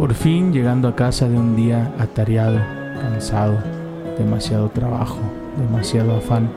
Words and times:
Por 0.00 0.14
fin 0.14 0.50
llegando 0.50 0.88
a 0.88 0.96
casa 0.96 1.28
de 1.28 1.36
un 1.36 1.54
día 1.54 1.92
atareado, 1.98 2.58
cansado, 3.02 3.58
demasiado 4.16 4.70
trabajo, 4.70 5.18
demasiado 5.58 6.16
afán. 6.16 6.48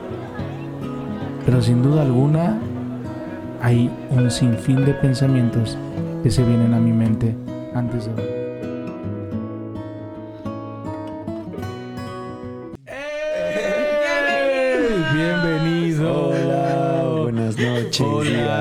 Pero 1.44 1.60
sin 1.60 1.82
duda 1.82 2.00
alguna 2.00 2.58
hay 3.60 3.90
un 4.08 4.30
sinfín 4.30 4.86
de 4.86 4.94
pensamientos 4.94 5.76
que 6.22 6.30
se 6.30 6.42
vienen 6.42 6.72
a 6.72 6.80
mi 6.80 6.92
mente 6.92 7.36
antes 7.74 8.06
de 8.06 8.12
dormir. 8.12 8.44
Bienvenido. 15.12 16.28
Hola, 16.30 17.20
buenas 17.24 17.58
noches, 17.58 18.00
Hola. 18.00 18.53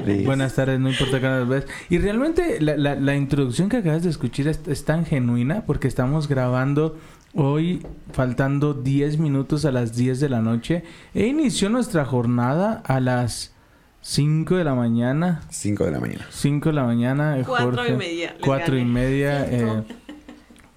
Tardes. 0.00 0.24
Buenas 0.24 0.54
tardes, 0.54 0.80
no 0.80 0.90
importa 0.90 1.20
nos 1.40 1.48
ves. 1.48 1.66
Y 1.88 1.98
realmente 1.98 2.60
la, 2.60 2.76
la- 2.76 2.94
la 2.94 3.16
introducción 3.16 3.68
que 3.68 3.78
acabas 3.78 4.02
de 4.02 4.10
escuchar 4.10 4.48
es, 4.48 4.60
es 4.66 4.84
tan 4.84 5.04
genuina 5.04 5.64
porque 5.66 5.88
estamos 5.88 6.28
grabando 6.28 6.96
hoy 7.34 7.86
faltando 8.12 8.74
10 8.74 9.18
minutos 9.18 9.64
a 9.64 9.72
las 9.72 9.94
10 9.96 10.20
de 10.20 10.28
la 10.28 10.40
noche. 10.40 10.84
E 11.14 11.26
inició 11.26 11.68
nuestra 11.70 12.04
jornada 12.04 12.82
a 12.84 13.00
las 13.00 13.54
5 14.02 14.56
de 14.56 14.64
la 14.64 14.74
mañana. 14.74 15.42
5 15.50 15.84
de 15.84 15.90
la 15.92 16.00
mañana. 16.00 16.26
5 16.30 16.68
de 16.70 16.74
la 16.74 16.84
mañana, 16.84 17.38
eh, 17.38 17.44
Cuatro 17.46 17.72
Jorge. 17.72 17.92
y 17.92 17.96
media, 17.96 18.32
les 18.32 18.40
4 18.42 18.78
y 18.78 18.84
media. 18.84 19.46
Cinco. 19.48 19.84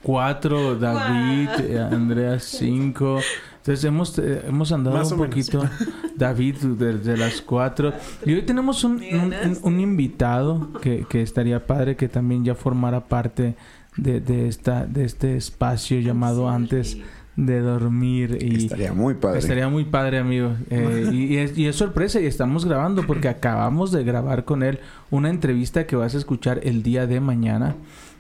4, 0.04 0.76
David, 0.76 1.50
Guau. 1.50 1.66
eh, 1.70 1.80
Andrea 1.80 2.40
5. 2.40 3.20
Entonces 3.64 3.86
hemos, 3.86 4.20
eh, 4.20 4.42
hemos 4.46 4.74
andado 4.74 4.98
Más 4.98 5.10
un 5.14 5.22
menos. 5.22 5.30
poquito, 5.36 5.64
David, 6.18 6.56
desde 6.78 7.16
las 7.16 7.42
4. 7.42 7.94
Y 8.26 8.34
hoy 8.34 8.42
tenemos 8.42 8.84
un, 8.84 8.96
un- 8.98 9.04
un- 9.04 9.30
ganaste. 9.30 9.66
un 9.68 9.80
invitado 9.80 10.74
que, 10.82 11.06
que 11.10 11.22
estaría 11.22 11.66
padre 11.66 11.96
que 11.96 12.10
también 12.10 12.44
ya 12.44 12.56
formara 12.56 13.06
parte 13.08 13.56
de, 13.96 14.20
de, 14.20 14.50
esta, 14.50 14.86
de 14.86 15.06
este 15.06 15.38
espacio 15.38 16.00
llamado 16.02 16.50
Sí. 16.50 16.56
antes 16.56 16.98
de 17.38 17.62
dormir. 17.62 18.38
Y, 18.42 18.66
Estaría 18.66 18.92
muy 18.92 19.14
padre. 19.14 19.40
Estaría 19.40 19.70
muy 19.70 19.86
padre, 19.86 20.18
amigo. 20.18 20.52
Eh, 20.70 21.10
y, 21.14 21.24
y 21.34 21.38
es, 21.38 21.58
y 21.58 21.66
es 21.68 21.76
sorpresa 21.78 22.20
y 22.20 22.26
estamos 22.26 22.66
grabando 22.66 23.08
porque 23.08 23.30
acabamos 23.30 23.94
de 23.94 24.04
grabar 24.04 24.44
con 24.44 24.62
él 24.62 24.80
una 25.10 25.30
entrevista 25.30 25.88
que 25.88 25.96
vas 25.96 26.16
a 26.16 26.18
escuchar 26.18 26.60
el 26.64 26.84
día 26.84 27.08
de 27.08 27.22
mañana. 27.22 27.76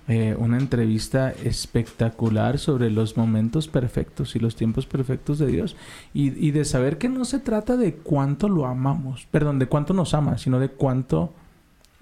Eh, 0.09 0.35
una 0.37 0.57
entrevista 0.57 1.31
espectacular 1.31 2.59
sobre 2.59 2.89
los 2.89 3.15
momentos 3.15 3.69
perfectos 3.69 4.35
y 4.35 4.39
los 4.39 4.55
tiempos 4.57 4.85
perfectos 4.85 5.39
de 5.39 5.47
Dios. 5.47 5.77
Y, 6.13 6.45
y 6.45 6.51
de 6.51 6.65
saber 6.65 6.97
que 6.97 7.07
no 7.07 7.23
se 7.23 7.39
trata 7.39 7.77
de 7.77 7.93
cuánto 7.95 8.49
lo 8.49 8.65
amamos, 8.65 9.25
perdón, 9.31 9.59
de 9.59 9.67
cuánto 9.67 9.93
nos 9.93 10.13
ama, 10.13 10.37
sino 10.37 10.59
de 10.59 10.67
cuánto 10.69 11.33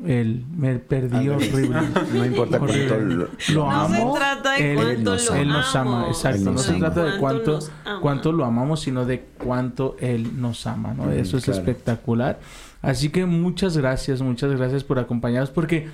él 0.03 0.44
me 0.57 0.79
perdí 0.79 1.29
horrible. 1.29 1.77
No 2.13 2.25
importa 2.25 2.57
Horrible. 2.59 2.88
cuánto 2.88 3.05
lo, 3.05 3.27
Lo 3.53 3.66
No 3.66 3.72
amo. 3.72 4.13
se 4.13 4.19
trata 4.19 4.52
de 4.53 4.72
él, 4.72 4.75
cuánto 4.77 5.11
nos 5.11 5.29
lo 5.29 5.35
él 5.35 5.47
nos 5.47 5.75
ama, 5.75 5.99
amo. 5.99 6.07
exacto. 6.07 6.38
Él 6.39 6.45
No 6.45 6.52
nos 6.53 6.61
se 6.63 6.72
ama. 6.72 6.79
trata 6.79 7.03
de 7.05 7.19
cuánto, 7.19 7.59
ama. 7.85 7.99
cuánto 8.02 8.31
lo 8.31 8.45
amamos, 8.45 8.79
sino 8.81 9.05
de 9.05 9.25
cuánto 9.38 9.95
él 9.99 10.41
nos 10.41 10.66
ama, 10.66 10.95
¿no? 10.95 11.03
Mm, 11.03 11.11
Eso 11.11 11.38
es 11.38 11.45
claro. 11.45 11.59
espectacular. 11.59 12.39
Así 12.81 13.09
que 13.09 13.27
muchas 13.27 13.77
gracias, 13.77 14.23
muchas 14.23 14.52
gracias 14.53 14.83
por 14.83 14.97
acompañarnos 14.97 15.52
porque 15.52 15.88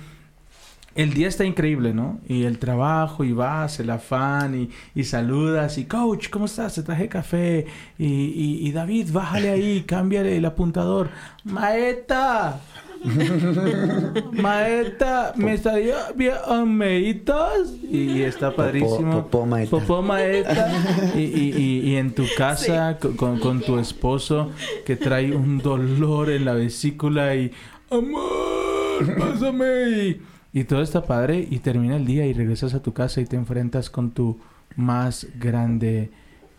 el 0.98 1.14
día 1.14 1.28
está 1.28 1.44
increíble, 1.44 1.94
¿no? 1.94 2.18
Y 2.28 2.44
el 2.44 2.58
trabajo, 2.58 3.24
y 3.24 3.32
vas, 3.32 3.80
el 3.80 3.88
afán, 3.90 4.54
y, 4.60 4.70
y 4.94 5.04
saludas, 5.04 5.78
y 5.78 5.84
coach, 5.84 6.28
¿cómo 6.28 6.44
estás? 6.46 6.74
Te 6.74 6.82
traje 6.82 7.08
café. 7.08 7.66
Y, 7.98 8.06
y, 8.06 8.66
y 8.68 8.72
David, 8.72 9.08
bájale 9.12 9.48
ahí, 9.50 9.82
cámbiale 9.86 10.36
el 10.36 10.44
apuntador. 10.44 11.08
Maeta, 11.44 12.60
Maeta, 14.32 15.32
me 15.36 15.54
estaría 15.54 16.10
bien 16.14 16.34
ameitas. 16.46 17.70
Y, 17.90 18.22
está 18.22 18.54
padrísimo. 18.54 19.22
Popó 19.22 19.46
maeta. 19.46 19.70
Popó 19.70 20.02
maeta. 20.02 20.72
Y, 21.14 21.20
y, 21.20 21.54
y, 21.56 21.90
y 21.90 21.96
en 21.96 22.14
tu 22.14 22.24
casa 22.36 22.98
co- 23.00 23.16
con, 23.16 23.38
con 23.38 23.60
tu 23.60 23.78
esposo 23.78 24.50
que 24.84 24.96
trae 24.96 25.34
un 25.34 25.58
dolor 25.58 26.30
en 26.30 26.44
la 26.44 26.54
vesícula 26.54 27.34
y 27.36 27.52
amor, 27.90 29.16
pásame. 29.18 30.16
Y, 30.58 30.64
todo 30.64 30.82
está 30.82 31.04
padre 31.04 31.46
y 31.48 31.58
termina 31.60 31.96
el 31.96 32.06
día 32.06 32.26
y 32.26 32.32
regresas 32.32 32.74
a 32.74 32.82
tu 32.82 32.92
casa 32.92 33.20
y 33.20 33.26
te 33.26 33.36
enfrentas 33.36 33.90
con 33.90 34.10
tu 34.10 34.38
más 34.76 35.26
grande 35.38 36.10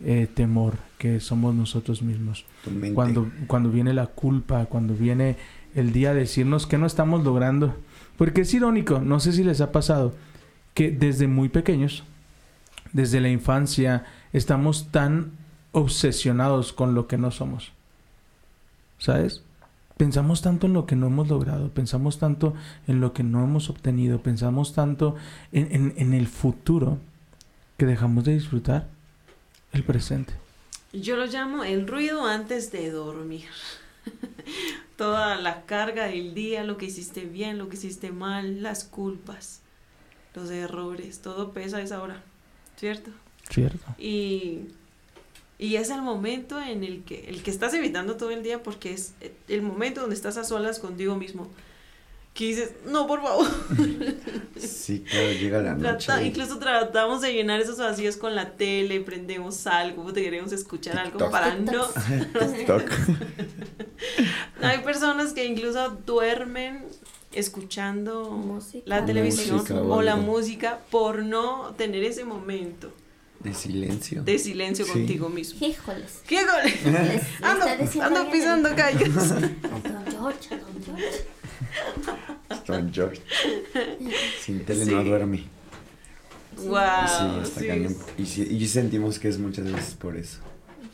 eh, 0.02 0.26
temor 0.32 0.74
que 0.98 1.20
somos 1.20 1.54
nosotros 1.54 2.02
mismos 2.02 2.46
cuando, 2.94 3.30
cuando 3.46 3.70
viene 3.70 3.92
la 3.92 4.06
culpa, 4.06 4.66
cuando 4.66 4.94
viene 4.94 5.36
el 5.74 5.92
día 5.92 6.14
de 6.14 6.20
decirnos 6.20 6.66
que 6.66 6.78
no 6.78 6.86
estamos 6.86 7.24
logrando. 7.24 7.76
Porque 8.16 8.42
es 8.42 8.52
irónico, 8.54 9.00
no 9.00 9.20
sé 9.20 9.32
si 9.32 9.44
les 9.44 9.60
ha 9.60 9.72
pasado, 9.72 10.14
que 10.74 10.90
desde 10.90 11.26
muy 11.26 11.48
pequeños, 11.48 12.04
desde 12.92 13.20
la 13.20 13.30
infancia, 13.30 14.04
estamos 14.32 14.90
tan 14.90 15.32
obsesionados 15.72 16.72
con 16.72 16.94
lo 16.94 17.06
que 17.06 17.18
no 17.18 17.30
somos. 17.30 17.72
¿Sabes? 18.98 19.42
Pensamos 20.00 20.40
tanto 20.40 20.66
en 20.66 20.72
lo 20.72 20.86
que 20.86 20.96
no 20.96 21.08
hemos 21.08 21.28
logrado, 21.28 21.68
pensamos 21.74 22.18
tanto 22.18 22.54
en 22.86 23.02
lo 23.02 23.12
que 23.12 23.22
no 23.22 23.44
hemos 23.44 23.68
obtenido, 23.68 24.22
pensamos 24.22 24.72
tanto 24.72 25.14
en, 25.52 25.68
en- 25.72 25.94
en 25.98 26.14
el 26.14 26.26
futuro 26.26 26.96
que 27.76 27.84
dejamos 27.84 28.24
de 28.24 28.32
disfrutar 28.32 28.88
el 29.72 29.84
presente. 29.84 30.32
Yo 30.94 31.16
lo 31.16 31.26
llamo 31.26 31.64
el 31.64 31.86
ruido 31.86 32.24
antes 32.24 32.72
de 32.72 32.90
dormir. 32.90 33.44
Toda 34.96 35.36
la 35.36 35.66
carga 35.66 36.06
del 36.06 36.32
día, 36.32 36.64
lo 36.64 36.78
que 36.78 36.86
hiciste 36.86 37.26
bien, 37.26 37.58
lo 37.58 37.68
que 37.68 37.76
hiciste 37.76 38.10
mal, 38.10 38.62
las 38.62 38.84
culpas, 38.84 39.60
los 40.34 40.50
errores, 40.50 41.20
todo 41.20 41.52
pesa 41.52 41.76
a 41.76 41.82
esa 41.82 42.00
hora, 42.02 42.22
¿cierto? 42.76 43.10
¿Cierto? 43.50 43.84
Y, 43.98 44.60
y 45.60 45.76
es 45.76 45.90
el 45.90 46.00
momento 46.00 46.58
en 46.60 46.82
el 46.84 47.04
que, 47.04 47.28
el 47.28 47.42
que 47.42 47.50
estás 47.50 47.74
evitando 47.74 48.16
todo 48.16 48.30
el 48.30 48.42
día 48.42 48.62
porque 48.62 48.94
es 48.94 49.12
el 49.46 49.60
momento 49.60 50.00
donde 50.00 50.16
estás 50.16 50.38
a 50.38 50.44
solas 50.44 50.78
contigo 50.78 51.16
mismo. 51.16 51.48
Que 52.32 52.46
dices, 52.46 52.70
no, 52.86 53.06
por 53.06 53.22
favor. 53.22 53.46
Sí, 54.58 55.00
claro, 55.08 55.32
llega 55.32 55.58
la 55.62 55.74
noche. 55.74 56.06
Trata- 56.06 56.22
incluso 56.22 56.58
tratamos 56.58 57.22
de 57.22 57.32
llenar 57.32 57.60
esos 57.60 57.78
vacíos 57.78 58.16
con 58.18 58.34
la 58.34 58.50
tele, 58.52 59.00
prendemos 59.00 59.66
algo, 59.66 60.12
te 60.12 60.22
queremos 60.22 60.52
escuchar 60.52 60.98
algo 60.98 61.12
TikTok. 61.18 61.30
para 61.30 61.54
no... 61.54 61.86
TikTok. 62.56 62.82
Hay 64.62 64.78
personas 64.80 65.32
que 65.32 65.44
incluso 65.46 65.90
duermen 66.06 66.84
escuchando 67.32 68.30
Música. 68.30 68.82
la 68.86 69.04
televisión 69.04 69.58
Música 69.58 69.80
o 69.82 70.02
la 70.02 70.16
música 70.16 70.80
por 70.90 71.22
no 71.22 71.74
tener 71.76 72.02
ese 72.04 72.24
momento 72.24 72.92
De 73.40 73.54
silencio. 73.54 74.22
de 74.22 74.38
silencio 74.38 74.84
Sí. 74.84 74.92
contigo 74.92 75.28
mismo. 75.30 75.66
Híjoles. 75.66 76.20
¿Qué 76.26 76.40
gole? 76.44 76.74
Les- 76.92 77.12
les 77.12 77.22
Ando, 77.42 78.02
ando 78.02 78.30
pisando 78.30 78.74
callos. 78.76 79.28
Don 79.30 80.04
George, 80.10 80.58
Don 80.58 80.84
George. 80.84 81.24
Don 82.66 82.92
George. 82.92 83.22
Sin 84.44 84.64
tele 84.64 84.84
Sí. 84.84 84.90
no 84.90 85.02
duerme. 85.04 85.44
Wow. 86.56 86.76
sí, 87.06 87.40
está 87.48 87.60
sí. 87.60 87.66
cañón. 87.66 87.96
Y, 88.18 88.26
sí- 88.26 88.46
y 88.50 88.66
sentimos 88.68 89.18
que 89.18 89.28
es 89.28 89.38
muchas 89.38 89.72
veces 89.72 89.94
por 89.94 90.16
eso. 90.16 90.40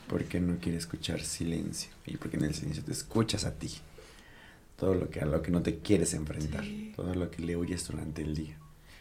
Porque 0.08 0.38
no 0.38 0.58
quiere 0.60 0.78
escuchar 0.78 1.20
silencio. 1.22 1.90
Y 2.06 2.16
porque 2.16 2.36
en 2.36 2.44
el 2.44 2.54
silencio 2.54 2.84
te 2.84 2.92
escuchas 2.92 3.44
a 3.44 3.52
ti. 3.54 3.70
Todo 4.76 4.94
lo 4.94 5.10
que 5.10 5.20
a 5.20 5.24
lo 5.26 5.42
que 5.42 5.50
no 5.50 5.62
te 5.62 5.78
quieres 5.78 6.14
enfrentar. 6.14 6.62
Sí. 6.62 6.92
Todo 6.94 7.12
lo 7.14 7.30
que 7.30 7.42
le 7.42 7.56
oyes 7.56 7.88
durante 7.88 8.22
el 8.22 8.36
día. 8.36 8.56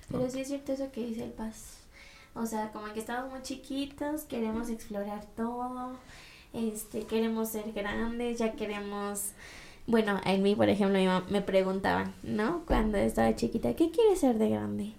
Pero 0.10 0.28
sí 0.32 0.40
es 0.40 0.48
cierto 0.48 0.72
eso 0.74 0.92
que 0.92 1.06
dice 1.06 1.26
el 1.26 1.32
Paz. 1.32 1.78
O 2.36 2.46
sea, 2.46 2.72
como 2.72 2.92
que 2.94 3.00
estamos 3.00 3.32
muy 3.32 3.42
chiquitos, 3.42 4.24
queremos 4.24 4.70
explorar 4.70 5.26
todo, 5.38 5.94
este, 6.54 7.06
queremos 7.06 7.50
ser 7.50 7.72
grandes, 7.72 8.40
ya 8.40 8.52
queremos... 8.54 9.32
Bueno, 9.88 10.20
en 10.26 10.44
mí, 10.44 10.56
por 10.56 10.68
ejemplo, 10.68 10.98
mi 10.98 11.06
mamá 11.06 11.26
me 11.30 11.42
preguntaban, 11.42 12.14
¿no? 12.24 12.64
Cuando 12.66 12.98
estaba 12.98 13.36
chiquita, 13.36 13.76
¿qué 13.76 13.92
quieres 13.92 14.20
ser 14.20 14.38
de 14.38 14.50
grande? 14.50 14.94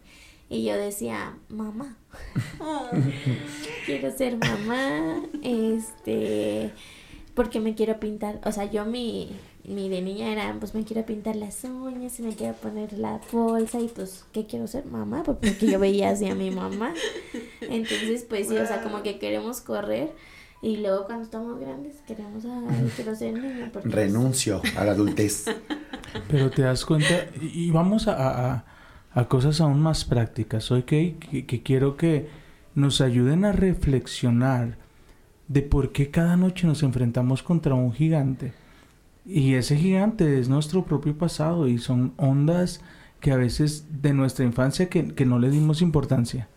Y 0.48 0.64
yo 0.64 0.76
decía, 0.76 1.36
mamá. 1.48 1.96
Oh. 2.60 2.88
quiero 3.86 4.16
ser 4.16 4.38
mamá, 4.38 5.22
este, 5.42 6.72
porque 7.34 7.60
me 7.60 7.74
quiero 7.74 8.00
pintar, 8.00 8.40
o 8.44 8.52
sea, 8.52 8.64
yo 8.64 8.86
mi, 8.86 9.30
mi 9.68 9.88
de 9.88 10.00
niña 10.02 10.30
era, 10.32 10.54
pues 10.58 10.74
me 10.74 10.84
quiero 10.84 11.04
pintar 11.06 11.36
las 11.36 11.62
uñas 11.64 12.18
y 12.18 12.22
me 12.22 12.34
quiero 12.34 12.54
poner 12.54 12.92
la 12.92 13.20
bolsa 13.32 13.80
y 13.80 13.88
pues, 13.88 14.24
¿qué 14.32 14.46
quiero 14.46 14.66
ser? 14.66 14.86
Mamá, 14.86 15.22
porque 15.24 15.54
yo 15.66 15.78
veía 15.78 16.10
así 16.10 16.26
a 16.28 16.34
mi 16.34 16.50
mamá. 16.50 16.92
Entonces, 17.60 18.24
pues 18.28 18.48
sí, 18.48 18.56
o 18.56 18.66
sea, 18.66 18.82
como 18.82 19.02
que 19.02 19.18
queremos 19.18 19.60
correr 19.60 20.12
y 20.62 20.76
luego 20.78 21.04
cuando 21.06 21.24
estamos 21.24 21.58
grandes 21.60 21.96
queremos, 22.06 22.44
ay, 22.44 22.90
quiero 22.96 23.14
ser 23.14 23.34
niña. 23.34 23.70
Porque, 23.72 23.88
pues, 23.88 23.94
Renuncio 23.94 24.62
a 24.76 24.84
la 24.84 24.92
adultez. 24.92 25.46
Pero 26.28 26.50
te 26.50 26.62
das 26.62 26.84
cuenta, 26.84 27.26
y 27.40 27.66
y 27.66 27.70
vamos 27.70 28.08
a, 28.08 28.14
a- 28.54 28.64
a 29.12 29.28
cosas 29.28 29.60
aún 29.60 29.80
más 29.80 30.04
prácticas, 30.04 30.70
¿ok? 30.70 30.84
Que, 30.86 31.44
que 31.46 31.62
quiero 31.62 31.96
que 31.96 32.28
nos 32.74 33.00
ayuden 33.00 33.44
a 33.46 33.52
reflexionar 33.52 34.76
de 35.48 35.62
por 35.62 35.92
qué 35.92 36.10
cada 36.10 36.36
noche 36.36 36.66
nos 36.66 36.82
enfrentamos 36.82 37.42
contra 37.42 37.74
un 37.74 37.92
gigante. 37.92 38.52
Y 39.26 39.54
ese 39.54 39.76
gigante 39.76 40.38
es 40.38 40.48
nuestro 40.48 40.84
propio 40.84 41.16
pasado 41.18 41.66
y 41.68 41.78
son 41.78 42.12
ondas 42.16 42.80
que 43.20 43.32
a 43.32 43.36
veces 43.36 43.86
de 44.02 44.12
nuestra 44.14 44.44
infancia 44.44 44.88
que, 44.88 45.08
que 45.14 45.26
no 45.26 45.38
le 45.38 45.50
dimos 45.50 45.82
importancia. 45.82 46.48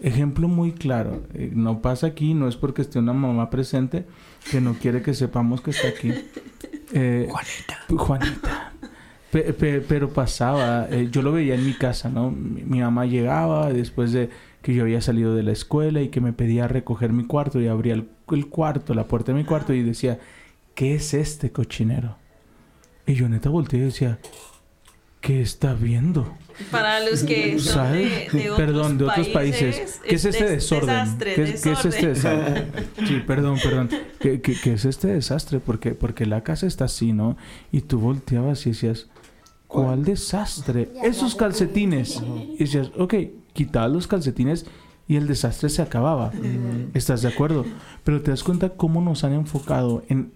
Ejemplo 0.00 0.48
muy 0.48 0.72
claro, 0.72 1.22
eh, 1.32 1.52
no 1.54 1.80
pasa 1.80 2.08
aquí, 2.08 2.34
no 2.34 2.48
es 2.48 2.56
porque 2.56 2.82
esté 2.82 2.98
una 2.98 3.12
mamá 3.12 3.50
presente 3.50 4.04
que 4.50 4.60
no 4.60 4.74
quiere 4.74 5.00
que 5.02 5.14
sepamos 5.14 5.60
que 5.60 5.70
está 5.70 5.88
aquí. 5.88 6.12
Eh, 6.94 7.26
Juanita. 7.30 8.04
Juanita. 8.04 8.72
Pe- 9.30 9.54
pe- 9.54 9.80
pero 9.80 10.10
pasaba, 10.10 10.86
eh, 10.90 11.08
yo 11.10 11.22
lo 11.22 11.32
veía 11.32 11.54
en 11.54 11.64
mi 11.64 11.72
casa, 11.72 12.10
¿no? 12.10 12.30
Mi, 12.30 12.64
mi 12.64 12.80
mamá 12.80 13.06
llegaba 13.06 13.72
después 13.72 14.12
de 14.12 14.28
que 14.60 14.74
yo 14.74 14.82
había 14.82 15.00
salido 15.00 15.34
de 15.34 15.42
la 15.42 15.52
escuela 15.52 16.02
y 16.02 16.08
que 16.10 16.20
me 16.20 16.34
pedía 16.34 16.68
recoger 16.68 17.14
mi 17.14 17.24
cuarto 17.24 17.62
y 17.62 17.66
abría 17.66 17.94
el, 17.94 18.10
el 18.30 18.46
cuarto, 18.48 18.92
la 18.92 19.08
puerta 19.08 19.32
de 19.32 19.38
mi 19.38 19.44
cuarto 19.46 19.72
y 19.72 19.82
decía, 19.82 20.18
¿qué 20.74 20.94
es 20.94 21.14
este 21.14 21.50
cochinero? 21.52 22.16
Y 23.06 23.14
yo 23.14 23.28
neta 23.28 23.48
volteé 23.50 23.80
y 23.80 23.82
decía, 23.84 24.18
¿qué 25.20 25.40
está 25.42 25.74
viendo? 25.74 26.32
Para 26.70 27.00
los 27.00 27.22
que 27.24 27.58
son 27.58 27.74
¿Sabes? 27.74 28.32
de, 28.32 28.38
de 28.38 28.50
otros 28.50 28.56
perdón, 28.66 28.98
de 28.98 29.04
otros 29.04 29.28
países. 29.28 30.00
¿Qué 30.06 30.14
es 30.14 30.24
este 30.24 30.44
des- 30.44 30.52
desorden? 30.52 30.88
Desastre, 30.88 31.34
¿Qué, 31.34 31.42
qué 31.44 31.50
es 31.50 31.84
este 31.84 32.06
desorden. 32.08 32.54
desastre? 32.54 33.06
Sí, 33.06 33.22
perdón, 33.26 33.58
perdón. 33.62 33.90
¿Qué, 34.20 34.40
qué, 34.40 34.54
qué 34.62 34.74
es 34.74 34.84
este 34.84 35.08
desastre? 35.08 35.58
Porque, 35.60 35.92
porque 35.94 36.26
la 36.26 36.42
casa 36.42 36.66
está 36.66 36.84
así, 36.84 37.12
¿no? 37.12 37.36
Y 37.72 37.80
tú 37.82 37.98
volteabas 37.98 38.66
y 38.66 38.70
decías, 38.70 39.08
¿cuál, 39.66 39.86
¿Cuál? 39.86 40.04
desastre? 40.04 40.90
Esos 41.02 41.34
calcetines. 41.34 42.22
Y 42.54 42.58
decías, 42.58 42.90
ok, 42.96 43.14
quitabas 43.52 43.90
los 43.90 44.06
calcetines 44.06 44.66
y 45.08 45.16
el 45.16 45.26
desastre 45.26 45.68
se 45.70 45.82
acababa. 45.82 46.30
¿Estás 46.94 47.22
de 47.22 47.28
acuerdo? 47.28 47.64
Pero 48.04 48.22
te 48.22 48.30
das 48.30 48.44
cuenta 48.44 48.70
cómo 48.70 49.00
nos 49.00 49.24
han 49.24 49.32
enfocado 49.32 50.04
en, 50.08 50.32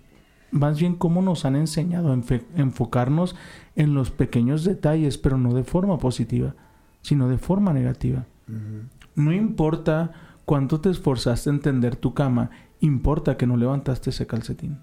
más 0.57 0.79
bien 0.79 0.95
cómo 0.95 1.23
nos 1.23 1.45
han 1.45 1.57
enseñado 1.57 2.13
a 2.13 2.21
enfocarnos 2.57 3.37
en 3.75 3.95
los 3.95 4.11
pequeños 4.11 4.65
detalles, 4.65 5.19
pero 5.19 5.39
no 5.39 5.55
de 5.55 5.65
forma 5.65 5.99
positiva, 5.99 6.55
sino 7.03 7.29
de 7.29 7.39
forma 7.39 7.73
negativa. 7.73 8.27
No 9.15 9.33
importa 9.33 10.13
cuánto 10.45 10.81
te 10.81 10.91
esforzaste 10.91 11.51
en 11.51 11.61
tender 11.61 11.97
tu 11.97 12.15
cama, 12.15 12.51
importa 12.81 13.37
que 13.37 13.47
no 13.47 13.57
levantaste 13.57 14.11
ese 14.11 14.27
calcetín. 14.27 14.79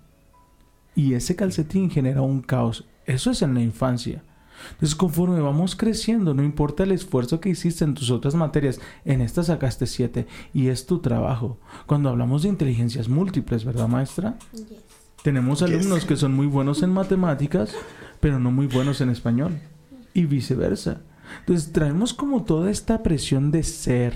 Y 0.96 1.14
ese 1.14 1.36
calcetín 1.36 1.90
genera 1.90 2.22
un 2.22 2.42
caos. 2.42 2.86
Eso 3.06 3.32
es 3.32 3.42
en 3.42 3.54
la 3.54 3.62
infancia. 3.62 4.24
Entonces, 4.72 4.96
conforme 4.96 5.40
vamos 5.42 5.76
creciendo, 5.76 6.34
no 6.34 6.44
importa 6.44 6.84
el 6.84 6.92
esfuerzo 6.92 7.40
que 7.40 7.50
hiciste 7.50 7.84
en 7.84 7.96
tus 7.96 8.12
otras 8.12 8.36
materias, 8.36 8.80
en 9.04 9.22
esta 9.22 9.44
sacaste 9.44 9.88
siete 9.88 10.28
y 10.54 10.68
es 10.68 10.86
tu 10.86 11.00
trabajo. 11.00 11.58
Cuando 11.86 12.10
hablamos 12.10 12.44
de 12.44 12.50
inteligencias 12.50 13.10
múltiples, 13.10 13.66
¿verdad, 13.66 13.88
maestra? 13.88 14.38
Yes. 14.54 14.83
Tenemos 15.24 15.60
Yes. 15.60 15.70
alumnos 15.70 16.06
que 16.06 16.18
son 16.18 16.34
muy 16.34 16.48
buenos 16.48 16.84
en 16.84 16.92
matemáticas, 16.92 17.74
pero 18.20 18.40
no 18.40 18.52
muy 18.52 18.68
buenos 18.68 19.02
en 19.02 19.10
español. 19.10 19.60
Y 20.14 20.26
viceversa. 20.26 21.02
Entonces 21.40 21.72
traemos 21.72 22.14
como 22.14 22.44
toda 22.44 22.70
esta 22.70 23.02
presión 23.02 23.50
de 23.52 23.64
ser. 23.64 24.14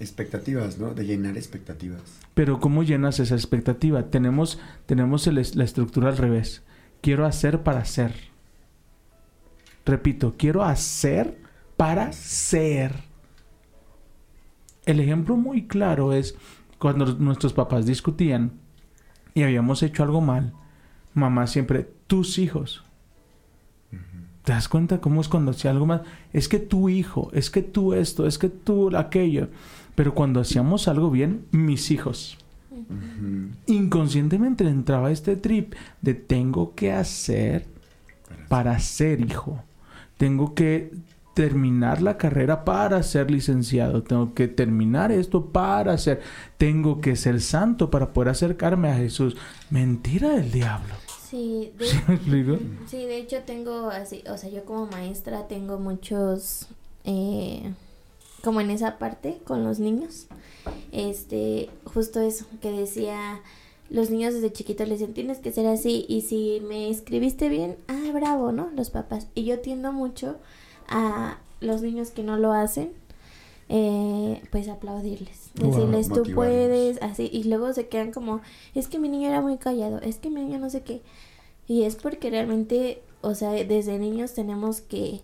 Expectativas, 0.00 0.78
¿no? 0.78 0.92
De 0.92 1.04
llenar 1.06 1.36
expectativas. 1.36 2.00
Pero 2.34 2.58
¿cómo 2.58 2.82
llenas 2.82 3.20
esa 3.20 3.34
expectativa? 3.36 4.10
Tenemos, 4.10 4.58
tenemos 4.86 5.26
el 5.26 5.36
la 5.54 5.64
estructura 5.64 6.08
al 6.08 6.16
revés. 6.16 6.62
Quiero 7.00 7.26
hacer 7.26 7.62
para 7.62 7.84
ser. 7.84 8.14
Repito, 9.86 10.34
quiero 10.36 10.64
hacer 10.64 11.38
para 11.76 12.12
ser. 12.12 12.94
El 14.86 15.00
ejemplo 15.00 15.36
muy 15.36 15.66
claro 15.66 16.12
es 16.12 16.34
cuando 16.78 17.06
nuestros 17.14 17.52
papás 17.52 17.86
discutían 17.86 18.63
y 19.34 19.42
habíamos 19.42 19.82
hecho 19.82 20.02
algo 20.02 20.20
mal. 20.20 20.52
Mamá 21.12 21.46
siempre, 21.46 21.88
tus 22.06 22.38
hijos. 22.38 22.84
¿Te 24.44 24.52
das 24.52 24.68
cuenta 24.68 25.00
cómo 25.00 25.20
es 25.20 25.28
cuando 25.28 25.52
hacía 25.52 25.70
algo 25.70 25.86
mal? 25.86 26.02
Es 26.32 26.48
que 26.48 26.58
tu 26.58 26.88
hijo, 26.88 27.30
es 27.32 27.50
que 27.50 27.62
tú 27.62 27.94
esto, 27.94 28.26
es 28.26 28.38
que 28.38 28.50
tú 28.50 28.94
aquello. 28.96 29.48
Pero 29.94 30.14
cuando 30.14 30.40
hacíamos 30.40 30.86
algo 30.86 31.10
bien, 31.10 31.46
mis 31.50 31.90
hijos. 31.90 32.36
Inconscientemente 33.66 34.68
entraba 34.68 35.10
este 35.10 35.36
trip 35.36 35.74
de 36.02 36.14
tengo 36.14 36.74
que 36.74 36.92
hacer 36.92 37.66
para 38.48 38.78
ser 38.80 39.20
hijo. 39.20 39.62
Tengo 40.18 40.54
que 40.54 40.92
terminar 41.34 42.00
la 42.00 42.16
carrera 42.16 42.64
para 42.64 43.02
ser 43.02 43.30
licenciado. 43.30 44.02
Tengo 44.02 44.34
que 44.34 44.48
terminar 44.48 45.12
esto 45.12 45.46
para 45.46 45.98
ser. 45.98 46.22
Tengo 46.56 47.00
que 47.00 47.16
ser 47.16 47.40
santo 47.40 47.90
para 47.90 48.12
poder 48.12 48.30
acercarme 48.30 48.88
a 48.88 48.96
Jesús. 48.96 49.36
Mentira 49.70 50.30
del 50.30 50.50
diablo. 50.50 50.94
Sí, 51.34 51.72
de, 51.76 53.18
hecho 53.18 53.38
tengo 53.44 53.88
así, 53.90 54.22
o 54.30 54.38
sea, 54.38 54.50
yo 54.50 54.64
como 54.64 54.86
maestra 54.86 55.48
tengo 55.48 55.78
muchos, 55.78 56.68
eh, 57.02 57.72
como 58.44 58.60
en 58.60 58.70
esa 58.70 58.98
parte 58.98 59.40
con 59.44 59.64
los 59.64 59.80
niños, 59.80 60.28
este, 60.92 61.70
justo 61.86 62.20
eso, 62.20 62.46
que 62.60 62.70
decía, 62.70 63.40
los 63.90 64.10
niños 64.10 64.34
desde 64.34 64.52
chiquitos 64.52 64.86
les 64.86 65.00
dicen, 65.00 65.14
tienes 65.14 65.38
que 65.38 65.50
ser 65.50 65.66
así, 65.66 66.06
y 66.08 66.20
si 66.20 66.62
me 66.68 66.88
escribiste 66.88 67.48
bien, 67.48 67.78
ah, 67.88 68.12
bravo, 68.14 68.52
¿no? 68.52 68.70
Los 68.76 68.90
papás. 68.90 69.26
Y 69.34 69.44
yo 69.44 69.58
tiendo 69.58 69.92
mucho 69.92 70.36
a 70.88 71.38
los 71.60 71.82
niños 71.82 72.10
que 72.10 72.22
no 72.22 72.36
lo 72.36 72.52
hacen, 72.52 72.92
eh, 73.68 74.42
pues 74.50 74.68
aplaudirles, 74.68 75.50
Wow. 75.56 75.70
decirles 75.70 76.08
tú 76.08 76.22
puedes, 76.34 77.00
así, 77.02 77.30
y 77.32 77.44
luego 77.44 77.72
se 77.72 77.88
quedan 77.88 78.12
como, 78.12 78.40
es 78.74 78.88
que 78.88 78.98
mi 78.98 79.08
niño 79.08 79.28
era 79.28 79.40
muy 79.40 79.56
callado, 79.56 80.00
es 80.00 80.18
que 80.18 80.30
mi 80.30 80.42
niño 80.42 80.58
no 80.58 80.68
sé 80.68 80.82
qué, 80.82 81.00
y 81.66 81.84
es 81.84 81.96
porque 81.96 82.28
realmente, 82.30 83.00
o 83.22 83.34
sea, 83.34 83.50
desde 83.52 83.98
niños 83.98 84.34
tenemos 84.34 84.80
que 84.80 85.22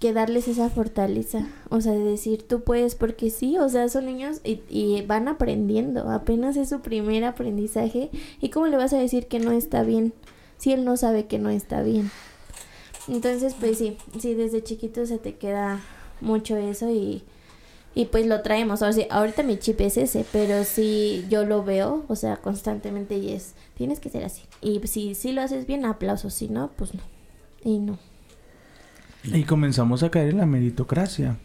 que 0.00 0.12
darles 0.12 0.46
esa 0.46 0.70
fortaleza, 0.70 1.48
o 1.70 1.80
sea, 1.80 1.90
de 1.92 1.98
decir 2.04 2.46
tú 2.46 2.60
puedes 2.62 2.94
porque 2.94 3.30
sí, 3.30 3.58
o 3.58 3.68
sea, 3.68 3.88
son 3.88 4.06
niños 4.06 4.40
y, 4.44 4.60
y 4.68 5.02
van 5.02 5.26
aprendiendo, 5.26 6.08
apenas 6.10 6.56
es 6.56 6.68
su 6.68 6.80
primer 6.80 7.24
aprendizaje. 7.24 8.10
Y 8.40 8.50
cómo 8.50 8.68
le 8.68 8.76
vas 8.76 8.92
a 8.92 8.98
decir 8.98 9.26
que 9.26 9.40
no 9.40 9.50
está 9.50 9.82
bien 9.82 10.12
si 10.56 10.72
él 10.72 10.84
no 10.84 10.96
sabe 10.96 11.26
que 11.26 11.40
no 11.40 11.50
está 11.50 11.82
bien. 11.82 12.12
Entonces, 13.08 13.54
pues 13.58 13.78
sí, 13.78 13.96
sí, 14.18 14.34
desde 14.34 14.62
chiquito 14.62 15.06
se 15.06 15.18
te 15.18 15.36
queda 15.36 15.80
mucho 16.20 16.56
eso 16.56 16.90
y, 16.90 17.22
y 17.94 18.06
pues 18.06 18.26
lo 18.26 18.42
traemos. 18.42 18.82
O 18.82 18.92
sea, 18.92 19.06
ahorita 19.10 19.42
mi 19.42 19.58
chip 19.58 19.80
es 19.80 19.96
ese, 19.96 20.26
pero 20.30 20.64
sí 20.64 21.24
yo 21.30 21.44
lo 21.44 21.64
veo, 21.64 22.04
o 22.08 22.16
sea, 22.16 22.36
constantemente 22.36 23.16
y 23.16 23.32
es, 23.32 23.54
tienes 23.76 23.98
que 23.98 24.10
ser 24.10 24.24
así. 24.24 24.42
Y 24.60 24.80
si, 24.86 25.14
si 25.14 25.32
lo 25.32 25.40
haces 25.40 25.66
bien, 25.66 25.84
aplausos, 25.86 26.34
si 26.34 26.48
no, 26.48 26.70
pues 26.76 26.94
no. 26.94 27.00
Y 27.64 27.78
no. 27.78 27.98
Y 29.24 29.44
comenzamos 29.44 30.02
a 30.02 30.10
caer 30.10 30.30
en 30.30 30.38
la 30.38 30.46
meritocracia. 30.46 31.38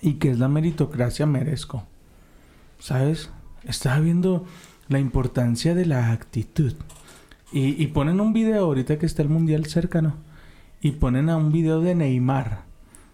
¿Y 0.00 0.14
qué 0.14 0.30
es 0.30 0.38
la 0.38 0.48
meritocracia? 0.48 1.26
Merezco. 1.26 1.84
¿Sabes? 2.78 3.30
Estaba 3.64 3.98
viendo 3.98 4.46
la 4.88 5.00
importancia 5.00 5.74
de 5.74 5.86
la 5.86 6.12
actitud. 6.12 6.72
Y, 7.52 7.82
y 7.82 7.88
ponen 7.88 8.20
un 8.20 8.32
video 8.32 8.64
ahorita 8.64 8.98
que 8.98 9.06
está 9.06 9.22
el 9.22 9.28
mundial 9.28 9.66
cercano. 9.66 10.27
Y 10.80 10.92
ponen 10.92 11.28
a 11.28 11.36
un 11.36 11.52
video 11.52 11.80
de 11.80 11.94
Neymar. 11.94 12.62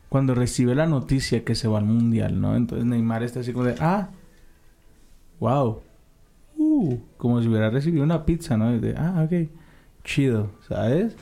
Cuando 0.09 0.35
recibe 0.35 0.75
la 0.75 0.87
noticia 0.87 1.45
que 1.45 1.55
se 1.55 1.67
va 1.67 1.79
al 1.79 1.85
mundial, 1.85 2.41
¿no? 2.41 2.57
Entonces 2.57 2.87
Neymar 2.87 3.23
está 3.23 3.41
así 3.41 3.53
como 3.53 3.65
de, 3.65 3.75
ah, 3.81 4.11
wow. 5.41 5.81
Uh, 6.57 6.99
como 7.17 7.43
si 7.43 7.49
hubiera 7.49 7.71
recibido 7.71 8.05
una 8.05 8.25
pizza, 8.25 8.57
¿no? 8.57 8.79
De, 8.79 8.95
ah, 8.97 9.27
ok, 9.27 9.49
chido, 10.05 10.51
¿sabes? 10.69 11.17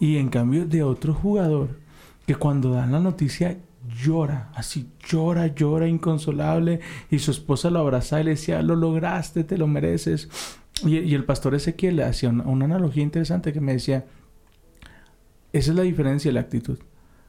Y 0.00 0.16
en 0.16 0.28
cambio 0.28 0.64
de 0.64 0.82
otro 0.82 1.12
jugador 1.12 1.78
que 2.26 2.36
cuando 2.36 2.72
dan 2.72 2.92
la 2.92 3.00
noticia 3.00 3.58
llora, 4.02 4.50
así 4.54 4.90
llora, 5.08 5.46
llora 5.48 5.88
inconsolable 5.88 6.80
y 7.10 7.18
su 7.18 7.30
esposa 7.30 7.70
lo 7.70 7.80
abraza 7.80 8.20
y 8.20 8.24
le 8.24 8.30
decía, 8.30 8.62
lo 8.62 8.76
lograste, 8.76 9.44
te 9.44 9.58
lo 9.58 9.66
mereces. 9.66 10.28
Y, 10.84 11.14
el 11.14 11.24
pastor 11.24 11.54
Ezequiel 11.54 12.00
hacía 12.02 12.28
una, 12.28 12.44
una 12.44 12.64
analogía 12.66 13.02
interesante 13.02 13.52
que 13.52 13.60
me 13.60 13.72
decía, 13.72 14.04
esa 15.52 15.70
es 15.70 15.76
la 15.76 15.82
diferencia 15.82 16.30
de 16.30 16.34
la 16.34 16.40
actitud. 16.40 16.78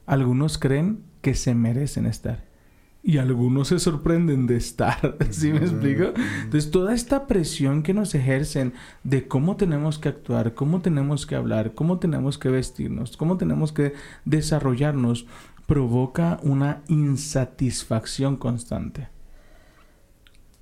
Algunos 0.06 0.58
creen 0.58 1.02
que 1.22 1.34
se 1.34 1.54
merecen 1.54 2.06
estar 2.06 2.50
y 3.02 3.18
algunos 3.18 3.68
se 3.68 3.78
sorprenden 3.78 4.46
de 4.46 4.56
estar, 4.56 5.16
¿sí 5.30 5.52
me 5.52 5.60
explico? 5.60 6.12
Entonces 6.42 6.70
toda 6.70 6.94
esta 6.94 7.26
presión 7.26 7.82
que 7.82 7.94
nos 7.94 8.14
ejercen 8.14 8.74
de 9.04 9.26
cómo 9.26 9.56
tenemos 9.56 9.98
que 9.98 10.10
actuar, 10.10 10.54
cómo 10.54 10.80
tenemos 10.80 11.26
que 11.26 11.34
hablar, 11.34 11.74
cómo 11.74 11.98
tenemos 11.98 12.36
que 12.36 12.50
vestirnos, 12.50 13.16
cómo 13.16 13.36
tenemos 13.38 13.72
que 13.72 13.94
desarrollarnos, 14.24 15.26
provoca 15.66 16.40
una 16.42 16.82
insatisfacción 16.88 18.36
constante. 18.36 19.08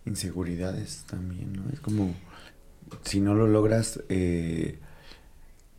Inseguridades 0.04 1.04
también, 1.08 1.52
¿no? 1.54 1.64
Es 1.72 1.80
como, 1.80 2.14
si 3.02 3.20
no 3.20 3.34
lo 3.34 3.46
logras, 3.46 4.02
eh, 4.08 4.78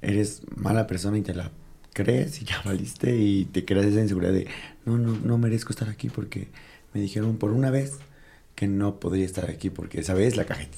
eres 0.01 0.41
mala 0.55 0.87
persona 0.87 1.17
y 1.17 1.21
te 1.21 1.33
la 1.33 1.51
crees 2.03 2.41
y 2.41 2.45
ya 2.45 2.61
valiste 2.65 3.15
y 3.17 3.45
te 3.45 3.65
creas 3.65 3.85
esa 3.87 4.01
inseguridad 4.01 4.33
de, 4.33 4.47
no, 4.85 4.97
no, 4.97 5.17
no 5.17 5.37
merezco 5.37 5.71
estar 5.71 5.89
aquí 5.89 6.09
porque 6.09 6.47
me 6.93 7.01
dijeron 7.01 7.37
por 7.37 7.51
una 7.51 7.71
vez 7.71 7.99
que 8.55 8.67
no 8.67 8.99
podría 8.99 9.25
estar 9.25 9.49
aquí 9.49 9.69
porque 9.69 10.01
esa 10.01 10.13
vez 10.13 10.35
la 10.37 10.45
cagué. 10.45 10.69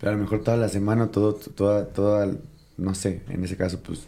Pero 0.00 0.12
a 0.12 0.14
lo 0.14 0.20
mejor 0.22 0.42
toda 0.42 0.56
la 0.56 0.68
semana, 0.68 1.10
todo, 1.10 1.34
toda, 1.34 1.86
toda, 1.88 2.32
no 2.78 2.94
sé, 2.94 3.22
en 3.28 3.44
ese 3.44 3.56
caso, 3.56 3.80
pues 3.82 4.02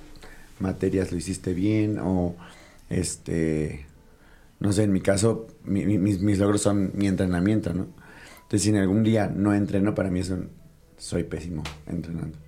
materias 0.61 1.13
lo 1.13 1.19
hiciste 1.19 1.55
bien 1.55 1.99
o 2.01 2.37
este, 2.91 3.87
no 4.61 4.73
sé, 4.73 4.85
en 4.85 4.93
mi 4.93 5.01
caso, 5.01 5.47
mi- 5.65 5.87
mi- 5.87 5.99
mis, 5.99 6.21
mis 6.21 6.39
logros 6.39 6.63
son 6.63 6.93
mi 6.95 7.07
entrenamiento, 7.09 7.75
¿no? 7.75 7.89
Entonces, 8.43 8.63
si 8.63 8.71
en 8.71 8.77
algún 8.77 9.03
día 9.05 9.29
no 9.35 9.55
entreno, 9.55 9.95
para 9.95 10.11
mí 10.11 10.21
soy 10.99 11.25
pésimo 11.25 11.63
entrenando. 11.87 12.39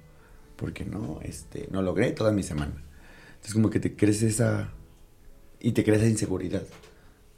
Porque 0.56 0.84
no, 0.84 1.20
este, 1.23 1.68
no 1.73 1.82
logré 1.82 2.12
toda 2.12 2.32
mi 2.32 2.42
semana. 2.42 2.75
Entonces, 3.45 3.55
como 3.55 3.69
que 3.69 3.79
te 3.81 3.95
crees 3.95 4.23
esa, 4.23 4.71
y 5.61 5.73
te 5.73 5.85
crees 5.85 6.01
esa 6.01 6.11
inseguridad. 6.11 6.63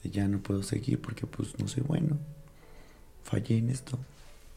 De 0.05 0.11
ya 0.11 0.29
no 0.29 0.39
puedo 0.39 0.63
seguir 0.63 1.01
porque, 1.01 1.27
pues, 1.27 1.59
no 1.59 1.67
soy 1.67 1.83
bueno. 1.83 2.17
Fallé 3.25 3.59
en 3.59 3.71
esto. 3.71 3.99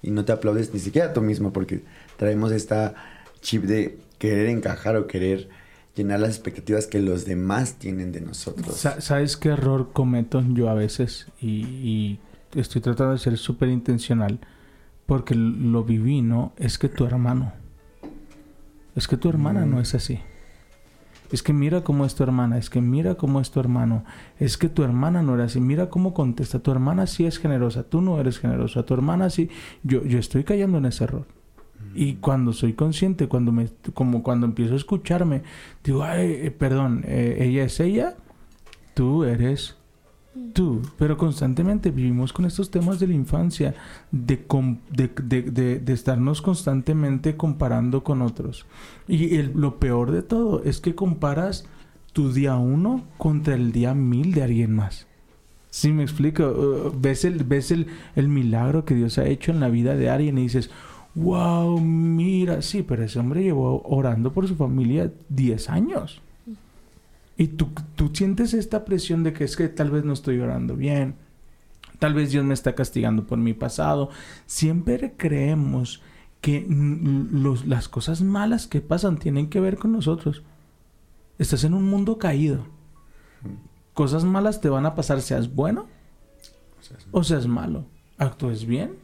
Y 0.04 0.12
no 0.12 0.24
te 0.26 0.32
aplaudes 0.32 0.72
ni 0.74 0.80
siquiera 0.80 1.12
tú 1.12 1.22
mismo 1.22 1.52
porque 1.52 1.82
traemos 2.18 2.52
esta 2.52 2.94
chip 3.42 3.64
de 3.64 3.98
querer 4.20 4.48
encajar 4.50 4.96
o 4.96 5.08
querer 5.08 5.50
llenar 5.96 6.20
las 6.20 6.30
expectativas 6.30 6.86
que 6.86 7.00
los 7.02 7.26
demás 7.26 7.74
tienen 7.80 8.12
de 8.12 8.22
nosotros. 8.22 8.76
Sa- 8.78 9.02
¿Sabes 9.02 9.36
qué 9.36 9.50
error 9.50 9.90
cometo 9.92 10.44
yo 10.54 10.70
a 10.70 10.76
veces? 10.76 11.26
Y, 11.42 11.66
y 11.66 12.20
estoy 12.56 12.80
tratando 12.82 13.14
de 13.14 13.20
ser 13.20 13.38
súper 13.40 13.70
intencional 13.70 14.40
porque 15.08 15.34
lo 15.34 15.84
viví, 15.84 16.22
¿no? 16.22 16.54
Es 16.58 16.78
que 16.78 16.88
tu 16.90 17.06
hermano. 17.06 17.52
Es 18.96 19.08
que 19.08 19.18
tu 19.18 19.30
hermana 19.30 19.66
Mm. 19.66 19.72
no 19.72 19.82
es 19.82 19.96
así. 19.96 20.20
Es 21.32 21.44
que 21.44 21.54
mira 21.54 21.84
cómo 21.84 22.06
es 22.06 22.16
tu 22.16 22.24
hermana, 22.24 22.58
es 22.58 22.70
que 22.70 22.82
mira 22.82 23.16
cómo 23.16 23.40
es 23.40 23.52
tu 23.52 23.60
hermano, 23.60 24.04
es 24.40 24.58
que 24.58 24.70
tu 24.70 24.84
hermana 24.84 25.22
no 25.22 25.36
era 25.36 25.46
así, 25.46 25.60
mira 25.60 25.90
cómo 25.90 26.14
contesta, 26.14 26.60
tu 26.60 26.72
hermana 26.72 27.08
sí 27.08 27.26
es 27.26 27.38
generosa, 27.38 27.84
tú 27.84 28.02
no 28.02 28.20
eres 28.20 28.40
generosa, 28.40 28.84
tu 28.84 28.94
hermana 28.94 29.30
sí, 29.30 29.50
yo, 29.84 30.04
yo 30.04 30.18
estoy 30.18 30.44
cayendo 30.44 30.78
en 30.80 30.86
ese 30.86 31.04
error. 31.06 31.26
Y 31.96 32.16
cuando 32.16 32.54
soy 32.54 32.74
consciente, 32.74 33.28
cuando 33.28 33.52
me, 33.52 33.68
como 33.94 34.22
cuando 34.22 34.46
empiezo 34.46 34.74
a 34.74 34.78
escucharme, 34.78 35.44
digo, 35.84 36.04
ay, 36.04 36.32
eh, 36.32 36.52
perdón, 36.52 37.04
eh, 37.06 37.38
ella 37.40 37.64
es 37.64 37.80
ella, 37.80 38.16
tú 38.94 39.24
eres 39.24 39.79
tú. 40.54 40.82
Pero 40.98 41.18
constantemente 41.18 41.92
vivimos 41.92 42.34
con 42.34 42.46
estos 42.46 42.70
temas 42.72 43.00
de 43.00 43.08
la 43.08 43.14
infancia, 43.14 43.76
de, 44.12 44.46
de, 44.92 45.08
de- 45.42 45.80
de- 45.80 45.94
estarnos 45.94 46.42
constantemente 46.42 47.36
comparando 47.36 48.04
con 48.04 48.22
otros. 48.22 48.66
Y 49.08 49.36
el- 49.36 49.52
lo 49.56 49.80
peor 49.80 50.12
de 50.12 50.22
todo 50.22 50.64
es 50.64 50.80
que 50.80 50.96
comparas 50.96 51.66
tu 52.14 52.32
día 52.34 52.56
uno 52.58 53.04
contra 53.18 53.56
el 53.56 53.72
día 53.72 53.94
mil 53.94 54.34
de 54.34 54.44
alguien 54.44 54.76
más. 54.76 55.08
¿Sí 55.72 55.92
me 55.92 56.02
explico? 56.04 56.44
Uh, 56.48 56.94
ves 57.00 57.26
el, 57.26 57.44
ves 57.44 57.70
el, 57.72 57.88
el 58.16 58.28
milagro 58.28 58.86
que 58.86 58.96
Dios 58.96 59.20
ha 59.20 59.26
hecho 59.28 59.52
en 59.52 59.60
la 59.60 59.70
vida 59.70 59.96
de 59.96 60.10
alguien 60.10 60.40
y 60.40 60.44
dices, 60.44 60.72
wow, 61.14 61.80
mira, 61.80 62.64
sí, 62.64 62.82
pero 62.82 63.04
ese 63.04 63.20
hombre 63.20 63.44
llevó 63.44 63.84
orando 63.84 64.34
por 64.34 64.48
su 64.48 64.56
familia 64.56 65.12
10 65.30 65.70
años. 65.70 66.22
Y 67.40 67.48
tú, 67.48 67.70
tú 67.96 68.12
sientes 68.14 68.54
esta 68.54 68.84
presión 68.86 69.24
de 69.24 69.32
que 69.34 69.46
es 69.46 69.56
que 69.56 69.70
tal 69.70 69.90
vez 69.90 70.04
no 70.04 70.12
estoy 70.14 70.40
orando 70.40 70.76
bien, 70.76 71.16
tal 71.98 72.14
vez 72.14 72.32
Dios 72.32 72.44
me 72.46 72.54
está 72.54 72.76
castigando 72.76 73.26
por 73.26 73.38
mi 73.40 73.54
pasado. 73.54 74.10
Siempre 74.46 75.14
creemos 75.18 76.02
que 76.42 76.66
los- 76.70 77.66
las 77.66 77.88
cosas 77.88 78.22
malas 78.22 78.68
que 78.68 78.82
pasan 78.82 79.18
tienen 79.18 79.50
que 79.50 79.60
ver 79.62 79.78
con 79.78 79.94
nosotros. 79.94 80.44
Estás 81.38 81.64
en 81.64 81.74
un 81.74 81.86
mundo 81.86 82.18
caído. 82.18 82.68
Cosas 83.94 84.26
malas 84.26 84.60
te 84.62 84.68
van 84.70 84.86
a 84.86 84.94
pasar, 84.96 85.22
seas 85.22 85.56
bueno 85.56 85.88
o 87.12 87.24
seas 87.24 87.48
malo. 87.48 87.86
Actúes 88.18 88.66
bien, 88.66 88.96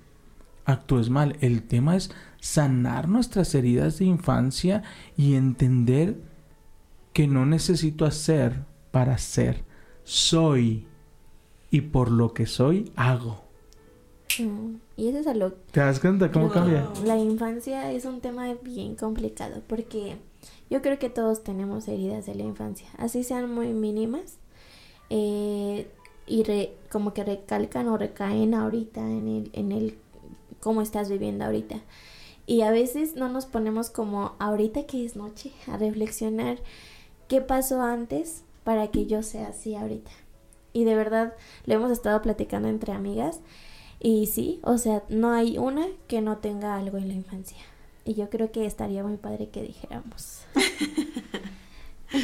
actúes 0.66 1.10
mal. 1.10 1.38
El 1.40 1.64
tema 1.64 1.96
es 1.96 2.12
sanar 2.42 3.08
nuestras 3.08 3.56
heridas 3.56 3.98
de 4.00 4.06
infancia 4.06 4.84
y 5.16 5.36
entender 5.36 6.18
que 7.16 7.28
no 7.28 7.46
necesito 7.46 8.04
hacer 8.06 8.66
para 8.92 9.18
ser. 9.18 9.64
Soy. 10.04 10.86
Y 11.72 11.80
por 11.82 12.12
lo 12.12 12.34
que 12.34 12.46
soy, 12.46 12.92
hago. 12.98 13.42
Mm, 14.38 14.76
Y 14.98 15.08
eso 15.08 15.20
es 15.20 15.28
a 15.28 15.34
lo 15.34 15.54
¿Te 15.54 15.80
das 15.80 16.00
cuenta 16.02 16.30
cómo 16.30 16.50
cambia? 16.52 16.90
La 17.06 17.18
infancia 17.18 17.92
es 17.94 18.04
un 18.06 18.20
tema 18.20 18.54
bien 18.64 18.96
complicado 18.96 19.62
porque 19.68 20.18
yo 20.70 20.82
creo 20.82 21.00
que 21.00 21.10
todos 21.10 21.42
tenemos 21.44 21.88
heridas 21.88 22.26
de 22.26 22.36
la 22.36 22.44
infancia, 22.44 22.88
así 22.98 23.24
sean 23.24 23.50
muy 23.54 23.68
mínimas 23.74 24.38
eh, 25.10 25.88
y 26.28 26.44
re- 26.44 26.74
como 26.92 27.14
que 27.14 27.24
recalcan 27.24 27.88
o 27.88 27.98
recaen 27.98 28.54
ahorita 28.54 29.02
en 29.02 29.28
el, 29.28 29.50
en 29.54 29.72
el 29.72 29.98
cómo 30.60 30.82
estás 30.82 31.10
viviendo 31.10 31.46
ahorita. 31.46 31.80
Y 32.48 32.62
a 32.62 32.72
veces 32.72 33.16
no 33.16 33.30
nos 33.30 33.46
ponemos 33.46 33.90
como 33.90 34.36
ahorita 34.40 34.86
que 34.86 35.06
es 35.06 35.16
noche 35.16 35.52
a 35.68 35.78
reflexionar 35.78 36.58
qué 37.28 37.42
pasó 37.42 37.82
antes 37.82 38.44
para 38.64 38.90
que 38.90 39.06
yo 39.06 39.24
sea 39.24 39.50
así 39.50 39.76
ahorita. 39.76 40.12
Y 40.74 40.84
de 40.84 40.96
verdad 40.96 41.34
lo 41.66 41.76
hemos 41.76 41.92
estado 41.92 42.22
platicando 42.22 42.68
entre 42.68 42.92
amigas 42.92 43.40
y 44.00 44.28
sí, 44.28 44.60
o 44.64 44.78
sea, 44.78 45.04
no 45.10 45.32
hay 45.32 45.58
una 45.58 45.88
que 46.08 46.22
no 46.22 46.38
tenga 46.38 46.76
algo 46.76 46.98
en 46.98 47.08
la 47.08 47.14
infancia. 47.14 47.58
Y 48.04 48.14
yo 48.14 48.30
creo 48.30 48.52
que 48.52 48.66
estaría 48.66 49.04
muy 49.04 49.18
padre 49.18 49.50
que 49.50 49.64
dijéramos 49.64 50.46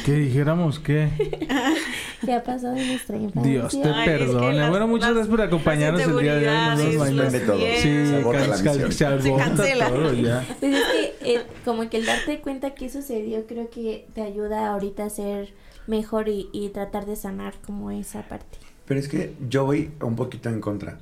Que 0.04 0.12
dijéramos 0.14 0.78
que 0.78 1.08
qué 2.24 2.32
ha 2.32 2.42
pasado 2.42 2.76
en 2.76 2.86
nuestra 2.88 3.16
infancia. 3.16 3.50
Dios 3.52 3.72
te 3.80 3.88
Ay, 3.88 4.08
es 4.08 4.18
que 4.18 4.24
perdone. 4.26 4.56
las- 4.56 4.70
bueno, 4.70 4.88
muchas 4.88 5.10
gracias 5.10 5.28
por 5.28 5.40
acompañarnos 5.40 6.02
el 6.02 6.18
día 6.18 6.34
de 6.36 6.48
hoy. 6.48 6.54
Nos 6.68 6.78
vemos 7.10 7.46
todo. 7.46 7.58
Sí, 7.58 7.82
Se 7.82 8.22
can- 8.62 8.92
se 8.92 9.06
agota 9.06 9.44
cancela. 9.44 9.88
todo 9.88 10.12
ya. 10.14 10.46
Pues 10.60 10.74
es 10.74 10.82
que 11.20 11.34
eh, 11.34 11.42
como 11.64 11.88
que 11.90 11.98
el 11.98 12.06
darte 12.06 12.40
cuenta 12.40 12.74
que 12.74 12.88
sucedió 12.88 13.46
creo 13.46 13.70
que 13.70 14.06
te 14.14 14.22
ayuda 14.22 14.68
ahorita 14.72 15.04
a 15.04 15.10
ser 15.10 15.52
mejor 15.86 16.28
y, 16.28 16.48
y 16.52 16.68
tratar 16.70 17.06
de 17.06 17.16
sanar 17.16 17.54
como 17.64 17.90
esa 17.90 18.22
parte. 18.28 18.58
Pero 18.86 18.98
es 19.00 19.08
que 19.08 19.34
yo 19.48 19.64
voy 19.64 19.90
un 20.00 20.16
poquito 20.16 20.48
en 20.48 20.60
contra, 20.60 20.98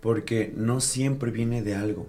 porque 0.00 0.52
no 0.56 0.80
siempre 0.80 1.30
viene 1.30 1.62
de 1.62 1.74
algo. 1.74 2.06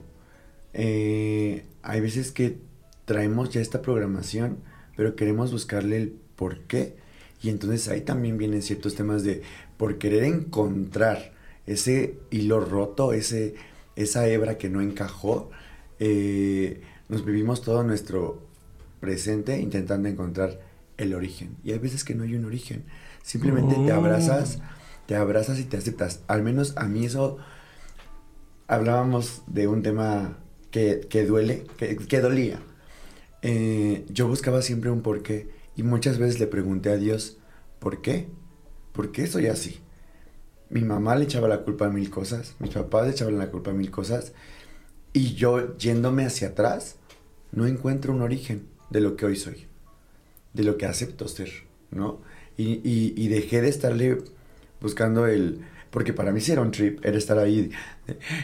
Eh, 0.74 1.66
hay 1.82 2.02
veces 2.02 2.32
que 2.32 2.58
traemos 3.06 3.50
ya 3.50 3.62
esta 3.62 3.82
programación, 3.82 4.58
pero 4.96 5.16
queremos 5.16 5.52
buscarle 5.52 5.98
el 5.98 6.16
por 6.36 6.60
qué. 6.62 6.96
Y 7.42 7.50
entonces 7.50 7.88
ahí 7.90 8.02
también 8.02 8.38
vienen 8.38 8.62
ciertos 8.62 8.96
temas 8.96 9.24
de 9.24 9.42
por 9.78 9.98
querer 9.98 10.24
encontrar 10.24 11.34
ese 11.66 12.20
hilo 12.32 12.60
roto, 12.62 13.14
ese, 13.14 13.56
esa 13.96 14.28
hebra 14.28 14.58
que 14.58 14.70
no 14.70 14.82
encajó. 14.82 15.50
eh, 16.00 16.82
nos 17.10 17.24
vivimos 17.26 17.62
todo 17.62 17.84
nuestro 17.84 18.42
presente 19.00 19.60
intentando 19.60 20.08
encontrar 20.10 20.60
el 20.98 21.14
origen. 21.14 21.58
Y 21.64 21.72
hay 21.74 21.80
veces 21.80 22.04
que 22.04 22.16
no 22.16 22.24
hay 22.24 22.36
un 22.36 22.46
origen. 22.46 22.84
Simplemente 23.22 23.76
te 23.76 23.92
Oh. 23.92 23.96
abrazas, 23.96 24.60
te 25.06 25.16
abrazas 25.16 25.60
y 25.60 25.66
te 25.66 25.78
aceptas. 25.78 26.22
Al 26.28 26.44
menos 26.44 26.74
a 26.78 26.88
mí 26.88 27.06
eso 27.06 27.38
hablábamos 28.68 29.44
de 29.48 29.68
un 29.68 29.82
tema 29.84 30.38
que, 30.72 31.02
que 31.10 31.26
duele, 31.26 31.66
que, 31.78 31.96
que 31.98 32.20
dolía. 32.22 32.60
Eh, 33.42 34.06
yo 34.10 34.28
buscaba 34.28 34.62
siempre 34.62 34.90
un 34.90 35.02
porqué 35.02 35.50
y 35.76 35.84
muchas 35.84 36.18
veces 36.20 36.40
le 36.40 36.48
pregunté 36.48 36.90
a 36.92 36.98
Dios, 36.98 37.38
¿por 37.80 38.02
qué? 38.02 38.28
¿Por 38.94 39.12
qué 39.12 39.28
soy 39.28 39.48
así? 39.48 39.80
Mi 40.70 40.82
mamá 40.82 41.16
le 41.16 41.26
echaba 41.26 41.48
la 41.48 41.60
culpa 41.64 41.88
a 41.88 41.90
mil 41.90 42.10
cosas, 42.10 42.56
mis 42.60 42.72
papás 42.72 43.06
le 43.06 43.12
echaban 43.12 43.38
la 43.38 43.52
culpa 43.52 43.72
a 43.72 43.74
mil 43.74 43.92
cosas 43.92 44.34
y 45.14 45.36
yo 45.36 45.78
yéndome 45.78 46.26
hacia 46.26 46.50
atrás 46.50 46.98
no 47.52 47.68
encuentro 47.68 48.14
un 48.14 48.22
origen 48.22 48.68
de 48.90 49.02
lo 49.02 49.16
que 49.16 49.26
hoy 49.26 49.36
soy, 49.36 49.68
de 50.54 50.64
lo 50.64 50.78
que 50.78 50.86
acepto 50.86 51.28
ser, 51.28 51.50
¿no? 51.92 52.22
Y, 52.58 52.82
y- 52.88 53.14
y 53.18 53.28
dejé 53.30 53.62
de 53.62 53.70
estarle 53.70 54.20
buscando 54.82 55.28
el... 55.28 55.62
Porque 55.92 56.14
para 56.14 56.32
mí 56.32 56.42
sí 56.42 56.52
era 56.52 56.62
un 56.62 56.72
trip, 56.72 57.06
era 57.06 57.18
estar 57.18 57.38
ahí. 57.38 57.72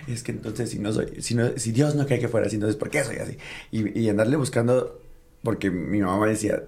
Es 0.08 0.24
que 0.24 0.32
entonces 0.32 0.70
si 0.70 0.80
no 0.80 0.94
soy, 0.94 1.22
si, 1.22 1.36
no, 1.36 1.50
si 1.58 1.72
Dios 1.72 1.96
no 1.96 2.06
cree 2.06 2.20
que 2.20 2.28
fuera 2.28 2.48
así, 2.48 2.56
entonces 2.56 2.78
¿por 2.78 2.90
qué 2.92 3.04
soy 3.04 3.18
así? 3.18 3.38
Y, 3.72 4.00
y 4.00 4.10
andarle 4.10 4.36
buscando, 4.38 5.02
porque 5.44 5.72
mi 5.72 6.00
mamá 6.02 6.28
decía, 6.28 6.64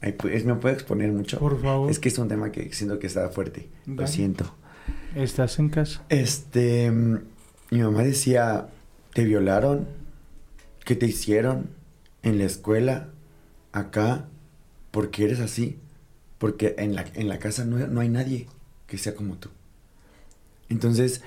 "Ay, 0.00 0.12
pues, 0.12 0.44
me 0.44 0.54
puede 0.54 0.74
exponer 0.74 1.12
mucho. 1.12 1.38
Por 1.38 1.60
favor. 1.60 1.90
Es 1.90 1.98
que 1.98 2.08
es 2.08 2.18
un 2.18 2.28
tema 2.28 2.52
que 2.52 2.72
siento 2.72 2.98
que 2.98 3.06
está 3.06 3.28
fuerte. 3.30 3.68
Lo 3.86 4.06
siento. 4.06 4.54
Estás 5.14 5.58
en 5.58 5.68
casa. 5.70 6.04
Este, 6.08 6.90
mm, 6.90 7.18
mi 7.70 7.80
mamá 7.80 8.02
decía, 8.02 8.68
te 9.14 9.24
violaron, 9.24 9.88
¿qué 10.84 10.94
te 10.94 11.06
hicieron 11.06 11.70
en 12.22 12.38
la 12.38 12.44
escuela, 12.44 13.08
acá? 13.72 14.28
¿Por 14.90 15.10
qué 15.10 15.24
eres 15.24 15.40
así? 15.40 15.78
Porque 16.38 16.74
en 16.78 16.94
la, 16.94 17.04
en 17.14 17.28
la 17.28 17.38
casa 17.38 17.64
no, 17.64 17.78
no 17.86 18.00
hay 18.00 18.08
nadie 18.08 18.46
que 18.86 18.98
sea 18.98 19.14
como 19.14 19.36
tú. 19.36 19.48
Entonces, 20.68 21.22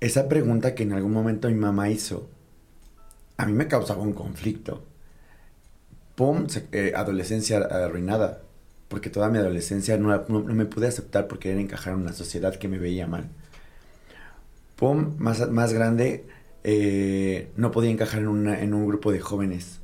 esa 0.00 0.28
pregunta 0.28 0.74
que 0.74 0.82
en 0.82 0.92
algún 0.92 1.12
momento 1.12 1.48
mi 1.48 1.54
mamá 1.54 1.88
hizo, 1.90 2.28
a 3.36 3.46
mí 3.46 3.52
me 3.52 3.68
causaba 3.68 4.02
un 4.02 4.12
conflicto. 4.12 4.84
Pum, 6.16 6.46
eh, 6.72 6.92
adolescencia 6.96 7.58
arruinada. 7.58 8.42
Porque 8.88 9.10
toda 9.10 9.28
mi 9.28 9.38
adolescencia 9.38 9.96
no, 9.98 10.24
no- 10.28 10.40
me 10.44 10.66
pude 10.66 10.86
aceptar 10.88 11.26
porque 11.28 11.50
era 11.50 11.60
encajar 11.60 11.94
en 11.94 12.00
una 12.00 12.12
sociedad 12.12 12.54
que 12.56 12.68
me 12.68 12.78
veía 12.78 13.06
mal. 13.06 13.28
Pum, 14.76 15.14
más, 15.18 15.48
más 15.50 15.72
grande, 15.72 16.24
eh, 16.64 17.50
no 17.56 17.70
podía 17.70 17.90
encajar 17.90 18.20
en, 18.20 18.28
una- 18.28 18.60
en 18.60 18.74
un 18.74 18.86
grupo 18.86 19.12
de 19.12 19.20
jóvenes. 19.20 19.80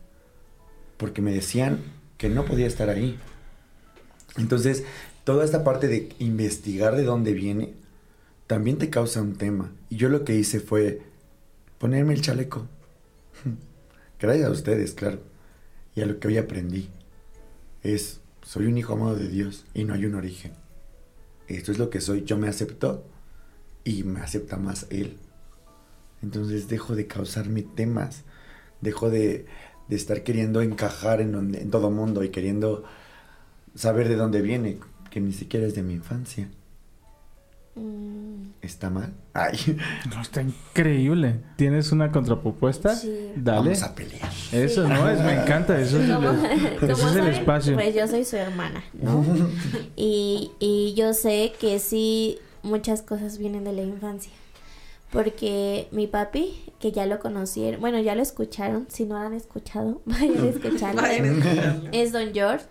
Porque 0.96 1.22
me 1.22 1.32
decían 1.32 1.78
que 2.18 2.28
no 2.28 2.44
podía 2.44 2.66
estar 2.66 2.88
ahí. 2.90 3.18
Entonces, 4.36 4.84
toda 5.24 5.44
esta 5.44 5.64
parte 5.64 5.88
de 5.88 6.10
investigar 6.18 6.96
de 6.96 7.04
dónde 7.04 7.32
viene, 7.32 7.74
también 8.46 8.78
te 8.78 8.90
causa 8.90 9.22
un 9.22 9.36
tema. 9.36 9.72
Y 9.88 9.96
yo 9.96 10.08
lo 10.08 10.24
que 10.24 10.34
hice 10.34 10.60
fue 10.60 11.02
ponerme 11.78 12.14
el 12.14 12.22
chaleco. 12.22 12.66
Gracias 14.20 14.48
a 14.48 14.52
ustedes, 14.52 14.92
claro. 14.92 15.20
Y 15.94 16.02
a 16.02 16.06
lo 16.06 16.18
que 16.18 16.28
hoy 16.28 16.38
aprendí. 16.38 16.88
Es, 17.82 18.20
soy 18.42 18.66
un 18.66 18.78
hijo 18.78 18.94
amado 18.94 19.16
de 19.16 19.28
Dios 19.28 19.66
y 19.74 19.84
no 19.84 19.94
hay 19.94 20.06
un 20.06 20.14
origen. 20.14 20.52
Esto 21.48 21.72
es 21.72 21.78
lo 21.78 21.90
que 21.90 22.00
soy. 22.00 22.24
Yo 22.24 22.36
me 22.36 22.48
acepto 22.48 23.04
y 23.84 24.04
me 24.04 24.20
acepta 24.20 24.56
más 24.56 24.86
Él. 24.90 25.16
Entonces 26.22 26.68
dejo 26.68 26.94
de 26.94 27.06
causarme 27.06 27.62
temas. 27.62 28.24
Dejo 28.80 29.10
de, 29.10 29.46
de 29.88 29.96
estar 29.96 30.22
queriendo 30.22 30.62
encajar 30.62 31.20
en, 31.20 31.32
donde, 31.32 31.60
en 31.60 31.70
todo 31.70 31.90
mundo 31.90 32.22
y 32.22 32.30
queriendo 32.30 32.84
saber 33.74 34.08
de 34.08 34.16
dónde 34.16 34.40
viene, 34.40 34.78
que 35.10 35.20
ni 35.20 35.32
siquiera 35.32 35.66
es 35.66 35.74
de 35.74 35.82
mi 35.82 35.94
infancia. 35.94 36.48
Mm, 37.80 38.50
¿Está 38.62 38.90
mal? 38.90 39.14
Ay, 39.32 39.56
No, 40.14 40.20
está 40.20 40.42
increíble. 40.42 41.40
¿Tienes 41.56 41.92
una 41.92 42.12
contrapropuesta? 42.12 42.94
Sí. 42.94 43.32
Dale. 43.36 43.70
vamos 43.70 43.82
a 43.82 43.94
pelear. 43.94 44.28
Eso, 44.52 44.86
Sí. 44.86 44.92
¿no? 44.92 45.08
Es, 45.08 45.20
me 45.20 45.32
encanta. 45.42 45.80
Eso 45.80 45.98
es, 46.00 46.08
el, 46.08 46.90
es 46.90 47.16
el 47.16 47.26
espacio. 47.28 47.74
Pues 47.74 47.94
yo 47.94 48.06
soy 48.06 48.24
su 48.24 48.36
hermana, 48.36 48.82
¿no? 48.92 49.24
y, 49.96 50.50
y 50.58 50.94
yo 50.94 51.14
sé 51.14 51.52
que 51.58 51.78
sí, 51.78 52.38
muchas 52.62 53.02
cosas 53.02 53.38
vienen 53.38 53.64
de 53.64 53.72
la 53.72 53.82
infancia. 53.82 54.32
Porque 55.10 55.88
mi 55.90 56.06
papi, 56.06 56.62
que 56.78 56.92
ya 56.92 57.04
lo 57.06 57.18
conocieron, 57.18 57.80
bueno, 57.80 57.98
ya 57.98 58.14
lo 58.14 58.22
escucharon, 58.22 58.86
si 58.90 59.04
no 59.06 59.18
lo 59.18 59.26
han 59.26 59.34
escuchado, 59.34 60.02
vayan 60.06 60.44
a 60.44 60.48
escucharlo. 60.50 61.02
Vayan 61.02 61.24
a 61.24 61.28
escucharlo. 61.28 61.88
es 61.92 62.12
Don 62.12 62.32
George. 62.32 62.66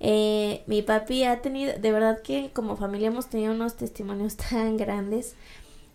Eh, 0.00 0.62
mi 0.66 0.82
papi 0.82 1.24
ha 1.24 1.40
tenido, 1.40 1.72
de 1.78 1.92
verdad 1.92 2.20
que 2.22 2.50
como 2.52 2.76
familia 2.76 3.08
hemos 3.08 3.28
tenido 3.28 3.52
unos 3.52 3.76
testimonios 3.76 4.36
tan 4.50 4.76
grandes, 4.76 5.34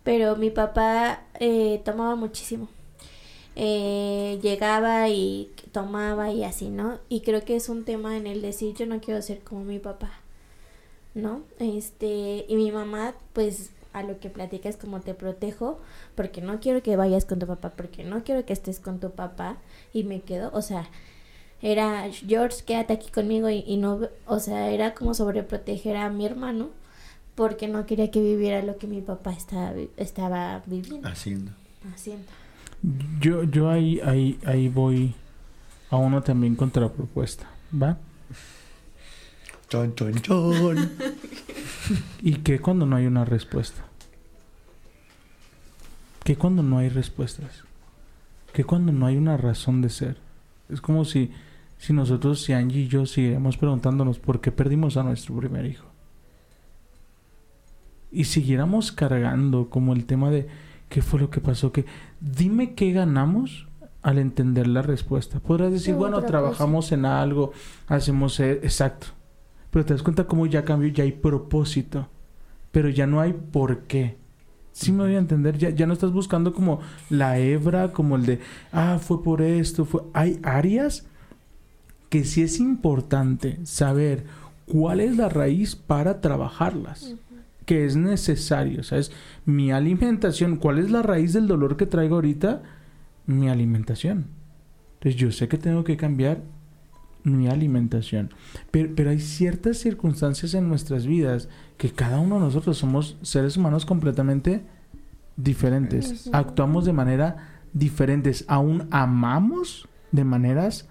pero 0.04 0.36
mi 0.36 0.50
papá 0.50 1.22
eh, 1.40 1.80
tomaba 1.84 2.16
muchísimo. 2.16 2.68
Eh, 3.54 4.38
llegaba 4.42 5.08
y 5.10 5.50
tomaba 5.72 6.30
y 6.32 6.44
así, 6.44 6.68
¿no? 6.68 6.98
Y 7.08 7.20
creo 7.20 7.44
que 7.44 7.56
es 7.56 7.68
un 7.68 7.84
tema 7.84 8.16
en 8.16 8.26
el 8.26 8.40
decir 8.40 8.74
yo 8.74 8.86
no 8.86 9.00
quiero 9.00 9.20
ser 9.22 9.40
como 9.40 9.64
mi 9.64 9.78
papá, 9.78 10.10
¿no? 11.14 11.42
Este, 11.58 12.46
y 12.48 12.56
mi 12.56 12.72
mamá, 12.72 13.14
pues 13.34 13.70
a 13.92 14.02
lo 14.02 14.18
que 14.20 14.30
platica 14.30 14.68
es 14.68 14.76
como 14.76 15.00
te 15.00 15.14
protejo 15.14 15.78
porque 16.14 16.40
no 16.40 16.60
quiero 16.60 16.82
que 16.82 16.96
vayas 16.96 17.24
con 17.24 17.38
tu 17.38 17.46
papá, 17.46 17.70
porque 17.76 18.04
no 18.04 18.24
quiero 18.24 18.44
que 18.46 18.54
estés 18.54 18.80
con 18.80 19.00
tu 19.00 19.10
papá 19.10 19.58
y 19.92 20.04
me 20.04 20.22
quedo, 20.22 20.50
o 20.54 20.62
sea, 20.62 20.88
era 21.62 22.10
George, 22.12 22.64
quédate 22.66 22.92
aquí 22.92 23.10
conmigo 23.10 23.48
y, 23.48 23.64
y 23.66 23.76
no, 23.76 24.00
o 24.26 24.40
sea, 24.40 24.70
era 24.70 24.94
como 24.94 25.14
sobreproteger 25.14 25.96
a 25.96 26.10
mi 26.10 26.26
hermano 26.26 26.70
porque 27.34 27.68
no 27.68 27.86
quería 27.86 28.10
que 28.10 28.20
viviera 28.20 28.62
lo 28.62 28.76
que 28.78 28.86
mi 28.86 29.00
papá 29.00 29.32
estaba, 29.32 29.72
estaba 29.96 30.62
viviendo, 30.66 31.08
Haciendo. 31.08 31.52
haciendo. 31.94 32.26
Yo, 33.20 33.44
yo 33.44 33.70
ahí, 33.70 34.00
ahí, 34.00 34.38
ahí 34.44 34.68
voy 34.68 35.14
a 35.88 35.96
uno 35.96 36.22
también 36.22 36.56
contrapropuesta, 36.56 37.46
¿va? 37.80 37.96
Chon, 39.68 39.94
chon, 39.94 40.20
chon. 40.20 40.92
¿Y 42.22 42.34
qué 42.38 42.58
cuando 42.60 42.84
no 42.86 42.96
hay 42.96 43.06
una 43.06 43.24
respuesta? 43.24 43.82
¿Qué 46.24 46.36
cuando 46.36 46.62
no 46.62 46.78
hay 46.78 46.88
respuestas? 46.88 47.62
¿Qué 48.52 48.64
cuando 48.64 48.92
no 48.92 49.06
hay 49.06 49.16
una 49.16 49.36
razón 49.36 49.80
de 49.80 49.88
ser? 49.88 50.16
Es 50.68 50.80
como 50.80 51.04
si, 51.04 51.30
si 51.82 51.92
nosotros, 51.92 52.40
si 52.40 52.52
Angie 52.52 52.82
y 52.82 52.86
yo 52.86 53.06
siguiéramos 53.06 53.56
preguntándonos 53.56 54.20
por 54.20 54.40
qué 54.40 54.52
perdimos 54.52 54.96
a 54.96 55.02
nuestro 55.02 55.34
primer 55.34 55.66
hijo. 55.66 55.84
Y 58.12 58.22
siguiéramos 58.22 58.92
cargando 58.92 59.68
como 59.68 59.92
el 59.92 60.04
tema 60.04 60.30
de 60.30 60.46
qué 60.88 61.02
fue 61.02 61.18
lo 61.18 61.28
que 61.28 61.40
pasó, 61.40 61.72
que 61.72 61.84
dime 62.20 62.74
qué 62.74 62.92
ganamos 62.92 63.66
al 64.00 64.18
entender 64.18 64.68
la 64.68 64.82
respuesta. 64.82 65.40
Podrás 65.40 65.72
decir, 65.72 65.96
bueno, 65.96 66.22
trabajamos 66.22 66.92
en 66.92 67.04
algo, 67.04 67.50
hacemos 67.88 68.38
e- 68.38 68.60
exacto. 68.62 69.08
Pero 69.72 69.84
te 69.84 69.94
das 69.94 70.04
cuenta 70.04 70.28
cómo 70.28 70.46
ya 70.46 70.64
cambió, 70.64 70.88
ya 70.88 71.02
hay 71.02 71.10
propósito. 71.10 72.06
Pero 72.70 72.90
ya 72.90 73.08
no 73.08 73.20
hay 73.20 73.32
por 73.32 73.80
qué. 73.88 74.18
Sí 74.70 74.92
me 74.92 75.02
voy 75.02 75.16
a 75.16 75.18
entender, 75.18 75.58
ya, 75.58 75.70
ya 75.70 75.88
no 75.88 75.94
estás 75.94 76.12
buscando 76.12 76.54
como 76.54 76.78
la 77.10 77.40
hebra, 77.40 77.90
como 77.90 78.14
el 78.14 78.24
de, 78.24 78.38
ah, 78.70 79.00
fue 79.02 79.20
por 79.24 79.42
esto, 79.42 79.84
fue... 79.84 80.02
Hay 80.14 80.38
áreas 80.44 81.08
que 82.12 82.24
sí 82.24 82.42
es 82.42 82.60
importante 82.60 83.58
saber 83.64 84.24
cuál 84.66 85.00
es 85.00 85.16
la 85.16 85.30
raíz 85.30 85.76
para 85.76 86.20
trabajarlas. 86.20 87.14
Que 87.64 87.86
es 87.86 87.96
necesario, 87.96 88.82
¿sabes? 88.82 89.12
Mi 89.46 89.72
alimentación, 89.72 90.56
¿cuál 90.56 90.78
es 90.78 90.90
la 90.90 91.00
raíz 91.00 91.32
del 91.32 91.48
dolor 91.48 91.78
que 91.78 91.86
traigo 91.86 92.16
ahorita? 92.16 92.60
Mi 93.24 93.48
alimentación. 93.48 94.26
Entonces 94.96 95.18
yo 95.18 95.32
sé 95.32 95.48
que 95.48 95.56
tengo 95.56 95.84
que 95.84 95.96
cambiar 95.96 96.42
mi 97.24 97.48
alimentación. 97.48 98.28
Pero, 98.70 98.90
pero 98.94 99.08
hay 99.08 99.18
ciertas 99.18 99.78
circunstancias 99.78 100.52
en 100.52 100.68
nuestras 100.68 101.06
vidas 101.06 101.48
que 101.78 101.92
cada 101.92 102.20
uno 102.20 102.34
de 102.34 102.42
nosotros 102.42 102.76
somos 102.76 103.16
seres 103.22 103.56
humanos 103.56 103.86
completamente 103.86 104.60
diferentes. 105.38 106.28
Actuamos 106.34 106.84
de 106.84 106.92
manera 106.92 107.48
diferentes. 107.72 108.44
Aún 108.48 108.86
amamos 108.90 109.88
de 110.10 110.24
maneras 110.24 110.90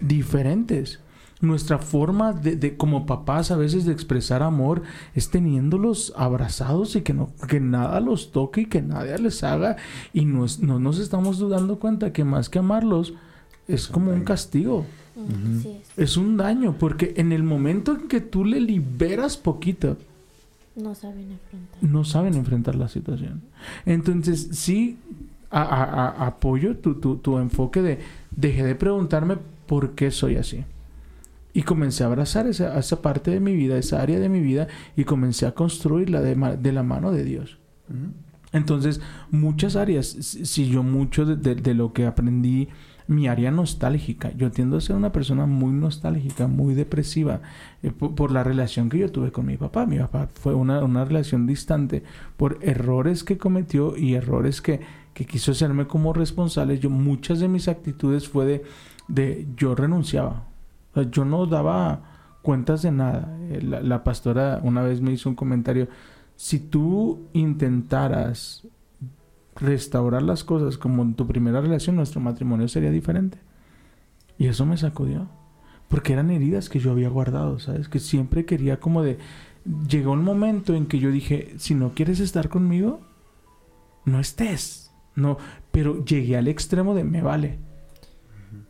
diferentes. 0.00 1.00
Nuestra 1.40 1.78
forma 1.78 2.32
de, 2.32 2.56
de- 2.56 2.76
como 2.76 3.04
papás 3.06 3.50
a 3.50 3.56
veces 3.56 3.84
de 3.84 3.92
expresar 3.92 4.42
amor 4.42 4.82
es 5.14 5.28
teniéndolos 5.30 6.12
abrazados 6.16 6.96
y 6.96 7.02
que 7.02 7.12
no 7.12 7.30
que 7.48 7.60
nada 7.60 8.00
los 8.00 8.32
toque 8.32 8.62
y 8.62 8.66
que 8.66 8.80
nadie 8.80 9.18
les 9.18 9.42
haga 9.44 9.76
y 10.14 10.24
nos- 10.24 10.60
no 10.60 10.78
nos 10.78 10.98
estamos 10.98 11.46
dando 11.50 11.78
cuenta 11.78 12.12
que 12.12 12.24
más 12.24 12.48
que 12.48 12.60
amarlos 12.60 13.12
es 13.68 13.88
como 13.88 14.10
un 14.12 14.24
castigo. 14.24 14.86
Así 15.58 15.68
es. 15.68 15.98
Es 15.98 16.16
un 16.16 16.36
daño, 16.36 16.76
porque 16.78 17.14
en 17.16 17.32
el 17.32 17.42
momento 17.42 17.92
en 17.94 18.08
que 18.08 18.20
tú 18.20 18.44
le 18.44 18.60
liberas 18.60 19.36
poquito, 19.36 19.96
No 20.76 20.94
saben 20.94 21.30
enfrentar. 21.32 21.78
no 21.82 22.04
saben 22.04 22.34
enfrentar 22.34 22.74
la 22.74 22.88
situación. 22.88 23.42
Entonces, 23.86 24.48
sí, 24.52 24.96
a- 25.50 25.62
a- 25.62 25.84
a- 26.08 26.26
apoyo 26.26 26.76
tu, 26.78 26.94
tu, 26.96 27.16
tu 27.16 27.38
enfoque 27.38 27.80
de 27.82 27.98
dejé 28.34 28.64
de 28.64 28.74
preguntarme 28.74 29.36
por 29.66 29.94
qué 29.94 30.10
soy 30.10 30.36
así. 30.36 30.64
Y 31.52 31.62
comencé 31.62 32.02
a 32.02 32.08
abrazar 32.08 32.46
esa, 32.48 32.78
esa 32.78 33.00
parte 33.00 33.30
de 33.30 33.40
mi 33.40 33.54
vida, 33.54 33.78
esa 33.78 34.02
área 34.02 34.18
de 34.18 34.28
mi 34.28 34.40
vida, 34.40 34.66
y 34.96 35.04
comencé 35.04 35.46
a 35.46 35.52
construirla 35.54 36.20
de, 36.20 36.34
de 36.60 36.72
la 36.72 36.82
mano 36.82 37.12
de 37.12 37.24
Dios. 37.24 37.58
Entonces, 38.52 39.00
muchas 39.30 39.76
áreas, 39.76 40.06
si 40.06 40.68
yo 40.68 40.82
mucho 40.82 41.24
de, 41.26 41.54
de- 41.54 41.74
lo 41.74 41.92
que 41.92 42.06
aprendí, 42.06 42.68
mi 43.06 43.28
área 43.28 43.50
nostálgica, 43.50 44.32
yo 44.34 44.50
tiendo 44.50 44.78
a 44.78 44.80
ser 44.80 44.96
una 44.96 45.12
persona 45.12 45.44
muy 45.44 45.72
nostálgica, 45.72 46.46
muy 46.46 46.72
depresiva, 46.74 47.42
eh, 47.82 47.90
por, 47.90 48.14
por 48.14 48.30
la 48.32 48.42
relación 48.42 48.88
que 48.88 48.98
yo 48.98 49.12
tuve 49.12 49.30
con 49.30 49.44
mi 49.46 49.56
papá. 49.56 49.86
Mi 49.86 49.98
papá 49.98 50.28
fue 50.32 50.54
una, 50.54 50.82
una 50.82 51.04
relación 51.04 51.46
distante 51.46 52.02
por 52.36 52.58
errores 52.62 53.22
que 53.22 53.36
cometió 53.36 53.96
y 53.96 54.14
errores 54.14 54.62
que, 54.62 54.80
que 55.12 55.26
quiso 55.26 55.52
hacerme 55.52 55.86
como 55.86 56.12
responsable. 56.14 56.78
Yo, 56.78 56.88
muchas 56.90 57.40
de 57.40 57.48
mis 57.48 57.68
actitudes 57.68 58.26
fue 58.28 58.46
de, 58.46 58.62
de 59.08 59.48
yo 59.56 59.74
renunciaba. 59.74 60.48
O 60.92 60.94
sea, 60.94 61.10
yo 61.10 61.24
no 61.24 61.46
daba 61.46 62.38
cuentas 62.42 62.82
de 62.82 62.92
nada. 62.92 63.36
Eh, 63.50 63.60
La, 63.62 63.80
la 63.82 64.04
pastora 64.04 64.60
una 64.62 64.82
vez 64.82 65.00
me 65.00 65.12
hizo 65.12 65.28
un 65.28 65.34
comentario 65.34 65.88
si 66.36 66.58
tú 66.58 67.28
intentaras 67.32 68.66
restaurar 69.56 70.22
las 70.22 70.42
cosas 70.44 70.78
como 70.78 71.02
en 71.02 71.14
tu 71.14 71.26
primera 71.26 71.60
relación, 71.60 71.96
nuestro 71.96 72.20
matrimonio 72.20 72.68
sería 72.68 72.90
diferente. 72.90 73.38
Y 74.36 74.46
eso 74.46 74.66
me 74.66 74.76
sacudió. 74.76 75.28
Porque 75.88 76.12
eran 76.12 76.30
heridas 76.30 76.68
que 76.68 76.80
yo 76.80 76.90
había 76.90 77.08
guardado, 77.08 77.58
¿sabes? 77.58 77.88
Que 77.88 78.00
siempre 78.00 78.44
quería 78.44 78.80
como 78.80 79.02
de... 79.02 79.18
Llegó 79.88 80.12
un 80.12 80.24
momento 80.24 80.74
en 80.74 80.86
que 80.86 80.98
yo 80.98 81.10
dije, 81.10 81.54
si 81.56 81.74
no 81.74 81.90
quieres 81.94 82.20
estar 82.20 82.48
conmigo, 82.48 83.00
no 84.04 84.18
estés. 84.18 84.92
No, 85.14 85.38
pero 85.70 86.04
llegué 86.04 86.36
al 86.36 86.48
extremo 86.48 86.94
de 86.94 87.04
me 87.04 87.22
vale. 87.22 87.60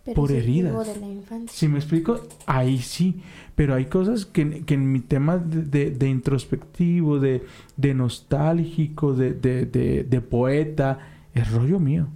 Pero 0.04 0.14
por 0.14 0.30
heridas. 0.32 0.70
algo 0.72 0.84
de 0.84 0.96
la 1.00 1.06
infancia. 1.08 1.50
Si 1.52 1.68
me 1.68 1.78
explico, 1.78 2.20
ahí 2.46 2.78
sí. 2.78 3.22
Pero 3.54 3.74
hay 3.74 3.86
cosas 3.86 4.26
que, 4.26 4.64
que 4.64 4.74
en 4.74 4.90
mi 4.92 5.00
tema 5.00 5.38
de, 5.38 5.62
de- 5.62 5.90
de 5.90 6.08
introspectivo, 6.08 7.18
de, 7.20 7.44
de 7.76 7.94
nostálgico, 7.94 9.14
de, 9.14 9.32
de, 9.34 9.66
de- 9.66 10.04
de 10.04 10.20
poeta, 10.20 10.98
es 11.34 11.50
rollo 11.52 11.78
mío. 11.80 12.08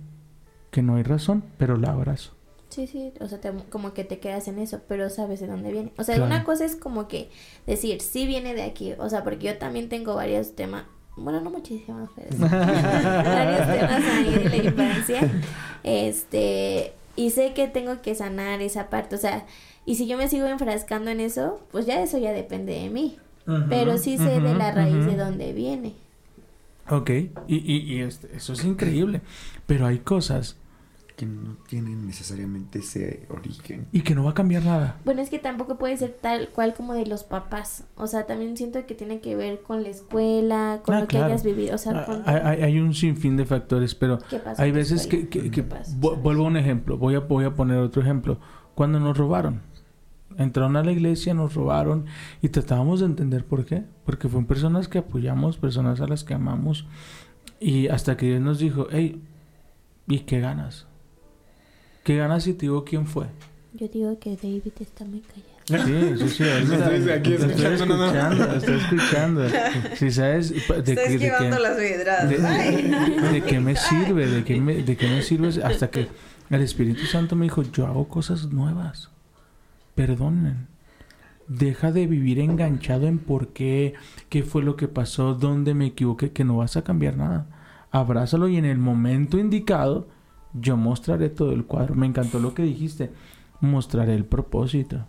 Que 0.71 0.83
no 0.83 0.97
hay 0.97 1.03
razón, 1.03 1.45
pero 1.57 1.77
la 1.77 1.93
abrazo. 1.93 2.35
Sí, 2.69 2.87
sí, 2.87 3.13
o 3.21 3.27
sea, 3.29 3.41
te- 3.41 3.51
como 3.71 3.95
que 3.95 4.05
te 4.05 4.19
quedas 4.19 4.47
en 4.49 4.59
eso, 4.59 4.81
pero 4.87 5.09
sabes 5.09 5.41
de 5.41 5.47
dónde 5.47 5.73
viene. 5.73 5.93
O 5.97 6.05
sea, 6.05 6.17
Claro. 6.17 6.27
una 6.35 6.45
cosa 6.45 6.65
es 6.67 6.77
como 6.77 7.09
que 7.09 7.31
decir, 7.67 8.01
sí 8.03 8.27
viene 8.27 8.55
de 8.55 8.63
aquí, 8.63 8.93
o 8.99 9.09
sea, 9.09 9.25
porque 9.25 9.47
yo 9.47 9.57
también 9.59 9.89
tengo 9.89 10.15
varios 10.17 10.55
temas, 10.55 10.85
bueno, 11.17 11.41
no 11.41 11.51
muchísimos, 11.51 12.11
pero 12.15 12.29
varios 12.39 13.67
temas 13.67 14.05
ahí 14.05 14.35
de 14.35 14.49
la 14.51 14.57
infancia, 14.57 15.31
este, 15.83 16.93
y 17.19 17.31
sé 17.31 17.53
que 17.55 17.67
tengo 17.69 18.01
que 18.03 18.15
sanar 18.15 18.61
esa 18.63 18.89
parte, 18.91 19.17
o 19.17 19.19
sea, 19.19 19.45
y 19.85 19.95
si 19.97 20.07
yo 20.07 20.17
me 20.17 20.29
sigo 20.29 20.47
enfrascando 20.47 21.11
en 21.11 21.21
eso, 21.21 21.61
pues 21.73 21.87
ya 21.87 22.03
eso 22.03 22.19
ya 22.19 22.33
depende 22.33 22.73
de 22.79 22.91
mí, 22.91 23.17
pero 23.71 23.97
sí 23.99 24.19
sé 24.19 24.41
de 24.41 24.55
la 24.55 24.71
raíz 24.73 25.05
de 25.07 25.17
dónde 25.17 25.53
viene. 25.53 25.95
Ok, 26.91 27.11
y, 27.11 27.31
y, 27.49 27.77
y 27.95 28.01
este- 28.03 28.29
eso 28.37 28.53
es 28.53 28.65
increíble. 28.65 29.21
Pero 29.67 29.87
hay 29.87 29.99
cosas 29.99 30.57
Que 31.19 31.27
no 31.27 31.57
tienen 31.67 32.07
necesariamente 32.07 32.79
ese 32.79 33.27
origen. 33.29 33.89
y 33.91 34.03
que 34.03 34.15
no 34.15 34.23
va 34.23 34.31
a 34.31 34.35
cambiar 34.35 34.63
nada. 34.65 35.01
Bueno, 35.05 35.21
es 35.21 35.31
que 35.31 35.41
tampoco 35.41 35.77
puede 35.77 35.97
ser 35.97 36.17
tal 36.23 36.51
cual 36.51 36.75
como 36.75 36.95
de 36.95 37.07
los 37.07 37.25
papás. 37.25 37.85
O 37.97 38.07
sea, 38.07 38.25
también 38.27 38.57
siento 38.57 38.87
que 38.87 38.95
tiene 38.95 39.19
que 39.21 39.35
ver 39.35 39.63
con 39.63 39.83
la 39.83 39.89
escuela, 39.89 40.81
con 40.85 40.95
Ah, 40.95 41.01
lo 41.01 41.09
que 41.09 41.19
hayas 41.19 41.43
vivido. 41.43 41.75
O 41.75 41.79
sea, 41.79 41.99
Ah, 42.01 42.05
con... 42.07 42.23
Hay, 42.25 42.63
hay- 42.63 42.79
un 42.79 42.95
sinfín 42.95 43.37
de 43.37 43.45
factores, 43.47 43.97
pero 43.97 44.21
¿qué 44.31 44.39
pasó 44.39 44.63
hay 44.63 44.71
veces 44.71 45.09
que, 45.09 45.27
vuelvo 45.99 46.45
a 46.45 46.47
un 46.47 46.57
ejemplo, 46.57 46.97
voy 46.97 47.17
a, 47.17 47.19
voy 47.19 47.45
a 47.45 47.53
poner 47.53 47.79
otro 47.79 48.01
ejemplo. 48.01 48.39
Cuando 48.77 49.01
nos 49.01 49.19
robaron, 49.19 49.61
entraron 50.37 50.77
a 50.77 50.85
la 50.85 50.93
iglesia, 50.93 51.35
nos 51.35 51.53
robaron 51.55 52.07
y 52.41 52.51
tratábamos 52.51 53.01
de 53.01 53.07
entender 53.07 53.45
por 53.45 53.65
qué. 53.65 53.83
Porque 54.05 54.29
fueron 54.29 54.47
personas 54.47 54.87
que 54.87 54.99
apoyamos, 54.99 55.57
personas 55.57 56.01
a 56.01 56.07
las 56.07 56.23
que 56.23 56.35
amamos 56.35 56.87
y 57.59 57.89
hasta 57.89 58.17
que 58.17 58.27
Dios 58.27 58.41
nos 58.41 58.61
dijo, 58.61 58.87
hey, 58.93 59.21
¿y 60.07 60.21
qué 60.21 60.39
ganas? 60.39 60.87
¿Qué 62.09 62.17
ganas 62.17 62.45
si 62.45 62.55
te 62.55 62.63
digo 62.63 62.87
quién 62.87 63.05
fue? 63.07 63.27
Yo 63.75 63.87
digo 63.87 64.19
que 64.19 64.35
David 64.35 64.63
está 64.81 65.05
muy 65.05 65.21
callado. 65.21 65.87
Sí, 66.17 66.27
sí, 66.27 66.29
sí. 66.37 66.43
él 66.43 66.65
mira, 66.67 66.97
Estoy 66.97 67.13
aquí 67.13 67.33
estoy 67.35 67.51
escuchando, 67.51 67.97
no, 67.99 68.53
estoy 68.55 68.77
escuchando. 68.79 69.43
Si 69.95 70.11
sabes 70.11 70.49
de, 70.49 70.57
Está 70.57 70.83
qué- 70.83 70.95
de 70.95 71.05
esquivando 71.05 71.59
las 71.59 71.77
de, 71.77 72.11
Ay. 72.47 73.17
de 73.35 73.43
qué 73.43 73.61
me 73.61 73.77
sirve, 73.77 74.27
de 74.27 74.43
qué 74.43 74.59
me, 74.59 74.77
de 74.83 74.97
qué 74.97 75.07
me 75.07 75.21
sirve 75.21 75.49
hasta 75.63 75.91
que 75.91 76.09
el 76.49 76.63
Espíritu 76.63 77.05
Santo 77.05 77.37
me 77.37 77.45
dijo, 77.45 77.63
yo 77.65 77.87
hago 77.87 78.09
cosas 78.09 78.47
nuevas. 78.47 79.11
Perdonen. 79.95 80.67
Deja 81.47 81.93
de 81.93 82.07
vivir 82.07 82.39
enganchado 82.39 83.07
en 83.07 83.19
por 83.19 83.49
qué, 83.49 83.93
qué 84.31 84.45
fue 84.45 84.63
lo 84.63 84.77
que 84.77 84.89
pasó, 84.89 85.35
dónde 85.35 85.75
me 85.75 85.85
equivoqué, 85.89 86.33
que 86.33 86.45
no 86.45 86.57
vas 86.57 86.79
a 86.79 86.85
cambiar 86.85 87.19
nada. 87.19 87.45
Abrázalo 87.91 88.49
y 88.49 88.57
en 88.57 88.65
el 88.65 88.79
momento 88.79 89.39
indicado 89.39 90.09
yo 90.61 90.77
mostraré 90.77 91.29
todo 91.29 91.53
el 91.53 91.65
cuadro. 91.65 91.95
Me 91.95 92.07
encantó 92.07 92.39
lo 92.39 92.55
que 92.55 92.63
dijiste. 92.63 93.11
Mostraré 93.61 94.15
el 94.15 94.25
propósito. 94.25 95.05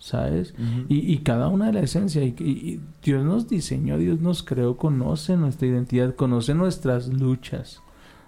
¿Sabes? 0.00 0.54
Y, 0.88 1.12
y 1.12 1.18
cada 1.18 1.48
una 1.48 1.66
de 1.66 1.72
la 1.72 1.80
esencia. 1.80 2.22
Y, 2.22 2.34
y- 2.38 2.44
y 2.74 2.80
Dios 3.02 3.24
nos 3.24 3.48
diseñó, 3.48 3.98
Dios 3.98 4.20
nos 4.20 4.44
creó, 4.44 4.76
conoce 4.76 5.36
nuestra 5.36 5.66
identidad, 5.66 6.14
conoce 6.14 6.54
nuestras 6.54 7.08
luchas. 7.08 7.82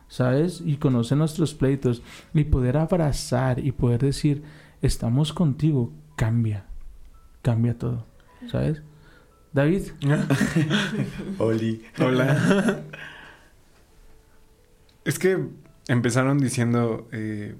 ¿Sabes? 0.08 0.60
Y 0.64 0.76
conoce 0.78 1.14
nuestros 1.14 1.54
pleitos. 1.54 2.02
Y 2.34 2.44
poder 2.44 2.76
abrazar 2.76 3.60
y 3.64 3.70
poder 3.70 4.00
decir, 4.00 4.42
estamos 4.82 5.32
contigo, 5.32 5.92
cambia. 6.16 6.64
Cambia 7.42 7.78
todo. 7.78 8.04
¿Sabes? 8.50 8.82
David. 9.52 9.82
Oli. 11.38 11.82
Hola. 12.00 12.82
es 15.04 15.18
que 15.18 15.46
empezaron 15.90 16.38
diciendo, 16.38 17.08
eh, 17.12 17.54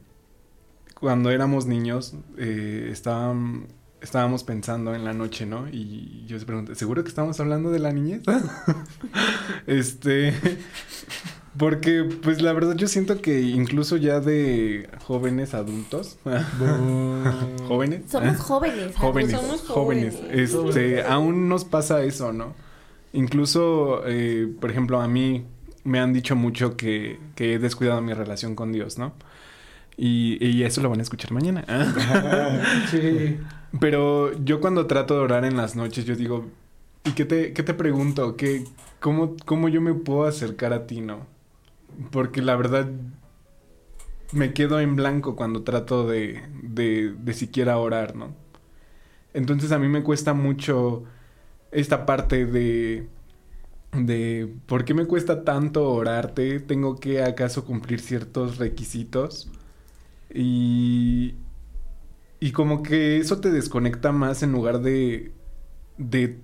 cuando 0.98 1.30
éramos 1.30 1.66
niños, 1.66 2.14
eh, 2.38 2.88
estaban- 2.92 3.66
estábamos 4.00 4.44
pensando 4.44 4.94
en 4.94 5.04
la 5.04 5.12
noche, 5.12 5.46
¿no? 5.46 5.68
Y 5.68 6.24
yo 6.26 6.36
les 6.36 6.44
pregunté, 6.44 6.74
¿seguro 6.74 7.02
que 7.02 7.08
estamos 7.08 7.38
hablando 7.40 7.70
de 7.70 7.78
la 7.80 7.92
niñez? 7.92 8.22
este, 9.66 10.34
porque 11.58 12.04
pues 12.22 12.40
la 12.40 12.52
verdad 12.52 12.76
yo 12.76 12.86
siento 12.88 13.20
que 13.20 13.40
incluso 13.40 13.96
ya 13.96 14.20
de 14.20 14.88
jóvenes 15.04 15.52
adultos, 15.54 16.18
jóvenes, 17.68 18.02
Somos 18.10 18.36
jóvenes. 18.38 18.96
jóvenes, 18.96 19.32
Somos 19.32 19.60
jóvenes, 19.62 20.16
jóvenes. 20.16 20.54
este, 20.68 21.02
aún 21.02 21.48
nos 21.48 21.64
pasa 21.64 22.02
eso, 22.02 22.32
¿no? 22.32 22.54
Incluso, 23.12 24.02
eh, 24.06 24.48
por 24.60 24.70
ejemplo, 24.70 25.00
a 25.00 25.08
mí 25.08 25.44
me 25.84 26.00
han 26.00 26.12
dicho 26.12 26.36
mucho 26.36 26.76
que, 26.76 27.18
que 27.34 27.54
he 27.54 27.58
descuidado 27.58 28.00
mi 28.02 28.12
relación 28.14 28.54
con 28.54 28.72
Dios, 28.72 28.98
¿no? 28.98 29.14
Y, 29.96 30.44
y 30.44 30.62
eso 30.64 30.80
lo 30.80 30.90
van 30.90 31.00
a 31.00 31.02
escuchar 31.02 31.32
mañana. 31.32 31.64
Sí. 32.90 33.38
Pero 33.80 34.32
yo 34.44 34.60
cuando 34.60 34.86
trato 34.86 35.14
de 35.14 35.20
orar 35.20 35.44
en 35.44 35.56
las 35.56 35.76
noches, 35.76 36.04
yo 36.04 36.16
digo, 36.16 36.46
¿y 37.04 37.12
qué 37.12 37.24
te, 37.24 37.52
qué 37.52 37.62
te 37.62 37.74
pregunto? 37.74 38.36
¿Qué, 38.36 38.64
cómo, 39.00 39.36
¿Cómo 39.44 39.68
yo 39.68 39.80
me 39.80 39.94
puedo 39.94 40.24
acercar 40.24 40.72
a 40.72 40.86
ti, 40.86 41.00
no? 41.00 41.26
Porque 42.10 42.42
la 42.42 42.56
verdad 42.56 42.88
me 44.32 44.52
quedo 44.52 44.80
en 44.80 44.96
blanco 44.96 45.36
cuando 45.36 45.62
trato 45.62 46.06
de, 46.06 46.42
de, 46.62 47.14
de 47.18 47.34
siquiera 47.34 47.78
orar, 47.78 48.16
¿no? 48.16 48.34
Entonces 49.34 49.72
a 49.72 49.78
mí 49.78 49.88
me 49.88 50.02
cuesta 50.02 50.34
mucho 50.34 51.04
esta 51.72 52.06
parte 52.06 52.46
de, 52.46 53.08
de 53.92 54.48
¿por 54.66 54.84
qué 54.84 54.94
me 54.94 55.06
cuesta 55.06 55.44
tanto 55.44 55.88
orarte? 55.90 56.60
¿Tengo 56.60 56.96
que 56.96 57.22
acaso 57.22 57.64
cumplir 57.64 58.00
ciertos 58.00 58.58
requisitos? 58.58 59.48
Y, 60.32 61.34
y 62.38 62.52
como 62.52 62.82
que 62.82 63.18
eso 63.18 63.40
te 63.40 63.50
desconecta 63.50 64.12
más 64.12 64.42
en 64.42 64.52
lugar 64.52 64.80
de, 64.80 65.32
de, 65.98 66.38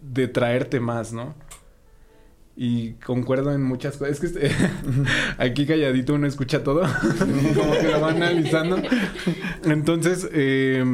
de 0.00 0.28
traerte 0.28 0.80
más, 0.80 1.12
¿no? 1.12 1.34
Y 2.54 2.92
concuerdo 3.04 3.52
en 3.54 3.62
muchas 3.62 3.96
cosas. 3.96 4.12
Es 4.12 4.20
que 4.20 4.26
este- 4.26 4.50
aquí 5.38 5.66
calladito 5.66 6.14
uno 6.14 6.26
escucha 6.26 6.62
todo, 6.62 6.82
como 7.54 7.72
que 7.72 7.88
lo 7.90 8.00
va 8.00 8.10
analizando. 8.10 8.76
Entonces, 9.64 10.28
eh, 10.32 10.84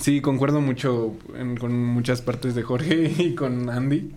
sí, 0.00 0.20
concuerdo 0.22 0.60
mucho 0.62 1.14
con 1.60 1.78
muchas 1.84 2.22
partes 2.22 2.54
de 2.54 2.62
Jorge 2.62 3.12
y 3.18 3.34
con 3.34 3.68
Andy. 3.68 4.12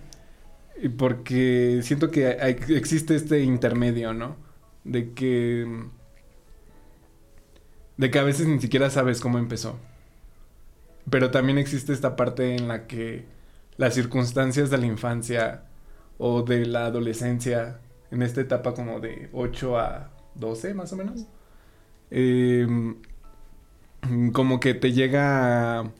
Y 0.82 0.88
Porque 0.90 1.80
siento 1.82 2.10
que 2.10 2.30
existe 2.68 3.14
este 3.16 3.40
intermedio, 3.42 4.12
¿no? 4.14 4.36
De 4.84 5.12
que 5.14 5.66
de 7.96 8.10
que 8.10 8.18
a 8.18 8.24
veces 8.24 8.46
ni 8.48 8.60
siquiera 8.60 8.90
sabes 8.90 9.20
cómo 9.20 9.38
empezó. 9.38 9.78
Pero 11.10 11.30
también 11.30 11.58
existe 11.58 11.92
esta 11.92 12.16
parte 12.16 12.54
en 12.56 12.68
la 12.68 12.86
que 12.86 13.26
las 13.76 13.94
circunstancias 13.94 14.70
de 14.70 14.78
la 14.78 14.86
infancia 14.86 15.64
o 16.18 16.42
de 16.42 16.66
la 16.66 16.86
adolescencia, 16.86 17.80
en 18.10 18.22
esta 18.22 18.40
etapa 18.42 18.74
como 18.74 19.00
de 19.00 19.28
8 19.32 19.78
a 19.78 20.10
12 20.34 20.74
más 20.74 20.92
o 20.92 20.96
menos, 20.96 21.26
eh, 22.10 22.66
como 24.32 24.60
que 24.60 24.74
te 24.74 24.92
llega, 24.92 25.80
a- 25.80 25.92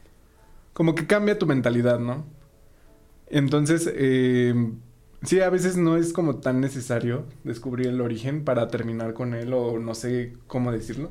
como 0.75 0.95
que 0.95 1.07
cambia 1.07 1.39
tu 1.39 1.47
mentalidad, 1.47 1.99
¿no? 2.01 2.27
Entonces, 3.31 3.91
eh, 3.95 4.55
sí, 5.23 5.41
a 5.41 5.49
veces 5.51 5.77
no 5.77 5.97
es 5.97 6.13
como 6.13 6.37
tan 6.37 6.61
necesario 6.61 7.25
descubrir 7.45 7.87
el 7.87 8.01
origen 8.01 8.45
para 8.45 8.69
terminar 8.69 9.15
con 9.15 9.35
él 9.35 9.53
o 9.55 9.79
no 9.79 9.95
sé 9.95 10.35
cómo 10.47 10.73
decirlo. 10.73 11.11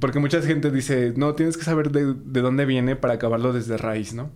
Porque 0.00 0.20
mucha 0.20 0.40
gente 0.40 0.70
dice, 0.70 1.12
no, 1.16 1.34
tienes 1.34 1.56
que 1.56 1.64
saber 1.64 1.90
de, 1.90 2.14
de 2.14 2.40
dónde 2.40 2.64
viene 2.64 2.96
para 2.96 3.14
acabarlo 3.14 3.52
desde 3.52 3.76
raíz, 3.76 4.14
¿no? 4.14 4.30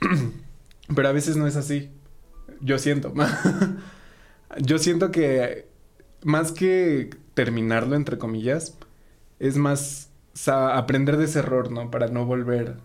Pero 0.94 1.08
a 1.08 1.12
veces 1.12 1.36
no 1.36 1.46
es 1.46 1.56
así. 1.56 1.90
Yo 2.60 2.78
siento. 2.78 3.14
Yo 4.60 4.78
siento 4.78 5.10
que 5.10 5.68
más 6.24 6.52
que 6.52 7.10
terminarlo, 7.34 7.94
entre 7.94 8.18
comillas, 8.18 8.76
es 9.38 9.56
más 9.56 10.10
aprender 10.46 11.16
de 11.16 11.24
ese 11.24 11.40
error, 11.40 11.70
¿no? 11.70 11.90
Para 11.90 12.08
no 12.08 12.26
volver 12.26 12.76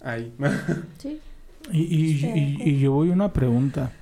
ahí. 0.00 0.34
Sí. 0.98 1.20
Y, 1.70 1.80
y- 1.82 2.18
Sí. 2.18 2.26
y- 2.60 2.70
y 2.70 2.78
yo 2.80 2.92
voy 2.92 3.10
a 3.10 3.12
una 3.12 3.32
pregunta. 3.32 3.92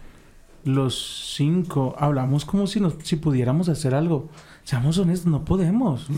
Los 0.64 1.32
cinco 1.36 1.94
hablamos 1.98 2.44
como 2.44 2.66
si 2.66 2.80
nos, 2.80 2.94
si 3.02 3.16
pudiéramos 3.16 3.68
hacer 3.68 3.94
algo. 3.94 4.28
Seamos 4.64 4.98
honestos, 4.98 5.30
no 5.30 5.44
podemos. 5.44 6.08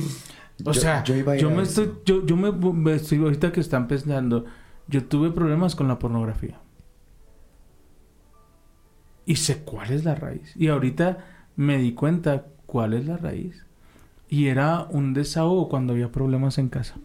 O 0.65 0.73
Yo- 0.73 0.75
sea, 0.75 1.03
yo 1.05 1.15
yo, 1.15 1.21
iba 1.21 1.33
a 1.33 1.37
ir 1.37 1.45
a 1.45 1.49
me 1.49 1.63
eso. 1.63 1.83
estoy, 1.83 1.99
yo, 2.05 2.27
yo 2.27 2.37
me, 2.37 2.53
me 2.53 2.95
estoy 2.95 3.19
ahorita 3.19 3.53
que 3.53 3.61
están 3.61 3.89
pensando, 3.89 4.45
yo 4.89 5.05
tuve 5.05 5.31
problemas 5.31 5.75
con 5.75 5.89
la 5.89 5.99
pornografía. 5.99 6.59
Y 9.25 9.37
sé 9.37 9.59
cuál 9.59 9.93
es 9.93 10.05
la 10.05 10.15
raíz. 10.15 10.53
Y 10.57 10.69
ahorita 10.69 11.19
me 11.57 11.79
di 11.79 11.93
cuenta 11.95 12.47
cuál 12.67 12.93
es 12.95 13.07
la 13.07 13.17
raíz. 13.17 13.65
Y 14.29 14.47
era 14.49 14.87
un 14.91 15.15
desahogo 15.15 15.69
cuando 15.69 15.93
había 15.93 16.11
problemas 16.11 16.59
en 16.59 16.69
casa. 16.69 16.97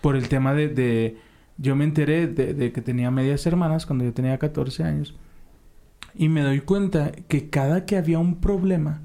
Por 0.00 0.16
el 0.16 0.28
tema 0.28 0.54
de... 0.54 0.68
de- 0.68 1.25
yo 1.58 1.76
me 1.76 1.84
enteré 1.84 2.26
de, 2.26 2.72
que 2.72 2.82
tenía 2.82 3.10
medias 3.10 3.46
hermanas 3.46 3.86
cuando 3.86 4.04
yo 4.04 4.12
tenía 4.12 4.38
14 4.38 4.84
años. 4.84 5.14
Y 6.14 6.28
me 6.28 6.42
doy 6.42 6.60
cuenta 6.60 7.12
que 7.12 7.50
cada 7.50 7.84
que 7.86 7.96
había 7.96 8.18
un 8.18 8.36
problema, 8.36 9.02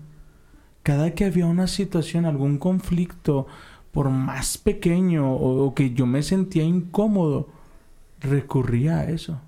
cada 0.84 1.14
que 1.14 1.26
había 1.26 1.48
una 1.48 1.68
situación, 1.68 2.26
algún 2.26 2.60
conflicto, 2.60 3.48
por 3.92 4.10
más 4.12 4.58
pequeño 4.58 5.34
o, 5.34 5.66
o 5.68 5.76
que 5.76 5.94
yo 5.94 6.06
me 6.08 6.24
sentía 6.24 6.64
incómodo, 6.64 7.50
recurría 8.22 9.00
a 9.00 9.06
eso. 9.12 9.42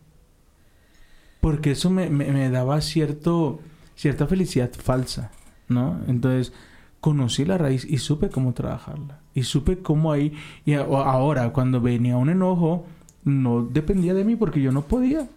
Porque 1.42 1.72
eso 1.72 1.90
me, 1.90 2.10
me- 2.10 2.32
me 2.32 2.50
daba 2.50 2.80
cierto, 2.82 3.60
cierta 3.96 4.28
felicidad 4.28 4.72
falsa, 4.74 5.32
¿no? 5.68 6.02
Entonces 6.08 6.54
conocí 7.02 7.44
la 7.46 7.58
raíz 7.58 7.86
y 7.86 7.98
supe 7.98 8.30
cómo 8.30 8.54
trabajarla. 8.54 9.20
Y 9.36 9.44
supe 9.44 9.80
cómo 9.80 10.12
ahí, 10.12 10.34
y 10.66 10.74
ahora 10.74 11.52
cuando 11.54 11.82
venía 11.82 12.18
un 12.18 12.30
enojo, 12.30 12.86
no 13.24 13.64
dependía 13.64 14.14
de 14.14 14.24
mí 14.24 14.36
porque 14.36 14.62
yo 14.62 14.72
no 14.72 14.84
podía, 14.84 15.28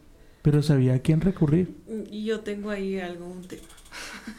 pero 0.42 0.62
sabía 0.62 0.94
a 0.94 0.98
quién 0.98 1.20
recurrir. 1.20 1.76
Y 2.10 2.24
yo 2.24 2.40
tengo 2.40 2.70
ahí 2.70 2.98
algún 3.00 3.42
tema. 3.42 3.62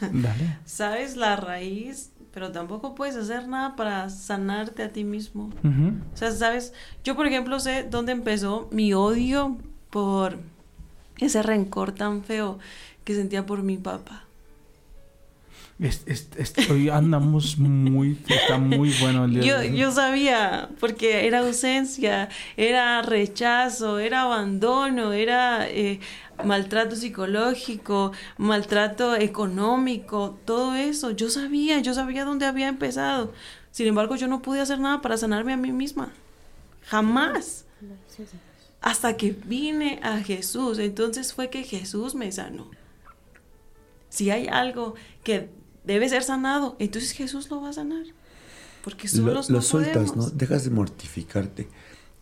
Dale. 0.00 0.58
Sabes 0.64 1.16
la 1.16 1.36
raíz, 1.36 2.12
pero 2.32 2.52
tampoco 2.52 2.94
puedes 2.94 3.16
hacer 3.16 3.48
nada 3.48 3.74
para 3.74 4.08
sanarte 4.10 4.82
a 4.82 4.92
ti 4.92 5.04
mismo. 5.04 5.50
O 6.14 6.16
sea, 6.16 6.30
sabes, 6.30 6.72
yo 7.02 7.16
por 7.16 7.26
ejemplo 7.26 7.58
sé 7.58 7.86
dónde 7.90 8.12
empezó 8.12 8.68
mi 8.70 8.94
odio 8.94 9.58
por 9.90 10.38
ese 11.18 11.42
rencor 11.42 11.92
tan 11.92 12.22
feo 12.22 12.58
que 13.04 13.14
sentía 13.14 13.46
por 13.46 13.62
mi 13.62 13.76
papá. 13.76 14.27
Es- 15.80 16.02
es- 16.06 16.28
es- 16.36 16.70
hoy 16.70 16.88
andamos 16.88 17.56
muy, 17.56 18.18
está 18.26 18.58
muy 18.58 18.92
bueno 19.00 19.26
el 19.26 19.34
día 19.34 19.42
Yo, 19.42 19.58
de 19.60 19.68
hoy. 19.70 19.76
yo 19.76 19.92
sabía, 19.92 20.70
porque 20.80 21.26
era 21.28 21.38
ausencia, 21.40 22.28
era 22.56 23.00
rechazo, 23.02 24.00
era 24.00 24.22
abandono, 24.22 25.12
era 25.12 25.68
eh, 25.68 26.00
maltrato 26.44 26.96
psicológico, 26.96 28.10
maltrato 28.38 29.14
económico, 29.14 30.36
todo 30.44 30.74
eso. 30.74 31.12
Yo 31.12 31.30
sabía, 31.30 31.78
yo 31.78 31.94
sabía 31.94 32.24
dónde 32.24 32.46
había 32.46 32.66
empezado. 32.66 33.32
Sin 33.70 33.86
embargo, 33.86 34.16
yo 34.16 34.26
no 34.26 34.42
pude 34.42 34.60
hacer 34.60 34.80
nada 34.80 35.00
para 35.00 35.16
sanarme 35.16 35.52
a 35.52 35.56
mí 35.56 35.70
misma. 35.70 36.12
Jamás. 36.86 37.66
Hasta 38.80 39.16
que 39.16 39.30
vine 39.44 40.00
a 40.02 40.18
Jesús. 40.18 40.80
Entonces 40.80 41.32
fue 41.32 41.50
que 41.50 41.62
Jesús 41.62 42.16
me 42.16 42.32
sanó. 42.32 42.68
Si 44.08 44.30
hay 44.30 44.48
algo 44.48 44.94
que 45.22 45.50
debe 45.88 46.08
ser 46.08 46.22
sanado, 46.22 46.76
entonces 46.78 47.10
Jesús 47.10 47.50
lo 47.50 47.60
va 47.60 47.70
a 47.70 47.72
sanar. 47.72 48.04
Porque 48.84 49.08
lo, 49.08 49.10
solos 49.24 49.50
lo 49.50 49.56
no 49.56 49.62
sueltas, 49.62 50.14
¿no? 50.14 50.30
Dejas 50.30 50.62
de 50.64 50.70
mortificarte. 50.70 51.66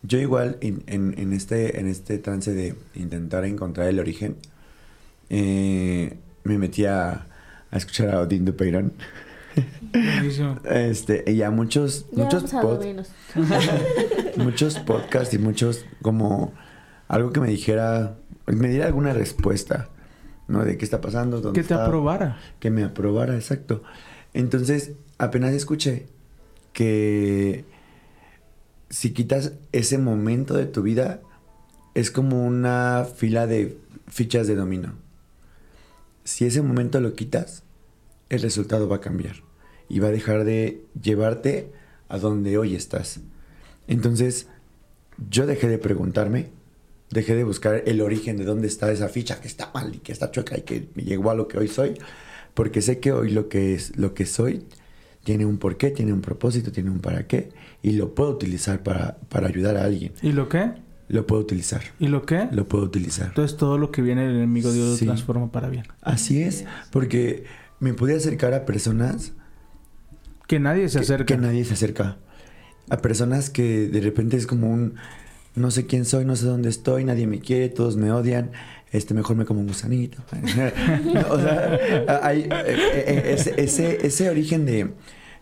Yo 0.01 0.17
igual 0.19 0.57
en, 0.61 0.83
en- 0.87 1.13
en 1.17 1.33
este, 1.33 1.79
en 1.79 1.87
este 1.87 2.17
trance 2.17 2.51
de 2.53 2.75
intentar 2.95 3.45
encontrar 3.45 3.87
el 3.89 3.99
origen, 3.99 4.37
eh, 5.29 6.17
me 6.43 6.57
metí 6.57 6.85
a, 6.85 7.27
a 7.71 7.77
escuchar 7.77 8.09
a 8.15 8.21
Odín 8.21 8.45
Dupeirón. 8.45 8.93
Buenísimo. 9.91 10.59
Este, 10.65 11.23
y 11.31 11.41
a 11.41 11.51
muchos, 11.51 12.05
Ya 12.11 12.23
muchos, 12.23 12.51
pod- 12.53 13.05
muchos 14.37 14.79
podcasts 14.79 15.33
y 15.33 15.37
muchos 15.39 15.85
como 16.01 16.53
algo 17.07 17.31
que 17.31 17.39
me 17.39 17.49
dijera, 17.49 18.17
me 18.45 18.67
diera 18.69 18.85
alguna 18.87 19.13
respuesta, 19.13 19.89
¿no? 20.47 20.63
De 20.63 20.77
qué 20.77 20.85
está 20.85 21.01
pasando, 21.01 21.41
dónde 21.41 21.61
Que 21.61 21.67
te 21.67 21.73
aprobara. 21.73 22.37
que 22.59 22.69
me 22.69 22.83
aprobara, 22.83 23.35
exacto. 23.35 23.83
Entonces, 24.33 24.93
apenas 25.17 25.53
escuché 25.53 26.07
que 26.73 27.65
si 28.89 29.11
quitas 29.11 29.53
ese 29.71 29.97
momento 29.97 30.53
de 30.53 30.65
tu 30.65 30.81
vida, 30.81 31.21
es 31.93 32.11
como 32.11 32.45
una 32.45 33.05
fila 33.15 33.47
de 33.47 33.77
fichas 34.07 34.47
de 34.47 34.55
dominó. 34.55 34.93
Si 36.23 36.45
ese 36.45 36.61
momento 36.61 36.99
lo 37.01 37.13
quitas, 37.13 37.63
el 38.29 38.41
resultado 38.41 38.87
va 38.87 38.97
a 38.97 39.01
cambiar 39.01 39.37
y 39.89 39.99
va 39.99 40.09
a 40.09 40.11
dejar 40.11 40.43
de 40.43 40.85
llevarte 41.01 41.71
a 42.09 42.17
donde 42.19 42.57
hoy 42.57 42.75
estás. 42.75 43.21
Entonces, 43.87 44.47
yo 45.29 45.45
dejé 45.47 45.67
de 45.67 45.77
preguntarme, 45.77 46.51
dejé 47.11 47.35
de 47.35 47.43
buscar 47.43 47.83
el 47.85 48.01
origen 48.01 48.37
de 48.37 48.43
dónde 48.45 48.67
está 48.67 48.91
esa 48.91 49.07
ficha 49.09 49.39
que 49.39 49.47
está 49.47 49.71
mal 49.73 49.95
y 49.95 49.99
que 49.99 50.11
está 50.11 50.31
chueca 50.31 50.57
y 50.57 50.61
que 50.61 50.89
me 50.95 51.03
llegó 51.03 51.31
a 51.31 51.35
lo 51.35 51.47
que 51.47 51.57
hoy 51.57 51.67
soy, 51.67 51.97
porque 52.53 52.81
sé 52.81 52.99
que 52.99 53.11
hoy 53.11 53.31
lo 53.31 53.47
que 53.49 53.73
es 53.75 53.95
lo 53.97 54.13
que 54.13 54.25
soy 54.25 54.65
tiene 55.23 55.45
un 55.45 55.57
porqué, 55.57 55.91
tiene 55.91 56.13
un 56.13 56.21
propósito, 56.21 56.71
tiene 56.71 56.89
un 56.89 56.99
para 56.99 57.27
qué 57.27 57.49
y 57.81 57.91
lo 57.91 58.15
puedo 58.15 58.31
utilizar 58.31 58.81
para, 58.83 59.17
para 59.29 59.47
ayudar 59.47 59.77
a 59.77 59.83
alguien. 59.83 60.13
¿Y 60.21 60.31
lo 60.31 60.49
qué? 60.49 60.71
Lo 61.09 61.25
puedo 61.25 61.41
utilizar. 61.41 61.81
¿Y 61.99 62.07
lo 62.07 62.25
qué? 62.25 62.49
Lo 62.51 62.67
puedo 62.67 62.83
utilizar. 62.83 63.27
Entonces 63.27 63.55
todo 63.57 63.77
lo 63.77 63.91
que 63.91 64.01
viene 64.01 64.25
del 64.27 64.35
enemigo 64.37 64.71
Dios 64.73 64.97
Sí. 64.97 65.05
lo 65.05 65.11
transforma 65.13 65.51
para 65.51 65.69
bien. 65.69 65.85
Así 66.01 66.41
es, 66.41 66.65
porque 66.91 67.45
me 67.79 67.93
pude 67.93 68.15
acercar 68.15 68.53
a 68.53 68.65
personas 68.65 69.31
Que 70.47 70.59
nadie 70.59 70.89
se 70.89 70.99
que- 70.99 71.03
acerca. 71.03 71.25
Que, 71.25 71.37
nadie 71.37 71.63
se 71.65 71.73
acerca. 71.73 72.17
A 72.89 72.97
personas 72.97 73.49
que 73.49 73.87
de 73.87 73.99
repente 74.01 74.37
es 74.37 74.47
como 74.47 74.69
un 74.69 74.95
no 75.57 75.71
sé 75.71 75.85
quién 75.85 76.05
soy, 76.05 76.25
no 76.25 76.35
sé 76.35 76.45
dónde 76.45 76.69
estoy, 76.69 77.03
nadie 77.03 77.27
me 77.27 77.39
quiere, 77.39 77.69
todos 77.69 77.97
me 77.97 78.11
odian, 78.11 78.51
este 78.91 79.13
mejor 79.13 79.35
me 79.35 79.45
como 79.45 79.59
un 79.59 79.67
gusanito. 79.67 80.19
O 81.29 81.39
sea, 81.39 82.19
hay 82.23 82.41
eh, 82.41 82.49
eh, 82.51 83.23
ese, 83.33 83.53
ese, 83.57 84.05
ese 84.05 84.29
origen 84.29 84.65
de 84.65 84.93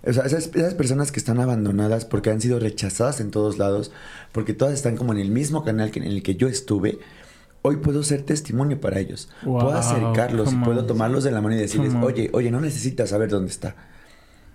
o 0.08 0.14
sea, 0.14 0.24
esas, 0.26 0.52
esas 0.54 0.76
personas 0.76 1.12
que 1.12 1.20
están 1.20 1.40
abandonadas 1.40 2.06
porque 2.06 2.30
han 2.30 2.40
sido 2.40 2.60
rechazadas 2.60 3.20
en 3.20 3.32
todos 3.32 3.58
lados, 3.58 3.92
porque 4.32 4.54
todas 4.54 4.74
están 4.74 4.98
como 4.98 5.14
en 5.14 5.20
el 5.20 5.32
mismo 5.32 5.64
canal 5.64 5.92
que 5.92 6.00
en 6.00 6.06
el 6.06 6.22
que 6.22 6.36
yo 6.36 6.48
estuve, 6.48 7.00
hoy 7.64 7.78
puedo 7.78 8.04
ser 8.04 8.22
testimonio 8.22 8.80
para 8.80 9.00
ellos. 9.00 9.30
Wow, 9.44 9.60
puedo 9.60 9.74
acercarlos 9.74 10.54
y 10.54 10.58
puedo 10.58 10.86
tomarlos 10.86 11.24
de 11.24 11.32
la 11.32 11.42
mano 11.42 11.56
y 11.56 11.60
decirles, 11.60 11.94
oye, 12.02 12.30
oye, 12.34 12.52
no 12.52 12.62
necesitas 12.62 13.10
saber 13.10 13.30
dónde 13.30 13.50
está. 13.50 13.76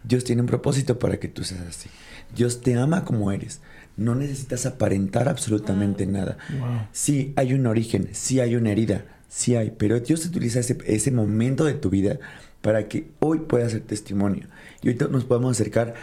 Dios 0.04 0.24
tiene 0.24 0.42
un 0.42 0.46
propósito 0.46 0.98
para 0.98 1.18
que 1.18 1.28
tú 1.28 1.42
seas 1.42 1.66
así. 1.68 1.90
Dios 2.34 2.60
te 2.60 2.78
ama 2.78 3.04
como 3.04 3.32
eres. 3.32 3.60
No 4.00 4.14
necesitas 4.14 4.64
aparentar 4.66 5.28
absolutamente 5.28 6.06
nada. 6.06 6.38
Wow. 6.58 6.86
Sí 6.92 7.32
hay 7.36 7.52
un 7.54 7.66
origen, 7.66 8.08
sí 8.12 8.40
hay 8.40 8.56
una 8.56 8.72
herida, 8.72 9.04
sí 9.28 9.56
hay, 9.56 9.70
pero 9.70 10.00
Dios 10.00 10.24
utiliza 10.24 10.58
ese, 10.60 10.78
ese 10.86 11.10
momento 11.10 11.64
de 11.64 11.74
tu 11.74 11.90
vida 11.90 12.18
para 12.62 12.88
que 12.88 13.10
hoy 13.20 13.40
puedas 13.40 13.72
ser 13.72 13.82
testimonio. 13.82 14.46
Y 14.82 14.88
ahorita 14.88 15.08
nos 15.08 15.24
podemos 15.24 15.52
acercar, 15.52 15.94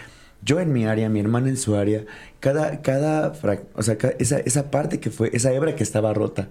yo 0.43 0.59
en 0.59 0.71
mi 0.71 0.85
área, 0.85 1.09
mi 1.09 1.19
hermana 1.19 1.49
en 1.49 1.57
su 1.57 1.75
área, 1.75 2.05
cada, 2.39 2.81
cada, 2.83 3.33
frac- 3.33 3.65
o 3.73 3.81
sea, 3.81 3.97
esa, 4.19 4.37
esa 4.39 4.69
parte 4.69 4.99
que 4.99 5.09
fue, 5.09 5.31
esa 5.33 5.51
hebra 5.51 5.75
que 5.75 5.83
estaba 5.83 6.13
rota, 6.13 6.49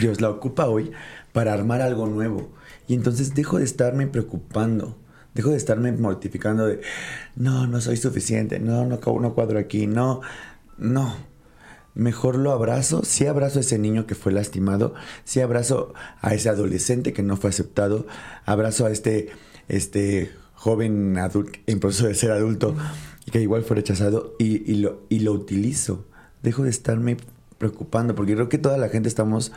Dios 0.00 0.20
la 0.22 0.30
ocupa 0.30 0.66
hoy 0.68 0.90
para 1.32 1.52
armar 1.52 1.82
algo 1.82 2.06
nuevo. 2.06 2.50
Y 2.88 2.94
entonces 2.94 3.34
dejo 3.34 3.58
de 3.58 3.64
estarme 3.64 4.06
preocupando. 4.06 4.96
Dejo 5.34 5.50
de 5.50 5.56
estarme 5.56 5.92
mortificando 5.92 6.66
de, 6.66 6.80
no, 7.36 7.66
no 7.66 7.80
soy 7.80 7.96
suficiente, 7.96 8.58
no, 8.58 8.84
no, 8.84 8.98
no 8.98 9.34
cuadro 9.34 9.58
aquí, 9.58 9.86
no, 9.86 10.20
no. 10.78 11.14
Mejor 11.94 12.36
lo 12.36 12.52
abrazo, 12.52 13.02
sí 13.04 13.26
abrazo 13.26 13.58
a 13.58 13.62
ese 13.62 13.78
niño 13.78 14.06
que 14.06 14.14
fue 14.14 14.32
lastimado, 14.32 14.94
sí 15.24 15.40
abrazo 15.40 15.92
a 16.20 16.34
ese 16.34 16.48
adolescente 16.48 17.12
que 17.12 17.22
no 17.22 17.36
fue 17.36 17.50
aceptado, 17.50 18.06
abrazo 18.44 18.86
a 18.86 18.90
este, 18.90 19.30
este 19.68 20.30
joven 20.54 21.18
adulto 21.18 21.58
en 21.66 21.80
proceso 21.80 22.06
de 22.06 22.14
ser 22.14 22.30
adulto 22.30 22.76
que 23.30 23.40
igual 23.40 23.62
fue 23.62 23.76
rechazado 23.76 24.34
y, 24.38 24.70
y 24.70 24.76
lo, 24.76 25.02
y 25.08 25.20
lo 25.20 25.32
utilizo. 25.32 26.06
Dejo 26.42 26.64
de 26.64 26.70
estarme 26.70 27.16
preocupando 27.58 28.14
porque 28.14 28.34
creo 28.34 28.48
que 28.48 28.58
toda 28.58 28.78
la 28.78 28.88
gente 28.88 29.08
estamos 29.08 29.52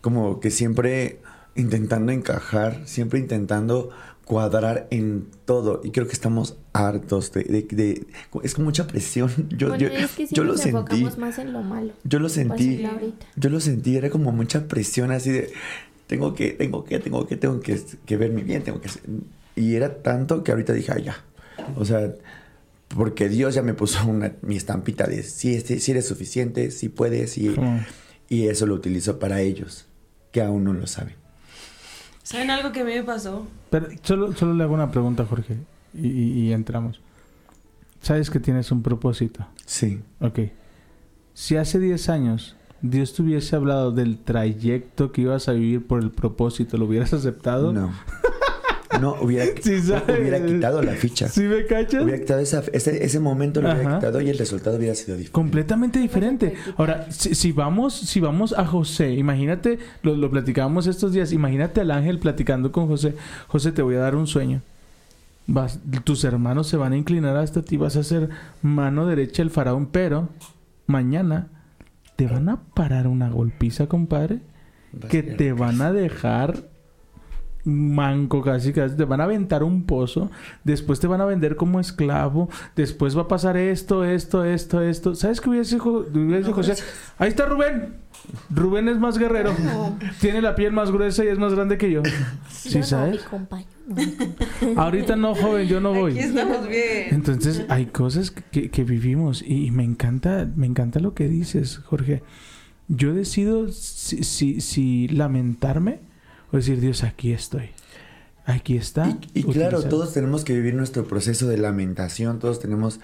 como 0.00 0.40
que 0.40 0.50
siempre 0.50 1.20
intentando 1.54 2.12
encajar, 2.12 2.82
siempre 2.86 3.18
intentando 3.18 3.90
cuadrar 4.28 4.86
en 4.90 5.26
todo 5.46 5.80
y 5.82 5.90
creo 5.90 6.06
que 6.06 6.12
estamos 6.12 6.56
hartos 6.74 7.32
de, 7.32 7.44
de- 7.44 7.62
de- 7.74 8.06
es 8.44 8.54
con 8.54 8.64
mucha 8.64 8.86
presión. 8.86 9.30
Yo, 9.56 9.68
bueno, 9.68 9.82
yo, 9.82 9.88
es 9.88 10.10
que 10.12 10.26
sí 10.26 10.34
yo 10.34 10.44
lo 10.44 10.56
sentí. 10.56 10.68
enfocamos 10.76 11.16
más 11.18 11.38
en 11.38 11.52
lo 11.54 11.62
malo. 11.62 11.92
Yo 12.04 12.18
lo 12.18 12.28
sentí. 12.28 12.84
Yo 13.36 13.48
lo 13.50 13.58
sentí, 13.60 13.96
era 13.96 14.10
como 14.10 14.30
mucha 14.30 14.68
presión 14.68 15.10
así 15.12 15.30
de 15.32 15.50
tengo 16.06 16.34
que, 16.34 16.50
tengo 16.50 16.84
que, 16.84 16.98
tengo 16.98 17.26
que, 17.26 17.36
tengo 17.36 17.60
que, 17.60 17.80
que 18.06 18.16
verme 18.16 18.42
bien, 18.42 18.62
tengo 18.62 18.80
que 18.80 18.90
y 19.56 19.74
era 19.74 20.02
tanto 20.02 20.44
que 20.44 20.52
ahorita 20.52 20.72
dije, 20.74 20.92
"Ay, 20.94 21.04
ya. 21.04 21.24
O 21.76 21.84
sea, 21.84 22.12
porque 22.88 23.28
Dios 23.28 23.54
ya 23.54 23.62
me 23.62 23.74
puso 23.74 24.06
una, 24.06 24.32
mi 24.42 24.56
estampita 24.56 25.06
de 25.06 25.22
sí, 25.22 25.54
este- 25.54 25.80
sí 25.80 25.90
eres 25.90 26.06
suficiente, 26.06 26.70
sí 26.70 26.88
puedes, 26.88 27.36
y, 27.38 27.54
y 28.28 28.48
eso 28.48 28.66
lo 28.66 28.74
utilizo 28.74 29.18
para 29.18 29.40
ellos, 29.40 29.86
que 30.32 30.40
aún 30.42 30.64
no 30.64 30.72
lo 30.74 30.86
saben. 30.86 31.14
¿Saben 32.28 32.50
algo 32.50 32.72
que 32.72 32.80
a 32.80 32.84
mí 32.84 32.92
me 32.92 33.02
pasó? 33.04 33.46
Pero 33.70 33.88
solo, 34.02 34.34
solo 34.34 34.52
le 34.52 34.62
hago 34.64 34.74
una 34.74 34.90
pregunta, 34.90 35.24
Jorge, 35.24 35.56
y, 35.94 36.08
y- 36.08 36.40
y 36.48 36.52
entramos. 36.52 37.00
Sabes 38.02 38.28
que 38.28 38.38
tienes 38.38 38.70
un 38.70 38.82
propósito. 38.82 39.46
Sí. 39.64 40.00
Ok. 40.20 40.40
Si 41.32 41.56
hace 41.56 41.78
10 41.78 42.08
años 42.10 42.54
Dios 42.82 43.14
te 43.14 43.22
hubiese 43.22 43.56
hablado 43.56 43.92
del 43.92 44.18
trayecto 44.18 45.10
que 45.10 45.22
ibas 45.22 45.48
a 45.48 45.52
vivir 45.52 45.86
por 45.86 46.02
el 46.02 46.10
propósito, 46.10 46.76
¿lo 46.76 46.84
hubieras 46.84 47.14
aceptado? 47.14 47.72
No. 47.72 47.92
No, 49.00 49.16
hubiera, 49.20 49.44
Sí, 49.62 49.76
hubiera 50.20 50.44
quitado 50.44 50.82
la 50.82 50.92
ficha. 50.92 51.28
¿Sí 51.28 51.42
me 51.42 51.64
cachas? 51.66 52.02
Hubiera 52.04 52.18
quitado 52.20 52.40
esa- 52.40 52.62
ese, 52.72 53.04
ese 53.04 53.20
momento, 53.20 53.60
lo 53.60 53.72
hubiera 53.72 53.94
quitado 53.96 54.20
y 54.20 54.28
el 54.30 54.38
resultado 54.38 54.76
hubiera 54.76 54.94
sido 54.94 55.16
diferente. 55.16 55.32
Completamente 55.32 55.98
diferente. 55.98 56.54
Ahora, 56.76 57.06
si, 57.10 57.34
si 57.34 57.52
vamos, 57.52 57.94
si 57.94 58.20
vamos 58.20 58.52
a 58.56 58.64
José, 58.66 59.12
imagínate, 59.14 59.78
lo, 60.02 60.16
lo 60.16 60.30
platicábamos 60.30 60.86
estos 60.86 61.12
días, 61.12 61.32
imagínate 61.32 61.80
al 61.80 61.90
ángel 61.90 62.18
platicando 62.18 62.72
con 62.72 62.86
José. 62.88 63.14
José, 63.48 63.72
te 63.72 63.82
voy 63.82 63.94
a 63.96 64.00
dar 64.00 64.14
un 64.16 64.26
sueño. 64.26 64.62
Vas, 65.46 65.78
tus 66.04 66.24
hermanos 66.24 66.66
se 66.68 66.76
van 66.76 66.92
a 66.92 66.96
inclinar 66.98 67.36
hasta 67.36 67.62
ti, 67.62 67.76
vas 67.78 67.96
a 67.96 68.02
ser 68.04 68.28
mano 68.60 69.06
derecha 69.06 69.42
del 69.42 69.50
faraón, 69.50 69.86
pero 69.86 70.28
mañana 70.86 71.48
te 72.16 72.26
van 72.26 72.48
a 72.50 72.60
parar 72.74 73.06
una 73.06 73.30
golpiza, 73.30 73.86
compadre, 73.86 74.40
que 75.08 75.22
te 75.22 75.52
van 75.52 75.80
a 75.80 75.92
dejar 75.92 76.64
manco 77.68 78.42
casi, 78.42 78.72
casi, 78.72 78.96
te 78.96 79.04
van 79.04 79.20
a 79.20 79.24
aventar 79.24 79.62
un 79.62 79.84
pozo, 79.84 80.30
después 80.64 81.00
te 81.00 81.06
van 81.06 81.20
a 81.20 81.24
vender 81.24 81.56
como 81.56 81.80
esclavo, 81.80 82.48
después 82.74 83.16
va 83.16 83.22
a 83.22 83.28
pasar 83.28 83.56
esto, 83.56 84.04
esto, 84.04 84.44
esto, 84.44 84.82
esto. 84.82 85.14
¿Sabes 85.14 85.40
qué 85.40 85.50
hubiese 85.50 85.76
dicho 85.76 86.06
hubiese 86.12 86.52
José? 86.52 86.74
Ahí 87.18 87.28
está 87.28 87.46
Rubén. 87.46 87.96
Rubén 88.50 88.88
es 88.88 88.98
más 88.98 89.18
guerrero. 89.18 89.54
Tiene 90.20 90.42
la 90.42 90.54
piel 90.54 90.72
más 90.72 90.90
gruesa 90.90 91.24
y 91.24 91.28
es 91.28 91.38
más 91.38 91.54
grande 91.54 91.78
que 91.78 91.90
yo. 91.90 92.02
¿Sí 92.50 92.78
no, 92.78 92.84
sabes? 92.84 93.22
mi 93.22 93.28
compañero, 93.28 93.70
no, 93.86 93.94
mi 93.94 94.12
compañero. 94.12 94.80
Ahorita 94.80 95.16
no, 95.16 95.34
joven, 95.34 95.68
yo 95.68 95.80
no 95.80 95.94
voy. 95.94 96.12
Aquí 96.12 96.20
estamos 96.20 96.68
bien. 96.68 97.08
Entonces 97.10 97.64
hay 97.68 97.86
cosas 97.86 98.30
que, 98.30 98.70
que 98.70 98.84
vivimos 98.84 99.42
y, 99.42 99.66
y 99.66 99.70
me 99.70 99.84
encanta, 99.84 100.48
me 100.56 100.66
encanta 100.66 101.00
lo 101.00 101.14
que 101.14 101.28
dices, 101.28 101.78
Jorge. 101.78 102.22
Yo 102.88 103.12
decido 103.12 103.68
si, 103.68 104.24
si, 104.24 104.60
si 104.60 105.08
lamentarme 105.08 106.00
o 106.52 106.56
decir, 106.56 106.80
Dios, 106.80 107.02
aquí 107.04 107.32
estoy. 107.32 107.70
Aquí 108.46 108.76
está. 108.76 109.08
Y, 109.34 109.40
y 109.40 109.42
claro, 109.44 109.78
utilizado". 109.78 109.88
todos 109.88 110.12
tenemos 110.14 110.44
que 110.44 110.54
vivir 110.54 110.74
nuestro 110.74 111.04
proceso 111.06 111.46
de 111.48 111.58
lamentación, 111.58 112.38
todos 112.38 112.60
tenemos, 112.60 113.00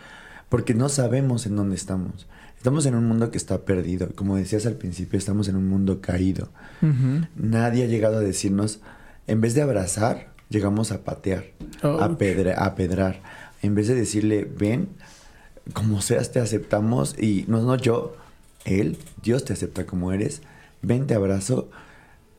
porque 0.49 0.75
no 0.75 0.89
sabemos 0.89 1.45
en 1.47 1.57
dónde 1.57 1.77
estamos. 1.77 2.27
Estamos 2.57 2.87
en 2.87 2.95
un 2.95 3.05
mundo 3.07 3.31
que 3.31 3.37
está 3.37 3.59
perdido. 3.67 4.09
Como 4.15 4.37
decías 4.37 4.65
al 4.65 4.75
principio, 4.77 5.19
estamos 5.19 5.49
en 5.49 5.57
un 5.57 5.69
mundo 5.69 6.01
caído. 6.01 6.49
Nadie 7.37 7.85
ha 7.85 7.87
llegado 7.87 8.17
a 8.19 8.21
decirnos, 8.21 8.81
en 9.27 9.41
vez 9.43 9.55
de 9.55 9.61
abrazar, 9.63 10.33
llegamos 10.49 10.91
a 10.93 11.05
patear, 11.05 11.45
Oh. 11.83 11.99
a, 12.01 12.17
pedre- 12.17 12.55
a 12.57 12.75
pedrar. 12.75 13.21
En 13.63 13.75
vez 13.75 13.89
de 13.89 13.95
decirle, 13.95 14.45
ven, 14.59 14.89
como 15.75 16.01
seas, 16.01 16.33
te 16.33 16.41
aceptamos 16.41 17.19
y 17.19 17.45
no, 17.49 17.61
no 17.63 17.77
yo, 17.77 18.17
Él, 18.65 18.97
Dios 19.23 19.45
te 19.45 19.53
acepta 19.53 19.85
como 19.85 20.13
eres, 20.13 20.41
ven, 20.81 21.07
te 21.07 21.15
abrazo. 21.15 21.69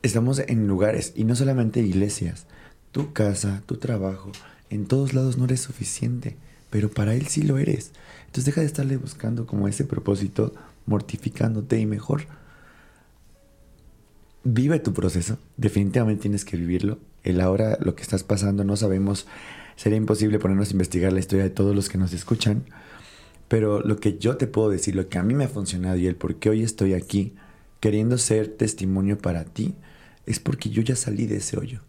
Estamos 0.06 0.38
en 0.38 0.68
lugares 0.68 1.12
y 1.16 1.24
no 1.24 1.34
solamente 1.34 1.80
iglesias, 1.80 2.46
tu 2.92 3.12
casa, 3.12 3.64
tu 3.66 3.78
trabajo, 3.78 4.30
en 4.70 4.86
todos 4.86 5.14
lados 5.14 5.36
no 5.36 5.46
eres 5.46 5.62
suficiente, 5.62 6.36
pero 6.70 6.92
para 6.92 7.16
Él 7.16 7.26
sí 7.26 7.42
lo 7.42 7.58
eres. 7.58 7.90
Entonces 8.26 8.44
deja 8.44 8.60
de 8.60 8.68
estarle 8.68 8.98
buscando 8.98 9.46
como 9.46 9.66
ese 9.66 9.82
propósito, 9.82 10.54
mortificándote 10.86 11.80
y 11.80 11.86
mejor 11.86 12.28
vive 14.44 14.78
tu 14.78 14.92
proceso. 14.92 15.38
Definitivamente 15.56 16.22
tienes 16.22 16.44
que 16.44 16.56
vivirlo. 16.56 17.00
El 17.24 17.40
ahora, 17.40 17.76
lo 17.80 17.96
que 17.96 18.02
estás 18.02 18.22
pasando, 18.22 18.62
no 18.62 18.76
sabemos. 18.76 19.26
Sería 19.74 19.98
imposible 19.98 20.38
ponernos 20.38 20.68
a 20.68 20.72
investigar 20.72 21.12
la 21.12 21.18
historia 21.18 21.42
de 21.42 21.50
todos 21.50 21.74
los 21.74 21.88
que 21.88 21.98
nos 21.98 22.12
escuchan. 22.12 22.62
Pero 23.48 23.80
lo 23.80 23.96
que 23.96 24.18
yo 24.18 24.36
te 24.36 24.46
puedo 24.46 24.70
decir, 24.70 24.94
lo 24.94 25.08
que 25.08 25.18
a 25.18 25.24
mí 25.24 25.34
me 25.34 25.46
ha 25.46 25.48
funcionado 25.48 25.96
y 25.96 26.06
el 26.06 26.14
por 26.14 26.36
qué 26.36 26.50
hoy 26.50 26.62
estoy 26.62 26.94
aquí, 26.94 27.34
queriendo 27.80 28.18
ser 28.18 28.46
testimonio 28.46 29.18
para 29.18 29.42
ti, 29.42 29.74
es 30.26 30.40
porque 30.40 30.70
yo 30.70 30.82
ya 30.82 30.96
salí 30.96 31.26
de 31.26 31.36
ese 31.36 31.58
hoyo. 31.58 31.80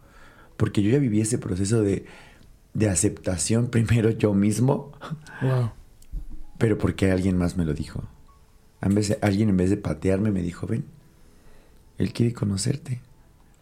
Porque 0.58 0.82
yo 0.82 0.90
ya 0.92 1.00
viví 1.00 1.22
ese 1.22 1.38
proceso 1.38 1.82
de, 1.82 2.06
de 2.74 2.90
aceptación 2.90 3.68
primero 3.72 4.10
yo 4.12 4.34
mismo, 4.34 4.92
Wow. 5.42 5.72
pero 6.58 6.78
porque 6.78 7.12
alguien 7.12 7.38
más 7.38 7.58
me 7.58 7.66
lo 7.66 7.74
dijo. 7.74 8.04
En 8.82 8.94
vez 8.96 9.10
de- 9.10 9.20
alguien 9.22 9.50
en 9.50 9.58
vez 9.58 9.70
de 9.70 9.78
patearme 9.78 10.32
me 10.32 10.42
dijo, 10.42 10.68
ven, 10.68 10.86
él 11.98 12.14
quiere 12.14 12.34
conocerte. 12.34 13.02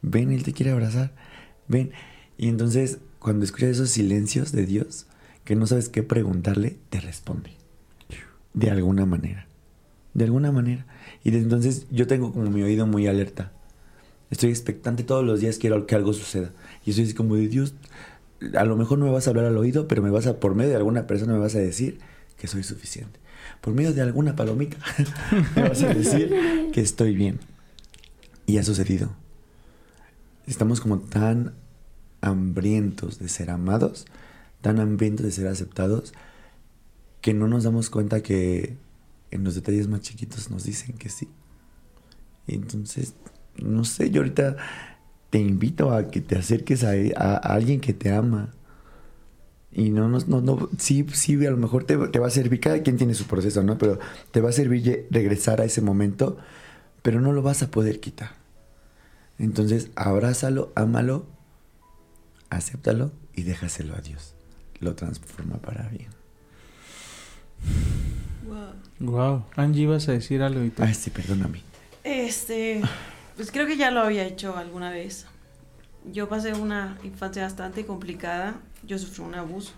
Ven, 0.02 0.32
él 0.32 0.44
te 0.44 0.54
quiere 0.54 0.72
abrazar. 0.72 1.14
Ven. 1.68 1.92
Y 2.38 2.50
entonces, 2.50 3.00
cuando 3.20 3.46
escuchas 3.46 3.70
esos 3.70 3.90
silencios 3.90 4.52
de 4.52 4.66
Dios, 4.66 5.08
que 5.46 5.56
no 5.56 5.66
sabes 5.68 5.90
qué 5.90 6.04
preguntarle, 6.04 6.78
te 6.90 7.00
responde. 7.00 7.52
De 8.54 8.70
alguna 8.72 9.06
manera. 9.06 9.48
De 10.14 10.26
alguna 10.26 10.52
manera. 10.52 10.86
Y 11.24 11.32
desde 11.32 11.44
entonces 11.46 11.88
yo 11.92 12.08
tengo 12.08 12.32
como 12.34 12.50
mi 12.50 12.62
oído 12.62 12.86
muy 12.88 13.08
alerta. 13.08 13.52
Estoy 14.36 14.50
expectante 14.50 15.06
todos 15.06 15.24
los 15.24 15.40
días, 15.40 15.58
quiero 15.58 15.88
que 15.88 15.96
algo 15.96 16.12
suceda. 16.12 16.52
Y 16.86 16.90
estoy 16.90 17.06
así 17.06 17.14
como 17.14 17.38
de 17.38 17.48
Dios, 17.48 17.74
a 18.58 18.66
lo 18.66 18.76
mejor 18.76 19.00
no 19.00 19.06
me 19.06 19.12
vas 19.12 19.28
a 19.28 19.30
hablar 19.30 19.46
al 19.46 19.56
oído, 19.56 19.88
pero 19.88 20.02
me 20.02 20.10
vas 20.10 20.28
a, 20.28 20.42
por 20.42 20.56
medio 20.56 20.72
de 20.72 20.76
alguna 20.76 21.08
persona 21.08 21.32
me 21.32 21.40
vas 21.40 21.56
a 21.56 21.60
decir 21.60 22.00
que 22.38 22.48
soy 22.48 22.64
suficiente. 22.64 23.18
Por 23.62 23.74
medio 23.74 23.94
de 23.94 24.02
alguna 24.02 24.36
palomita 24.36 24.76
me 25.56 25.70
vas 25.70 25.82
a 25.84 25.94
decir 25.94 26.70
que 26.74 26.82
estoy 26.82 27.16
bien. 27.16 27.40
Y 28.46 28.58
ha 28.58 28.64
sucedido. 28.66 29.10
Estamos 30.48 30.82
como 30.82 31.00
tan 31.00 31.54
hambrientos 32.20 33.20
de 33.20 33.30
ser 33.30 33.50
amados, 33.50 34.06
tan 34.60 34.82
hambrientos 34.82 35.26
de 35.26 35.32
ser 35.32 35.48
aceptados, 35.48 36.14
que 37.22 37.34
no 37.34 37.48
nos 37.48 37.64
damos 37.64 37.90
cuenta 37.90 38.22
que 38.22 38.76
en 39.32 39.46
los 39.46 39.56
detalles 39.56 39.88
más 39.88 40.02
chiquitos 40.02 40.52
nos 40.52 40.66
dicen 40.66 40.98
que 40.98 41.08
sí. 41.08 41.30
Y 42.48 42.56
entonces, 42.56 43.14
no 43.62 43.84
sé, 43.86 44.10
yo 44.12 44.22
ahorita 44.22 44.56
te 45.30 45.40
invito 45.40 45.92
a 45.92 46.08
que 46.10 46.22
te 46.22 46.38
acerques 46.38 46.84
a, 46.84 46.92
a- 47.18 47.36
a 47.36 47.54
alguien 47.54 47.80
que 47.82 47.94
te 47.94 48.12
ama. 48.12 48.54
Y 49.72 49.90
no, 49.90 50.08
no, 50.08 50.20
no, 50.28 50.40
no, 50.42 50.70
sí, 50.78 51.06
sí, 51.12 51.46
a 51.46 51.52
lo 51.52 51.58
mejor 51.58 51.84
te, 51.84 51.98
te 52.08 52.20
va 52.20 52.28
a 52.28 52.30
servir, 52.30 52.62
cada 52.62 52.82
quien 52.82 52.96
tiene 52.98 53.14
su 53.14 53.26
proceso, 53.26 53.62
¿no? 53.62 53.78
Pero 53.78 54.00
te 54.32 54.40
va 54.40 54.50
a 54.50 54.54
servir 54.54 55.08
regresar 55.12 55.60
a 55.60 55.66
ese 55.66 55.82
momento, 55.82 56.38
pero 57.02 57.20
no 57.20 57.34
lo 57.34 57.42
vas 57.42 57.62
a 57.62 57.70
poder 57.72 58.00
quitar. 58.00 58.32
Entonces, 59.38 59.90
abrázalo, 59.98 60.72
ámalo, 60.76 61.26
acéptalo 62.50 63.12
y 63.34 63.44
déjaselo 63.44 63.96
a 63.96 64.00
Dios. 64.00 64.34
Lo 64.80 64.96
transforma 64.96 65.58
para 65.58 65.90
bien. 65.90 66.08
Wow. 68.48 69.12
Wow. 69.12 69.46
Angie, 69.58 69.84
ibas 69.84 70.08
a 70.08 70.14
decir 70.14 70.42
algo 70.42 70.64
y 70.64 70.70
tú. 70.70 70.84
Ay, 70.84 70.94
sí, 70.94 71.10
perdóname. 71.10 71.62
Este, 72.04 72.82
pues 73.36 73.52
creo 73.52 73.68
que 73.68 73.78
ya 73.78 73.92
lo 73.92 74.02
había 74.02 74.26
hecho 74.26 74.56
alguna 74.58 74.92
vez. 74.92 75.26
Yo 76.12 76.30
pasé 76.30 76.54
una 76.54 76.98
infancia 77.04 77.44
bastante 77.44 77.86
complicada. 77.86 78.56
Yo 78.84 78.98
sufrí 78.98 79.24
un 79.24 79.36
abuso. 79.36 79.74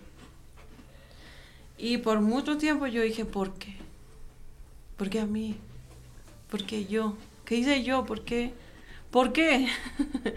Y 1.77 1.97
por 1.97 2.21
mucho 2.21 2.57
tiempo 2.57 2.87
yo 2.87 3.01
dije, 3.01 3.25
¿por 3.25 3.53
qué? 3.53 3.75
¿Por 4.97 5.09
qué 5.09 5.19
a 5.19 5.25
mí? 5.25 5.55
¿Por 6.49 6.63
qué 6.63 6.85
yo? 6.85 7.15
¿Qué 7.45 7.55
hice 7.55 7.83
yo? 7.83 8.05
¿Por 8.05 8.23
qué? 8.23 8.53
¿Por 9.11 9.31
qué? 9.31 9.67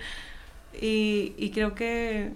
y, 0.80 1.35
y 1.37 1.50
creo 1.50 1.74
que 1.74 2.33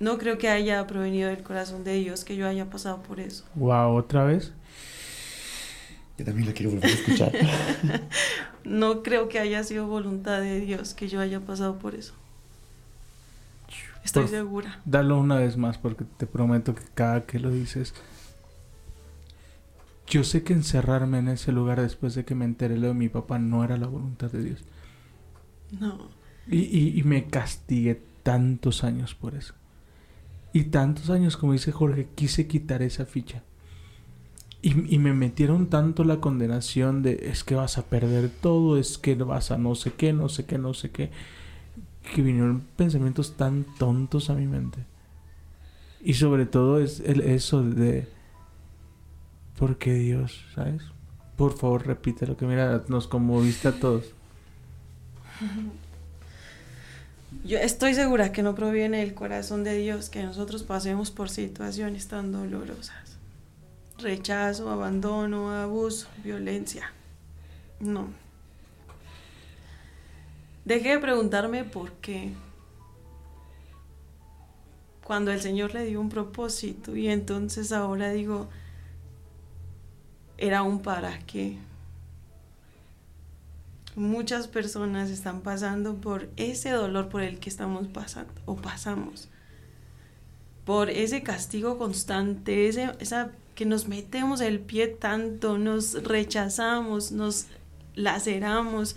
no 0.00 0.18
creo 0.18 0.38
que 0.38 0.48
haya 0.48 0.86
provenido 0.86 1.30
del 1.30 1.42
corazón 1.42 1.84
de 1.84 1.94
Dios 1.94 2.24
que 2.24 2.36
yo 2.36 2.46
haya 2.46 2.68
pasado 2.68 3.02
por 3.02 3.20
eso. 3.20 3.44
Wow, 3.54 3.96
otra 3.96 4.24
vez. 4.24 4.52
Yo 6.18 6.24
también 6.24 6.46
lo 6.48 6.54
quiero 6.54 6.70
volver 6.72 6.90
a 6.90 6.94
escuchar. 6.94 7.32
No 8.64 9.02
creo 9.02 9.28
que 9.28 9.38
haya 9.38 9.62
sido 9.62 9.86
voluntad 9.86 10.40
de 10.40 10.58
Dios 10.60 10.94
que 10.94 11.06
yo 11.06 11.20
haya 11.20 11.38
pasado 11.40 11.78
por 11.78 11.94
eso. 11.94 12.14
Estoy 14.02 14.22
Por- 14.22 14.30
segura. 14.30 14.80
Dalo 14.86 15.18
una 15.18 15.36
vez 15.36 15.58
más 15.58 15.76
porque 15.76 16.04
te 16.16 16.26
prometo 16.26 16.74
que 16.74 16.82
cada 16.94 17.26
que 17.26 17.38
lo 17.38 17.50
dices. 17.50 17.92
Yo 20.06 20.24
sé 20.24 20.42
que 20.44 20.52
encerrarme 20.54 21.18
en 21.18 21.28
ese 21.28 21.52
lugar 21.52 21.80
después 21.80 22.14
de 22.14 22.24
que 22.24 22.34
me 22.34 22.44
enteré 22.46 22.78
lo 22.78 22.88
de 22.88 22.94
mi 22.94 23.08
papá 23.10 23.38
no 23.38 23.64
era 23.64 23.76
la 23.76 23.86
voluntad 23.86 24.30
de 24.30 24.42
Dios. 24.44 24.60
No. 25.78 26.08
Y, 26.50 26.58
y- 26.60 26.98
y 26.98 27.02
me 27.02 27.26
castigué 27.26 28.00
tantos 28.22 28.82
años 28.84 29.14
por 29.14 29.34
eso. 29.34 29.54
Y 30.54 30.64
tantos 30.64 31.10
años, 31.10 31.36
como 31.36 31.52
dice 31.52 31.72
Jorge, 31.72 32.08
quise 32.14 32.46
quitar 32.46 32.80
esa 32.82 33.04
ficha. 33.06 33.42
Y, 34.66 34.98
me 34.98 35.12
metieron 35.12 35.66
tanto 35.66 36.04
la 36.04 36.20
condenación 36.20 37.02
de 37.02 37.28
es 37.30 37.44
que 37.44 37.54
vas 37.54 37.76
a 37.76 37.84
perder 37.84 38.30
todo, 38.30 38.78
es 38.78 38.96
que 38.96 39.14
vas 39.14 39.50
a 39.50 39.58
no 39.58 39.74
sé 39.74 39.92
qué, 39.92 40.14
no 40.14 40.30
sé 40.30 40.46
qué, 40.46 40.56
no 40.56 40.72
sé 40.72 40.90
qué. 40.90 41.10
Que 42.14 42.22
vinieron 42.22 42.62
pensamientos 42.74 43.36
tan 43.36 43.66
tontos 43.78 44.30
a 44.30 44.34
mi 44.34 44.46
mente. 44.46 44.78
Y 46.02 46.14
sobre 46.14 46.46
todo 46.46 46.80
es 46.80 47.00
el, 47.00 47.20
eso 47.20 47.62
de... 47.62 48.08
¿Por 49.58 49.76
qué 49.76 49.92
Dios? 49.92 50.46
¿Sabes? 50.54 50.80
Por 51.36 51.58
favor, 51.58 51.86
repite 51.86 52.26
lo 52.26 52.38
que 52.38 52.46
mira, 52.46 52.84
nos 52.88 53.06
conmoviste 53.06 53.68
a 53.68 53.72
todos. 53.72 54.14
Yo 57.44 57.58
estoy 57.58 57.92
segura 57.92 58.32
que 58.32 58.42
no 58.42 58.54
proviene 58.54 59.00
del 59.00 59.12
corazón 59.12 59.62
de 59.62 59.76
Dios 59.76 60.08
que 60.08 60.22
nosotros 60.22 60.62
pasemos 60.62 61.10
por 61.10 61.28
situaciones 61.28 62.08
tan 62.08 62.32
dolorosas. 62.32 63.13
Rechazo, 63.98 64.70
abandono, 64.70 65.50
abuso, 65.50 66.08
violencia. 66.22 66.92
No. 67.80 68.08
Dejé 70.64 70.90
de 70.90 70.98
preguntarme 70.98 71.64
por 71.64 71.92
qué. 71.92 72.32
Cuando 75.04 75.30
el 75.30 75.40
Señor 75.40 75.74
le 75.74 75.84
dio 75.84 76.00
un 76.00 76.08
propósito 76.08 76.96
y 76.96 77.08
entonces 77.08 77.72
ahora 77.72 78.10
digo, 78.10 78.48
era 80.38 80.62
un 80.62 80.80
para 80.80 81.18
qué. 81.20 81.58
Muchas 83.94 84.48
personas 84.48 85.10
están 85.10 85.42
pasando 85.42 85.96
por 85.96 86.28
ese 86.36 86.70
dolor 86.70 87.10
por 87.10 87.22
el 87.22 87.38
que 87.38 87.50
estamos 87.50 87.86
pasando 87.88 88.32
o 88.46 88.56
pasamos. 88.56 89.28
Por 90.64 90.88
ese 90.88 91.22
castigo 91.22 91.78
constante, 91.78 92.68
ese, 92.68 92.90
esa 92.98 93.30
que 93.54 93.64
nos 93.66 93.88
metemos 93.88 94.40
el 94.40 94.60
pie 94.60 94.88
tanto, 94.88 95.58
nos 95.58 96.02
rechazamos, 96.02 97.12
nos 97.12 97.46
laceramos. 97.94 98.96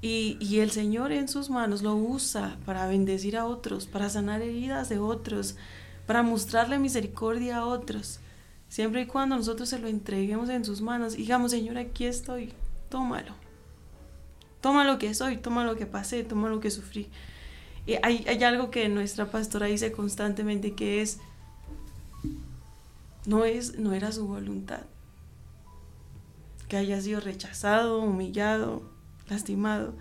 Y, 0.00 0.36
y 0.40 0.60
el 0.60 0.70
Señor 0.70 1.10
en 1.10 1.28
sus 1.28 1.50
manos 1.50 1.82
lo 1.82 1.96
usa 1.96 2.56
para 2.64 2.86
bendecir 2.86 3.36
a 3.36 3.46
otros, 3.46 3.86
para 3.86 4.08
sanar 4.08 4.42
heridas 4.42 4.88
de 4.88 4.98
otros, 4.98 5.56
para 6.06 6.22
mostrarle 6.22 6.78
misericordia 6.78 7.58
a 7.58 7.66
otros. 7.66 8.20
Siempre 8.68 9.02
y 9.02 9.06
cuando 9.06 9.36
nosotros 9.36 9.68
se 9.68 9.78
lo 9.78 9.88
entreguemos 9.88 10.50
en 10.50 10.64
sus 10.64 10.82
manos, 10.82 11.16
digamos, 11.16 11.50
Señor, 11.50 11.78
aquí 11.78 12.04
estoy, 12.04 12.52
tómalo. 12.90 13.34
Toma 14.60 14.84
lo 14.84 14.98
que 14.98 15.14
soy, 15.14 15.38
toma 15.38 15.64
lo 15.64 15.76
que 15.76 15.86
pasé, 15.86 16.22
toma 16.24 16.48
lo 16.48 16.60
que 16.60 16.70
sufrí. 16.70 17.08
Y 17.86 17.94
hay, 18.02 18.24
hay 18.28 18.44
algo 18.44 18.70
que 18.70 18.88
nuestra 18.88 19.30
pastora 19.30 19.66
dice 19.66 19.92
constantemente 19.92 20.74
que 20.74 21.00
es, 21.00 21.18
no, 23.26 23.44
es, 23.44 23.78
no 23.78 23.92
era 23.92 24.12
su 24.12 24.26
voluntad. 24.26 24.82
Que 26.68 26.76
haya 26.76 27.00
sido 27.00 27.20
rechazado, 27.20 28.00
humillado, 28.00 28.82
lastimado. 29.28 29.94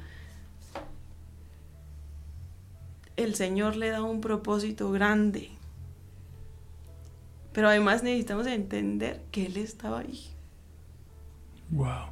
El 3.15 3.36
Señor 3.36 3.76
le 3.76 3.89
da 3.89 4.01
un 4.03 4.22
propósito 4.22 4.91
grande. 4.91 5.49
Pero 7.53 7.70
además 7.70 8.03
necesitamos 8.03 8.45
entender 8.47 9.24
que 9.32 9.47
Él 9.47 9.57
estaba 9.57 9.99
ahí. 9.99 10.28
Wow. 11.72 12.09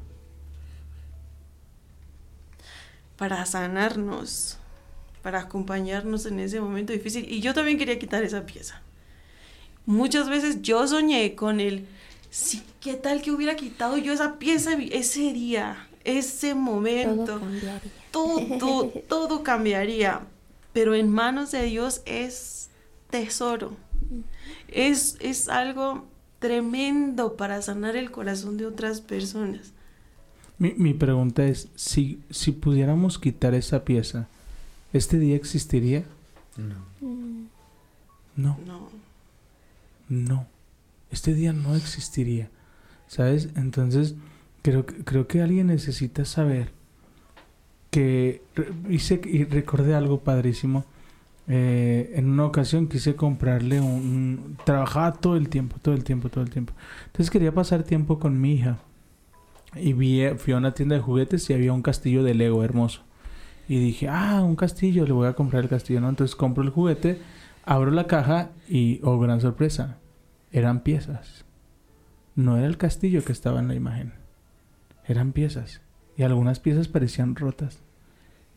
Para 3.17 3.45
sanarnos, 3.45 4.57
para 5.21 5.41
acompañarnos 5.41 6.25
en 6.25 6.39
ese 6.39 6.59
momento 6.59 6.93
difícil. 6.93 7.31
Y 7.31 7.41
yo 7.41 7.53
también 7.53 7.77
quería 7.77 7.99
quitar 7.99 8.23
esa 8.23 8.45
pieza. 8.45 8.81
Muchas 9.85 10.29
veces 10.29 10.61
yo 10.61 10.87
soñé 10.87 11.35
con 11.35 11.59
el, 11.59 11.85
sí, 12.31 12.61
¿qué 12.81 12.95
tal 12.95 13.21
que 13.21 13.31
hubiera 13.31 13.55
quitado 13.55 13.97
yo 13.97 14.13
esa 14.13 14.39
pieza 14.39 14.73
ese 14.73 15.33
día, 15.33 15.87
ese 16.03 16.55
momento? 16.55 17.25
Todo 17.25 17.39
cambiaría. 17.39 17.81
Todo, 18.11 18.87
todo 19.07 19.43
cambiaría. 19.43 20.21
Pero 20.73 20.95
en 20.95 21.09
manos 21.09 21.51
de 21.51 21.63
Dios 21.63 22.01
es 22.05 22.69
tesoro. 23.09 23.75
Es, 24.67 25.17
es 25.21 25.47
algo 25.47 26.05
tremendo 26.39 27.35
para 27.37 27.61
sanar 27.61 27.95
el 27.95 28.11
corazón 28.11 28.57
de 28.57 28.65
otras 28.65 29.01
personas. 29.01 29.71
Mi, 30.57 30.73
mi 30.73 30.93
pregunta 30.93 31.45
es, 31.45 31.67
si, 31.75 32.19
si 32.29 32.51
pudiéramos 32.51 33.19
quitar 33.19 33.53
esa 33.53 33.83
pieza, 33.83 34.27
¿este 34.93 35.17
día 35.19 35.35
existiría? 35.35 36.03
No. 36.57 36.75
Mm, 37.01 37.45
No, 38.35 38.57
No. 38.65 39.04
No. 40.09 40.47
Este 41.11 41.33
día 41.33 41.53
no 41.53 41.75
existiría. 41.75 42.49
¿Sabes? 43.07 43.49
Entonces, 43.55 44.15
creo, 44.61 44.85
que- 44.85 45.03
creo 45.03 45.27
que 45.27 45.41
alguien 45.41 45.67
necesita 45.67 46.25
saber 46.25 46.71
que... 47.91 48.41
Hice, 48.89 49.21
y 49.25 49.43
recordé 49.45 49.95
algo 49.95 50.19
padrísimo. 50.21 50.85
Eh, 51.47 52.13
en 52.15 52.27
una 52.29 52.45
ocasión 52.45 52.87
quise 52.87 53.15
comprarle 53.15 53.79
un, 53.79 54.57
Trabajaba 54.65 55.13
todo 55.13 55.35
el 55.37 55.47
tiempo, 55.49 55.77
todo 55.81 55.93
el 55.93 56.03
tiempo, 56.03 56.29
todo 56.29 56.43
el 56.43 56.49
tiempo. 56.49 56.73
Entonces 57.07 57.29
quería 57.29 57.53
pasar 57.53 57.83
tiempo 57.83 58.19
con 58.19 58.39
mi 58.41 58.53
hija. 58.53 58.79
Y 59.75 59.93
vi, 59.93 60.23
fui 60.37 60.53
a 60.53 60.57
una 60.57 60.73
tienda 60.73 60.95
de 60.95 61.01
juguetes 61.01 61.49
y 61.49 61.53
había 61.53 61.73
un 61.73 61.81
castillo 61.81 62.23
de 62.23 62.33
Lego 62.33 62.63
hermoso. 62.63 63.01
Y 63.67 63.79
dije, 63.79 64.07
ah, 64.09 64.41
un 64.43 64.55
castillo, 64.55 65.05
le 65.05 65.11
voy 65.11 65.27
a 65.27 65.33
comprar 65.33 65.63
el 65.63 65.69
castillo, 65.69 65.99
¿no? 66.01 66.09
Entonces 66.09 66.35
compro 66.35 66.63
el 66.63 66.69
juguete, 66.69 67.19
abro 67.65 67.91
la 67.91 68.07
caja 68.07 68.49
y, 68.67 68.99
oh, 69.03 69.19
gran 69.19 69.41
sorpresa, 69.41 69.97
eran 70.51 70.81
piezas. 70.81 71.45
No 72.35 72.57
era 72.57 72.67
el 72.67 72.77
castillo 72.77 73.23
que 73.23 73.31
estaba 73.31 73.59
en 73.59 73.67
la 73.67 73.75
imagen. 73.75 74.13
Eran 75.07 75.31
piezas. 75.31 75.81
Y 76.17 76.23
algunas 76.23 76.59
piezas 76.59 76.87
parecían 76.87 77.35
rotas. 77.35 77.79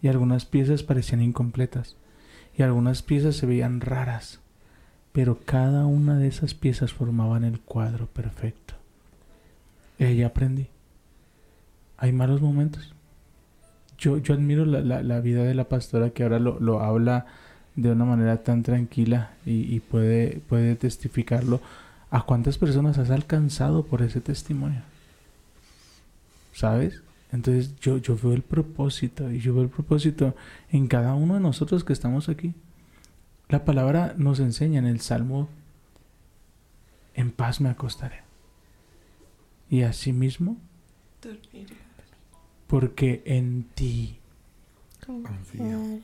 Y 0.02 0.08
algunas 0.08 0.44
piezas 0.44 0.82
parecían 0.82 1.22
incompletas. 1.22 1.96
Y 2.56 2.62
algunas 2.62 3.02
piezas 3.02 3.36
se 3.36 3.46
veían 3.46 3.80
raras. 3.80 4.40
Pero 5.12 5.38
cada 5.44 5.86
una 5.86 6.16
de 6.18 6.28
esas 6.28 6.54
piezas 6.54 6.92
formaban 6.92 7.44
el 7.44 7.60
cuadro 7.60 8.06
perfecto. 8.06 8.74
Y 9.98 10.04
ahí 10.04 10.22
aprendí. 10.22 10.68
Hay 11.96 12.12
malos 12.12 12.40
momentos. 12.40 12.94
Yo, 13.96 14.18
yo 14.18 14.34
admiro 14.34 14.64
la, 14.64 14.80
la- 14.80 15.02
la 15.02 15.20
vida 15.20 15.42
de 15.44 15.54
la 15.54 15.68
pastora 15.68 16.10
que 16.10 16.22
ahora 16.22 16.38
lo, 16.38 16.60
lo 16.60 16.80
habla 16.80 17.26
de 17.82 17.92
una 17.92 18.04
manera 18.04 18.42
tan 18.42 18.62
tranquila 18.62 19.30
y, 19.46 19.74
y 19.74 19.80
puede, 19.80 20.40
puede 20.48 20.74
testificarlo. 20.74 21.60
¿A 22.10 22.22
cuántas 22.22 22.58
personas 22.58 22.98
has 22.98 23.10
alcanzado 23.10 23.84
por 23.84 24.02
ese 24.02 24.20
testimonio? 24.20 24.82
¿Sabes? 26.52 27.02
Entonces 27.30 27.76
yo, 27.80 27.98
yo 27.98 28.16
veo 28.16 28.32
el 28.32 28.42
propósito 28.42 29.30
y 29.30 29.38
yo 29.38 29.54
veo 29.54 29.62
el 29.62 29.68
propósito 29.68 30.34
en 30.70 30.88
cada 30.88 31.14
uno 31.14 31.34
de 31.34 31.40
nosotros 31.40 31.84
que 31.84 31.92
estamos 31.92 32.28
aquí. 32.28 32.54
La 33.48 33.64
palabra 33.64 34.14
nos 34.16 34.40
enseña 34.40 34.78
en 34.78 34.86
el 34.86 35.00
Salmo, 35.00 35.48
en 37.14 37.30
paz 37.30 37.60
me 37.60 37.68
acostaré. 37.68 38.22
Y 39.70 39.82
asimismo, 39.82 40.56
porque 42.66 43.22
en 43.26 43.64
ti 43.74 44.18
Confío. 45.06 46.00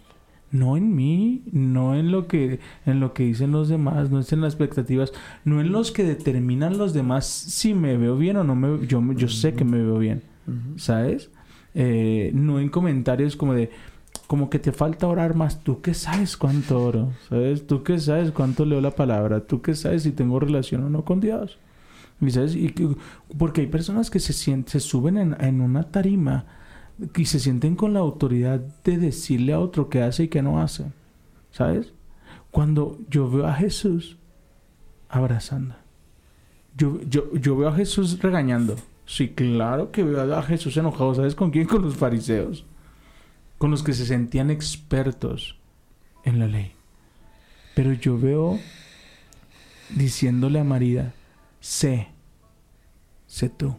No 0.51 0.77
en 0.77 0.95
mí, 0.95 1.43
no 1.53 1.97
en 1.97 2.13
lo 2.13 2.27
que 2.29 2.61
en 2.87 3.01
lo 3.01 3.13
que 3.13 3.25
dicen 3.25 3.51
los 3.53 3.69
demás, 3.69 4.11
no 4.11 4.21
es 4.21 4.33
en 4.33 4.41
las 4.41 4.53
expectativas, 4.55 5.13
no 5.45 5.61
en 5.61 5.73
los 5.73 5.91
que 5.93 6.05
determinan 6.05 6.79
los 6.79 6.93
demás 6.95 7.27
si 7.27 7.75
me 7.75 7.97
veo 7.97 8.17
bien 8.17 8.37
o 8.37 8.45
no 8.45 8.55
me 8.55 8.87
yo 8.87 9.03
yo 9.15 9.29
sé 9.29 9.55
que 9.55 9.65
me 9.65 9.79
veo 9.83 9.99
bien. 9.99 10.23
¿sabes? 10.77 11.31
Eh, 11.75 12.31
no 12.35 12.61
en 12.61 12.69
comentarios 12.69 13.35
como 13.37 13.55
de 13.55 13.71
como 14.27 14.49
que 14.49 14.59
te 14.59 14.73
falta 14.73 15.07
orar 15.09 15.35
más, 15.35 15.63
tú 15.65 15.81
qué 15.81 15.93
sabes 15.93 16.37
cuánto 16.37 16.81
oro, 16.83 17.13
¿sabes? 17.29 17.67
Tú 17.67 17.83
qué 17.83 17.99
sabes 17.99 18.31
cuánto 18.31 18.65
leo 18.65 18.81
la 18.81 18.93
palabra, 18.93 19.41
tú 19.41 19.61
qué 19.61 19.75
sabes 19.75 20.05
si 20.05 20.13
tengo 20.13 20.39
relación 20.41 20.85
o 20.85 20.89
no 20.91 21.05
con 21.05 21.21
Dios. 21.21 21.59
Y 22.21 22.31
sabes, 22.31 22.55
y 22.55 22.69
que- 22.71 22.89
porque 23.37 23.63
hay 23.63 23.67
personas 23.67 24.11
que 24.11 24.21
se 24.21 24.33
sienten, 24.33 24.71
se 24.71 24.81
suben 24.81 25.19
en, 25.19 25.37
en 25.41 25.61
una 25.61 25.83
tarima 25.85 26.47
y 27.17 27.25
se 27.25 27.41
sienten 27.41 27.77
con 27.77 27.93
la 27.95 28.01
autoridad 28.01 28.61
de 28.61 28.99
decirle 28.99 29.53
a 29.53 29.61
otro 29.61 29.89
qué 29.89 30.03
hace 30.03 30.25
y 30.25 30.29
qué 30.29 30.43
no 30.43 30.61
hace. 30.61 30.93
¿Sabes? 31.51 31.93
Cuando 32.51 32.99
yo 33.09 33.31
veo 33.31 33.47
a 33.47 33.55
Jesús 33.55 34.17
abrazando. 35.09 35.75
Yo, 36.77 37.01
yo, 37.09 37.33
yo 37.35 37.57
veo 37.57 37.69
a 37.69 37.75
Jesús 37.75 38.21
regañando. 38.21 38.77
Sí, 39.07 39.29
claro 39.29 39.91
que 39.91 40.03
veo 40.03 40.35
a 40.35 40.43
Jesús 40.43 40.77
enojado. 40.77 41.15
¿Sabes 41.15 41.35
con 41.35 41.51
quién? 41.51 41.67
Con 41.69 41.83
los 41.83 41.97
fariseos. 41.97 42.65
Con 43.59 43.71
los 43.71 43.83
que 43.83 43.93
se 43.93 44.07
sentían 44.07 44.51
expertos 44.51 45.59
en 46.25 46.39
la 46.39 46.47
ley. 46.47 46.73
Pero 47.75 47.93
yo 47.93 48.19
veo 48.19 48.59
diciéndole 49.91 50.59
a 50.59 50.65
María, 50.65 51.15
sé, 51.61 52.09
sé 53.27 53.49
tú, 53.49 53.77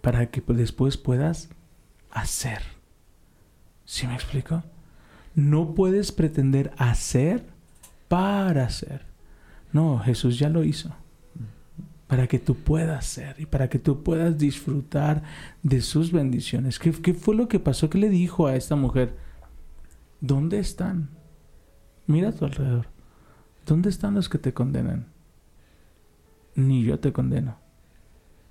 para 0.00 0.26
que 0.30 0.42
después 0.48 0.96
puedas 0.96 1.50
hacer. 2.16 2.62
¿Sí 3.84 4.06
me 4.06 4.14
explico? 4.14 4.64
No 5.34 5.74
puedes 5.74 6.12
pretender 6.12 6.72
hacer 6.78 7.46
para 8.08 8.64
hacer. 8.64 9.04
No, 9.72 9.98
Jesús 9.98 10.38
ya 10.38 10.48
lo 10.48 10.64
hizo. 10.64 10.90
Para 12.06 12.26
que 12.26 12.38
tú 12.38 12.54
puedas 12.54 13.04
ser 13.04 13.36
y 13.38 13.46
para 13.46 13.68
que 13.68 13.78
tú 13.78 14.02
puedas 14.02 14.38
disfrutar 14.38 15.22
de 15.62 15.82
sus 15.82 16.10
bendiciones. 16.10 16.78
¿Qué, 16.78 16.90
qué 16.90 17.12
fue 17.12 17.34
lo 17.34 17.48
que 17.48 17.60
pasó? 17.60 17.90
¿Qué 17.90 17.98
le 17.98 18.08
dijo 18.08 18.46
a 18.46 18.56
esta 18.56 18.76
mujer? 18.76 19.14
¿Dónde 20.20 20.58
están? 20.58 21.10
Mira 22.06 22.30
a 22.30 22.32
tu 22.32 22.46
alrededor. 22.46 22.86
¿Dónde 23.66 23.90
están 23.90 24.14
los 24.14 24.28
que 24.28 24.38
te 24.38 24.54
condenan? 24.54 25.06
Ni 26.54 26.82
yo 26.82 26.98
te 26.98 27.12
condeno. 27.12 27.58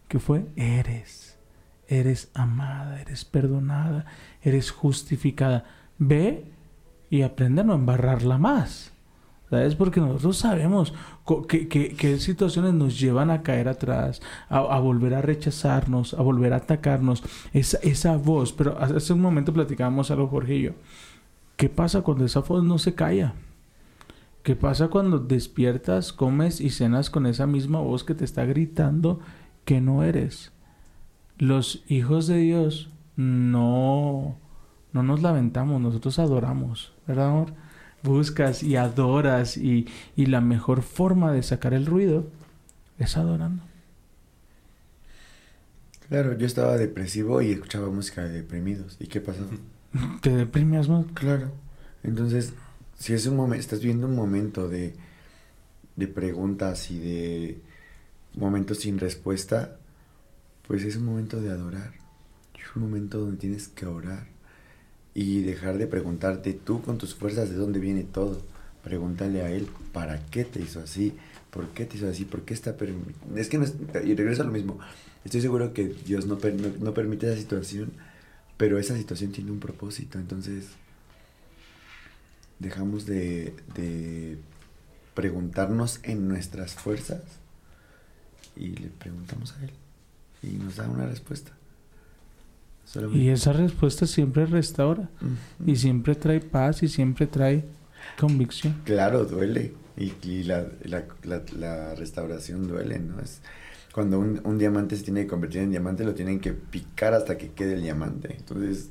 ¿Qué 0.08 0.20
fue? 0.20 0.46
Eres. 0.56 1.40
Eres 1.88 2.30
amada, 2.34 3.00
eres 3.02 3.26
perdonada, 3.26 4.06
eres 4.42 4.72
justificada. 4.72 5.66
Ve 5.98 6.46
y 7.10 7.22
aprende 7.22 7.62
a 7.62 7.64
no 7.64 7.76
embarrarla 7.76 8.38
más. 8.38 8.92
¿Sabes? 9.50 9.76
Porque 9.76 10.00
nosotros 10.02 10.38
sabemos 10.38 10.92
co- 11.24 11.46
que, 11.46 11.68
que- 11.68 11.90
qué 11.96 12.18
situaciones 12.20 12.74
nos 12.74 13.00
llevan 13.00 13.30
a 13.30 13.44
caer 13.44 13.68
atrás, 13.68 14.20
a, 14.50 14.80
volver 14.80 15.14
a 15.14 15.22
rechazarnos, 15.22 16.16
a 16.16 16.22
volver 16.24 16.52
a 16.54 16.58
atacarnos. 16.58 17.22
Esa, 17.54 17.78
esa 17.84 18.18
voz, 18.18 18.52
pero 18.54 18.76
hace 18.80 19.14
un 19.14 19.22
momento 19.22 19.54
platicábamos 19.54 20.10
algo, 20.10 20.28
Jorge. 20.28 20.74
¿Qué 21.58 21.70
pasa 21.70 22.02
cuando 22.02 22.26
esa 22.26 22.40
voz 22.40 22.64
no 22.64 22.80
se 22.80 22.96
calla? 22.96 23.36
¿Qué 24.42 24.56
pasa 24.56 24.88
cuando 24.88 25.20
despiertas, 25.20 26.12
comes 26.12 26.60
y 26.60 26.72
cenas 26.72 27.12
con 27.12 27.28
esa 27.28 27.46
misma 27.46 27.80
voz 27.80 28.04
que 28.04 28.16
te 28.16 28.26
está 28.26 28.46
gritando 28.46 29.20
que 29.64 29.80
no 29.80 30.04
eres? 30.04 30.52
Los 31.38 31.84
hijos 31.88 32.28
de 32.28 32.38
Dios 32.38 32.90
no, 33.18 34.38
no 34.94 35.04
nos 35.04 35.22
lamentamos, 35.22 35.82
nosotros 35.82 36.20
adoramos, 36.20 36.94
¿verdad, 37.08 37.30
amor? 37.30 37.54
Buscas 38.04 38.64
y 38.64 38.76
adoras 38.76 39.58
y, 39.58 39.88
y 40.16 40.28
la 40.28 40.42
mejor 40.42 40.82
forma 40.82 41.32
de 41.32 41.44
sacar 41.44 41.74
el 41.74 41.86
ruido 41.86 42.28
es 43.00 43.18
adorando. 43.18 43.64
Claro, 46.08 46.38
yo 46.38 46.46
estaba 46.46 46.78
depresivo 46.78 47.42
y 47.42 47.52
escuchaba 47.52 47.90
música 47.90 48.24
de 48.24 48.30
deprimidos. 48.30 48.98
¿Y 49.00 49.08
qué 49.08 49.22
pasó? 49.22 49.42
Te 50.22 50.30
deprimes 50.30 50.88
más. 50.88 51.06
Claro. 51.14 51.52
Entonces, 52.04 52.54
si 52.98 53.14
es 53.14 53.26
un 53.26 53.36
momento, 53.36 53.60
estás 53.60 53.82
viendo 53.82 54.08
un 54.08 54.16
momento 54.16 54.70
de, 54.70 54.94
de 55.96 56.08
preguntas 56.08 56.92
y 56.92 57.00
de 57.00 57.60
momentos 58.36 58.80
sin 58.80 59.00
respuesta, 59.00 59.78
pues 60.68 60.84
es 60.84 60.96
un 60.96 61.06
momento 61.06 61.42
de 61.42 61.50
adorar. 61.50 61.94
Es 62.54 62.76
un 62.76 62.84
momento 62.84 63.20
donde 63.20 63.38
tienes 63.38 63.68
que 63.68 63.86
orar 63.86 64.28
y 65.14 65.42
dejar 65.42 65.78
de 65.78 65.88
preguntarte 65.88 66.54
tú 66.54 66.82
con 66.82 66.98
tus 66.98 67.16
fuerzas 67.16 67.50
de 67.50 67.56
dónde 67.56 67.80
viene 67.80 68.04
todo. 68.04 68.42
Pregúntale 68.84 69.42
a 69.42 69.50
él, 69.50 69.68
¿para 69.94 70.24
qué 70.28 70.44
te 70.44 70.62
hizo 70.62 70.80
así? 70.82 71.14
¿Por 71.50 71.70
qué 71.70 71.86
te 71.86 71.98
hizo 71.98 72.08
así? 72.08 72.26
¿Por 72.26 72.44
qué 72.44 72.54
está 72.54 72.78
permitido? 72.78 73.16
Es 73.36 73.50
que 73.50 73.58
no 73.58 73.64
es, 73.64 73.74
y 74.04 74.14
regreso 74.14 74.44
a 74.44 74.46
lo 74.46 74.52
mismo. 74.52 74.80
Estoy 75.24 75.42
seguro 75.42 75.74
que 75.74 75.88
Dios 75.88 76.28
no, 76.28 76.38
no 76.80 76.94
permite 76.94 77.28
esa 77.28 77.40
situación, 77.40 77.94
pero 78.58 78.78
esa 78.78 78.96
situación 78.96 79.32
tiene 79.32 79.52
un 79.52 79.60
propósito. 79.60 80.20
Entonces, 80.20 80.68
dejamos 82.60 83.06
de, 83.06 83.56
de 83.74 84.38
preguntarnos 85.14 86.00
en 86.04 86.28
nuestras 86.28 86.76
fuerzas 86.76 87.24
y 88.56 88.68
le 88.68 88.90
preguntamos 88.90 89.54
a 89.54 89.64
Él. 89.64 89.72
Y 90.48 90.58
nos 90.58 90.76
da 90.76 90.88
una 90.88 91.06
respuesta. 91.08 91.52
Solamente- 92.86 93.20
Y 93.24 93.30
esa 93.30 93.52
respuesta 93.54 94.06
siempre 94.06 94.46
restaura. 94.46 95.10
Y 95.66 95.76
siempre 95.76 96.16
trae 96.16 96.40
paz 96.40 96.84
y 96.84 96.88
siempre 96.88 97.26
trae 97.28 97.66
convicción. 98.20 98.82
Claro, 98.86 99.26
duele. 99.26 99.74
Y, 99.98 100.14
y 100.28 100.44
la, 100.44 100.68
la, 100.84 101.06
la, 101.24 101.42
la 101.58 101.96
restauración 101.96 102.68
duele, 102.68 103.00
¿no? 103.00 103.20
Es 103.22 103.42
cuando 103.94 104.20
un, 104.20 104.42
un 104.44 104.58
diamante 104.58 104.98
se 104.98 105.04
tiene 105.04 105.22
que 105.22 105.28
convertir 105.28 105.62
en 105.62 105.72
diamante, 105.72 106.04
lo 106.04 106.14
tienen 106.14 106.40
que 106.42 106.52
picar 106.52 107.14
hasta 107.14 107.38
que 107.38 107.52
quede 107.52 107.74
el 107.76 107.82
diamante. 107.82 108.36
Entonces, 108.38 108.90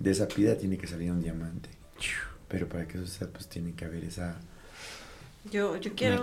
de 0.00 0.10
esa 0.10 0.26
pida 0.26 0.56
tiene 0.58 0.76
que 0.76 0.88
salir 0.88 1.12
un 1.12 1.22
diamante. 1.22 1.70
Pero 2.48 2.68
para 2.68 2.86
que 2.88 2.98
eso 2.98 3.06
sea, 3.06 3.28
pues 3.28 3.48
tiene 3.48 3.72
que 3.74 3.84
haber 3.84 4.02
esa 4.04 4.40
Yo, 5.50 5.76
yo 5.76 5.94
quiero 5.94 6.20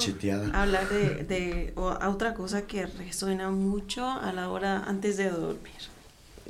hablar 0.53 0.87
de, 0.89 1.23
de 1.25 1.73
o- 1.75 1.89
a 1.89 2.09
otra 2.09 2.33
cosa 2.33 2.65
que 2.67 2.85
resuena 2.85 3.51
mucho 3.51 4.05
a 4.09 4.31
la 4.33 4.49
hora 4.49 4.83
antes 4.85 5.17
de 5.17 5.29
dormir. 5.29 5.73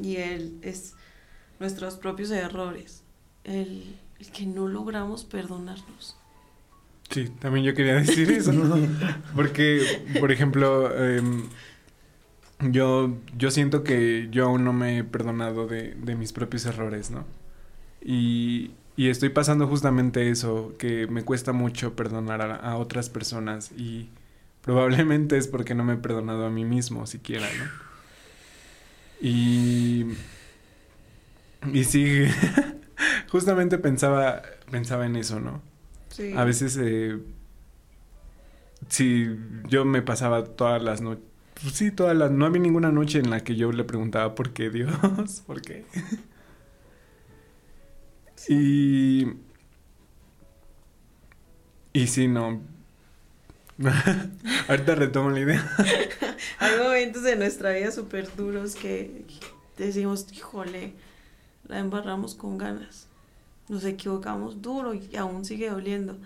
Y 0.01 0.17
el, 0.17 0.59
es 0.61 0.95
nuestros 1.59 1.95
propios 1.97 2.31
errores. 2.31 3.03
El, 3.43 3.97
el 4.19 4.31
que 4.31 4.45
no 4.45 4.67
logramos 4.67 5.23
perdonarnos. 5.25 6.15
Sí, 7.09 7.29
también 7.39 7.65
yo 7.65 7.73
quería 7.73 7.95
decir 7.95 8.29
eso. 8.31 8.51
Porque, 9.35 9.81
por 10.19 10.31
ejemplo, 10.31 10.95
em, 11.03 11.49
yo, 12.61 13.17
yo 13.37 13.51
siento 13.51 13.83
que 13.83 14.27
yo 14.31 14.45
aún 14.45 14.63
no 14.63 14.73
me 14.73 14.99
he 14.99 15.03
perdonado 15.03 15.67
de, 15.67 15.93
de 15.95 16.15
mis 16.15 16.33
propios 16.33 16.65
errores, 16.65 17.09
¿no? 17.11 17.25
Y, 18.03 18.71
y 18.99 19.07
estoy 19.07 19.29
pasando 19.29 19.65
justamente 19.65 20.29
eso, 20.29 20.73
que 20.77 21.07
me 21.07 21.23
cuesta 21.23 21.53
mucho 21.53 21.95
perdonar 21.95 22.41
a, 22.41 22.55
a 22.57 22.75
otras 22.75 23.09
personas 23.09 23.71
y 23.71 24.09
probablemente 24.61 25.37
es 25.37 25.47
porque 25.47 25.73
no 25.73 25.85
me 25.85 25.93
he 25.93 25.95
perdonado 25.95 26.45
a 26.45 26.49
mí 26.49 26.65
mismo 26.65 27.07
siquiera, 27.07 27.47
¿no? 27.57 27.63
Y, 29.21 30.05
y 31.71 31.83
sí, 31.85 32.25
justamente 33.29 33.77
pensaba, 33.77 34.41
pensaba 34.69 35.05
en 35.05 35.15
eso, 35.15 35.39
¿no? 35.39 35.61
Sí. 36.09 36.33
A 36.35 36.43
veces, 36.43 36.77
eh, 36.81 37.19
sí, 38.89 39.29
yo 39.69 39.85
me 39.85 40.01
pasaba 40.01 40.43
todas 40.43 40.83
las 40.83 40.99
noches. 40.99 41.23
sí, 41.71 41.91
todas 41.91 42.17
las. 42.17 42.31
No 42.31 42.45
había 42.45 42.59
ninguna 42.61 42.91
noche 42.91 43.19
en 43.19 43.29
la 43.29 43.45
que 43.45 43.55
yo 43.55 43.71
le 43.71 43.85
preguntaba 43.85 44.35
por 44.35 44.51
qué 44.51 44.69
Dios, 44.69 44.91
por 45.47 45.61
qué. 45.61 45.85
Y. 48.47 49.27
Y 51.93 52.07
sí, 52.07 52.27
no. 52.27 52.61
Ahorita 54.67 54.95
retomo 54.95 55.29
la 55.29 55.39
idea. 55.39 55.75
Hay 56.59 56.77
momentos 56.77 57.23
de 57.23 57.35
nuestra 57.35 57.71
vida 57.71 57.91
súper 57.91 58.35
duros 58.35 58.75
que 58.75 59.25
decimos, 59.77 60.27
híjole, 60.33 60.93
la 61.67 61.79
embarramos 61.79 62.35
con 62.35 62.57
ganas. 62.57 63.07
Nos 63.67 63.85
equivocamos 63.85 64.61
duro 64.61 64.93
y 64.93 65.15
aún 65.15 65.45
sigue 65.45 65.69
doliendo. 65.69 66.17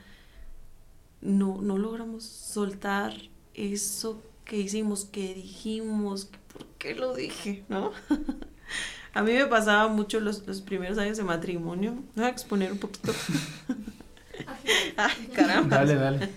No, 1.21 1.61
no 1.61 1.77
logramos 1.77 2.23
soltar 2.23 3.13
eso 3.53 4.21
que 4.45 4.57
hicimos, 4.57 5.05
que 5.05 5.33
dijimos, 5.33 6.29
por 6.51 6.65
qué 6.77 6.95
lo 6.95 7.15
dije, 7.15 7.63
¿no? 7.69 7.91
A 9.13 9.21
mí 9.21 9.33
me 9.33 9.45
pasaba 9.45 9.87
mucho 9.89 10.19
los, 10.19 10.45
los 10.47 10.61
primeros 10.61 10.97
años 10.97 11.17
de 11.17 11.23
matrimonio. 11.23 11.95
Voy 12.15 12.25
a 12.25 12.29
exponer 12.29 12.71
un 12.71 12.79
poquito. 12.79 13.13
Ay, 14.97 15.29
caramba 15.33 15.77
Dale, 15.77 15.95
dale. 15.95 16.29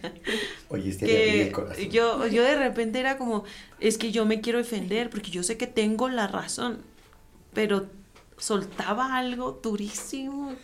Oye, 0.69 0.91
este 0.91 1.07
abrí 1.07 1.41
el 1.41 1.47
que 1.47 1.53
corazón. 1.53 1.85
yo, 1.91 2.27
yo 2.27 2.43
de 2.43 2.57
repente 2.57 3.01
era 3.01 3.17
como, 3.17 3.45
es 3.81 3.97
que 3.97 4.13
yo 4.13 4.27
me 4.27 4.41
quiero 4.41 4.59
defender 4.59 5.09
porque 5.09 5.31
yo 5.31 5.43
sé 5.43 5.57
que 5.57 5.67
tengo 5.67 6.09
la 6.09 6.27
razón, 6.27 6.79
pero 7.55 7.87
soltaba 8.37 9.17
algo 9.17 9.61
durísimo. 9.63 10.55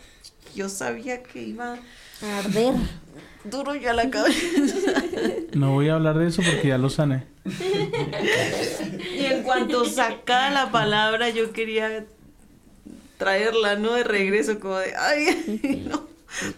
Yo 0.55 0.69
sabía 0.69 1.23
que 1.23 1.43
iba 1.43 1.79
A 2.23 2.39
arder. 2.39 2.75
duro 3.45 3.75
ya 3.75 3.93
la 3.95 4.11
cabeza. 4.11 4.39
No 5.55 5.73
voy 5.73 5.89
a 5.91 5.95
hablar 5.97 6.17
de 6.19 6.29
eso 6.29 6.41
porque 6.43 6.69
ya 6.69 6.79
lo 6.79 6.89
sané. 6.89 7.27
Y 7.45 9.25
en 9.27 9.43
cuanto 9.43 9.85
sacaba 9.85 10.49
la 10.51 10.71
palabra, 10.73 11.29
yo 11.29 11.53
quería 11.53 12.07
traerla, 13.19 13.77
¿no? 13.77 13.93
De 13.93 14.03
regreso, 14.03 14.59
como 14.59 14.79
de, 14.79 14.95
ay, 14.97 15.87
no, 15.91 16.09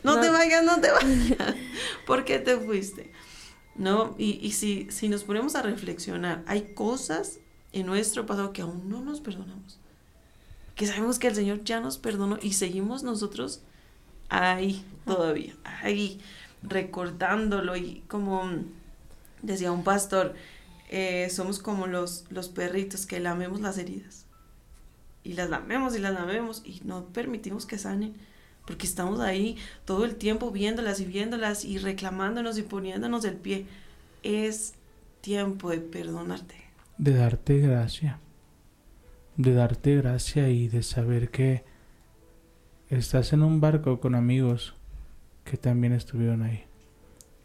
no, 0.04 0.20
te 0.20 0.30
vayas, 0.30 0.64
no 0.64 0.80
te 0.80 0.90
vayas. 0.92 1.54
¿Por 2.06 2.24
qué 2.24 2.38
te 2.38 2.56
fuiste? 2.56 3.10
¿No? 3.74 4.14
Y, 4.16 4.38
y 4.46 4.52
si, 4.52 4.86
si 4.90 5.08
nos 5.08 5.24
ponemos 5.24 5.56
a 5.56 5.62
reflexionar, 5.62 6.44
hay 6.46 6.72
cosas 6.74 7.40
en 7.72 7.86
nuestro 7.86 8.26
pasado 8.26 8.52
que 8.52 8.62
aún 8.62 8.88
no 8.88 9.00
nos 9.02 9.20
perdonamos. 9.20 9.80
Que 10.76 10.86
sabemos 10.86 11.18
que 11.18 11.26
el 11.26 11.34
Señor 11.34 11.64
ya 11.64 11.80
nos 11.80 11.98
perdonó 11.98 12.38
y 12.40 12.52
seguimos 12.52 13.02
nosotros 13.02 13.62
ahí 14.34 14.84
todavía, 15.04 15.54
ahí, 15.82 16.20
recordándolo 16.62 17.76
y 17.76 18.02
como 18.08 18.50
decía 19.42 19.72
un 19.72 19.84
pastor, 19.84 20.34
eh, 20.90 21.28
somos 21.30 21.58
como 21.58 21.86
los, 21.86 22.24
los 22.30 22.48
perritos 22.48 23.06
que 23.06 23.20
lamemos 23.20 23.60
las 23.60 23.78
heridas. 23.78 24.26
Y 25.22 25.34
las 25.34 25.48
lamemos 25.48 25.96
y 25.96 26.00
las 26.00 26.12
lamemos 26.12 26.62
y 26.64 26.82
no 26.84 27.06
permitimos 27.06 27.64
que 27.64 27.78
sanen. 27.78 28.14
Porque 28.66 28.86
estamos 28.86 29.20
ahí 29.20 29.56
todo 29.84 30.04
el 30.04 30.16
tiempo 30.16 30.50
viéndolas 30.50 31.00
y 31.00 31.04
viéndolas 31.04 31.64
y 31.64 31.78
reclamándonos 31.78 32.58
y 32.58 32.62
poniéndonos 32.62 33.24
el 33.24 33.36
pie. 33.36 33.66
Es 34.22 34.74
tiempo 35.20 35.70
de 35.70 35.78
perdonarte. 35.78 36.54
De 36.98 37.14
darte 37.14 37.58
gracia. 37.58 38.20
De 39.36 39.54
darte 39.54 39.96
gracia 39.96 40.48
y 40.48 40.68
de 40.68 40.82
saber 40.82 41.30
que 41.30 41.64
estás 42.88 43.32
en 43.32 43.42
un 43.42 43.60
barco 43.60 44.00
con 44.00 44.14
amigos 44.14 44.74
que 45.44 45.56
también 45.56 45.92
estuvieron 45.92 46.42
ahí. 46.42 46.64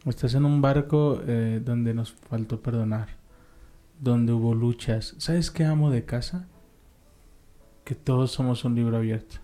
Estás 0.06 0.34
en 0.34 0.46
un 0.46 0.62
barco 0.62 1.22
eh, 1.28 1.62
donde 1.64 1.94
nos 1.94 2.14
faltó 2.14 2.62
perdonar, 2.62 3.10
donde 4.00 4.32
hubo 4.32 4.56
luchas. 4.56 5.16
¿Sabes 5.18 5.52
qué 5.52 5.66
amo 5.66 5.92
de 5.92 6.06
casa? 6.06 6.48
Que 7.84 7.96
todos 7.96 8.32
somos 8.32 8.64
un 8.64 8.76
libro 8.76 8.98
abierto, 8.98 9.38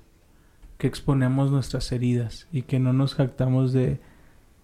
que 0.78 0.88
exponemos 0.88 1.52
nuestras 1.52 1.92
heridas 1.92 2.48
y 2.52 2.62
que 2.62 2.80
no 2.80 2.94
nos 2.94 3.16
jactamos 3.16 3.74
de 3.74 4.00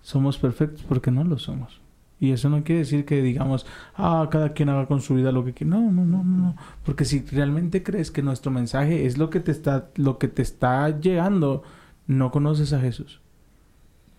somos 0.02 0.38
perfectos 0.38 0.84
porque 0.88 1.12
no 1.12 1.24
lo 1.24 1.38
somos. 1.38 1.81
Y 2.22 2.34
eso 2.34 2.52
no 2.52 2.64
quiere 2.64 2.82
decir 2.82 3.04
que 3.04 3.24
digamos, 3.24 3.66
ah, 3.96 4.30
cada 4.30 4.54
quien 4.54 4.70
haga 4.70 4.86
con 4.86 5.02
su 5.02 5.16
vida 5.16 5.32
lo 5.32 5.44
que 5.44 5.54
quiera. 5.54 5.76
No, 5.76 5.92
no, 5.92 6.06
no, 6.06 6.24
no. 6.24 6.56
Porque 6.86 7.04
si 7.04 7.22
realmente 7.22 7.82
crees 7.82 8.12
que 8.12 8.22
nuestro 8.22 8.52
mensaje 8.52 9.08
es 9.08 9.18
lo 9.18 9.32
que 9.32 9.40
te 9.40 9.52
está, 9.52 9.90
lo 9.96 10.20
que 10.20 10.28
te 10.28 10.44
está 10.44 11.00
llegando, 11.00 11.64
no 12.06 12.30
conoces 12.30 12.74
a 12.74 12.80
Jesús. 12.80 13.22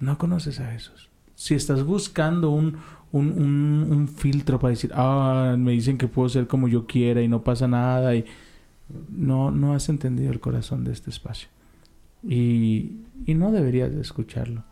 No 0.00 0.18
conoces 0.18 0.58
a 0.58 0.72
Jesús. 0.72 1.10
Si 1.36 1.54
estás 1.54 1.84
buscando 1.84 2.50
un, 2.50 2.78
un, 3.12 3.86
un, 3.88 4.08
filtro 4.08 4.58
para 4.58 4.70
decir, 4.70 4.90
ah, 4.94 5.54
me 5.56 5.70
dicen 5.70 5.96
que 5.96 6.08
puedo 6.08 6.28
ser 6.28 6.48
como 6.48 6.66
yo 6.66 6.88
quiera 6.88 7.22
y 7.22 7.28
no 7.28 7.44
pasa 7.44 7.68
nada, 7.68 8.16
y 8.16 8.24
no, 9.10 9.52
no 9.52 9.74
has 9.74 9.88
entendido 9.88 10.32
el 10.32 10.40
corazón 10.40 10.82
de 10.82 10.90
este 10.90 11.10
espacio. 11.10 11.48
Y, 12.24 13.04
y 13.26 13.34
no 13.34 13.52
deberías 13.52 13.94
de 13.94 14.00
escucharlo. 14.00 14.64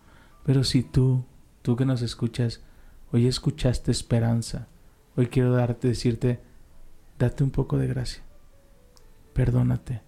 Pero 0.44 0.64
si 0.64 0.82
tú, 0.82 1.24
tú 1.62 1.76
que 1.76 1.84
nos 1.84 2.02
escuchas, 2.02 2.60
hoy 3.12 3.26
escuchaste 3.26 3.90
esperanza, 3.90 4.66
hoy 5.16 5.26
quiero 5.26 5.52
darte, 5.52 5.88
decirte, 5.88 6.40
date 7.18 7.44
un 7.44 7.50
poco 7.50 7.78
de 7.78 7.86
gracia. 7.86 8.22
Perdónate, 9.32 10.02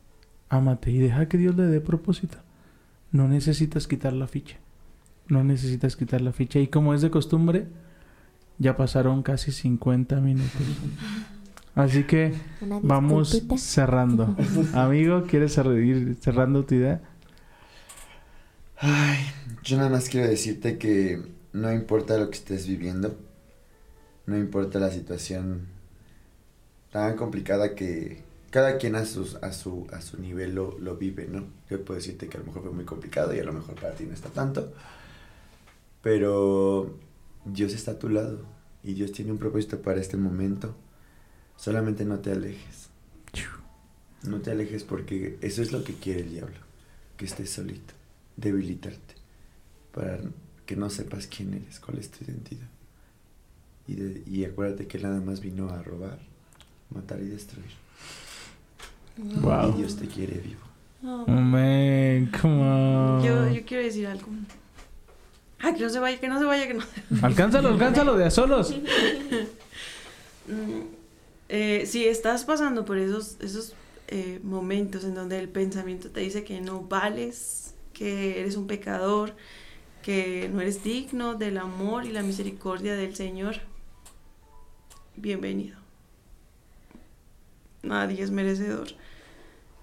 ámate 0.48 0.90
y 0.90 0.98
deja 0.98 1.28
que 1.28 1.38
Dios 1.38 1.56
le 1.56 1.64
dé 1.64 1.80
propósito. 1.80 2.38
No 3.10 3.28
necesitas 3.28 3.86
quitar 3.86 4.12
la 4.12 4.26
ficha. 4.26 4.56
No 5.28 5.44
necesitas 5.44 5.96
quitar 5.96 6.20
la 6.20 6.32
ficha. 6.32 6.58
Y 6.58 6.68
como 6.68 6.94
es 6.94 7.02
de 7.02 7.10
costumbre, 7.10 7.66
ya 8.58 8.76
pasaron 8.76 9.22
casi 9.22 9.52
50 9.52 10.20
minutos. 10.20 10.50
Así 11.74 12.04
que 12.04 12.34
vamos 12.82 13.42
cerrando. 13.58 14.36
Amigo, 14.74 15.22
¿quieres 15.24 15.56
cerrar- 15.56 15.78
ir 15.78 16.16
cerrando 16.20 16.64
tu 16.64 16.74
idea? 16.74 17.00
Ay, 18.78 19.18
yo 19.62 19.76
nada 19.76 19.88
más 19.90 20.08
quiero 20.08 20.26
decirte 20.28 20.76
que 20.76 21.22
no 21.52 21.72
importa 21.72 22.18
lo 22.18 22.30
que 22.30 22.36
estés 22.38 22.66
viviendo, 22.66 23.16
no 24.26 24.36
importa 24.38 24.78
la 24.78 24.90
situación 24.90 25.66
tan 26.90 27.16
complicada 27.16 27.74
que 27.74 28.22
cada 28.50 28.76
quien 28.78 28.96
a, 28.96 29.00
a, 29.00 29.04
su, 29.06 29.86
a 29.92 30.00
su 30.00 30.20
nivel 30.20 30.54
lo, 30.54 30.78
lo 30.78 30.96
vive, 30.96 31.26
¿no? 31.26 31.46
Yo 31.70 31.84
puedo 31.84 31.98
decirte 31.98 32.28
que 32.28 32.36
a 32.36 32.40
lo 32.40 32.46
mejor 32.46 32.62
fue 32.62 32.72
muy 32.72 32.84
complicado 32.84 33.34
y 33.34 33.38
a 33.38 33.44
lo 33.44 33.52
mejor 33.52 33.74
para 33.76 33.94
ti 33.94 34.04
no 34.04 34.12
está 34.12 34.28
tanto, 34.28 34.72
pero 36.02 36.94
Dios 37.44 37.72
está 37.72 37.92
a 37.92 37.98
tu 37.98 38.08
lado 38.08 38.40
y 38.82 38.94
Dios 38.94 39.12
tiene 39.12 39.32
un 39.32 39.38
propósito 39.38 39.80
para 39.80 40.00
este 40.00 40.16
momento. 40.16 40.74
Solamente 41.56 42.04
no 42.04 42.18
te 42.18 42.32
alejes. 42.32 42.90
No 44.22 44.40
te 44.40 44.52
alejes 44.52 44.84
porque 44.84 45.36
eso 45.40 45.62
es 45.62 45.72
lo 45.72 45.82
que 45.82 45.94
quiere 45.94 46.20
el 46.20 46.30
diablo, 46.30 46.56
que 47.16 47.24
estés 47.24 47.50
solito, 47.50 47.92
debilitarte, 48.36 49.14
para 49.92 50.20
que 50.72 50.80
no 50.80 50.88
sepas 50.88 51.26
quién 51.26 51.52
eres, 51.52 51.78
cuál 51.80 51.98
es 51.98 52.10
tu 52.10 52.24
identidad. 52.24 52.66
Y, 53.86 53.94
de- 53.96 54.22
y 54.26 54.46
acuérdate 54.46 54.86
que 54.86 54.96
él 54.96 55.02
nada 55.02 55.20
más 55.20 55.40
vino 55.42 55.68
a 55.68 55.82
robar, 55.82 56.18
matar 56.88 57.20
y 57.20 57.26
destruir. 57.26 57.70
Wow. 59.18 59.74
Y 59.74 59.78
Dios 59.82 59.96
te 59.96 60.06
quiere 60.06 60.38
vivo. 60.38 60.62
Oh. 61.04 61.26
Amén, 61.28 62.32
come 62.40 62.62
on. 62.62 63.22
Yo, 63.22 63.50
yo 63.50 63.66
quiero 63.66 63.84
decir 63.84 64.06
algo. 64.06 64.28
Ah, 65.60 65.74
que 65.74 65.82
no 65.82 65.90
se 65.90 65.98
vaya, 65.98 66.18
que 66.18 66.28
no 66.28 66.38
se 66.38 66.46
vaya, 66.46 66.66
que 66.66 66.72
no. 66.72 66.84
Alcánzalo, 67.22 67.68
alcánzalo 67.68 68.16
de 68.16 68.24
a 68.24 68.30
solos. 68.30 68.74
Mm, 70.48 70.86
eh, 71.48 71.84
si 71.86 72.04
estás 72.08 72.44
pasando 72.44 72.84
por 72.84 72.98
esos, 72.98 73.36
esos 73.40 73.74
eh, 74.08 74.40
momentos 74.42 75.04
en 75.04 75.14
donde 75.14 75.38
el 75.38 75.48
pensamiento 75.48 76.10
te 76.10 76.18
dice 76.18 76.42
que 76.42 76.60
no 76.60 76.80
vales, 76.82 77.74
que 77.92 78.40
eres 78.40 78.56
un 78.56 78.66
pecador, 78.66 79.36
que 80.02 80.50
no 80.52 80.60
eres 80.60 80.82
digno 80.82 81.34
del 81.34 81.58
amor 81.58 82.04
y 82.04 82.10
la 82.10 82.22
misericordia 82.22 82.94
del 82.94 83.14
Señor, 83.14 83.56
bienvenido. 85.16 85.78
Nadie 87.82 88.22
es 88.22 88.30
merecedor. 88.30 88.88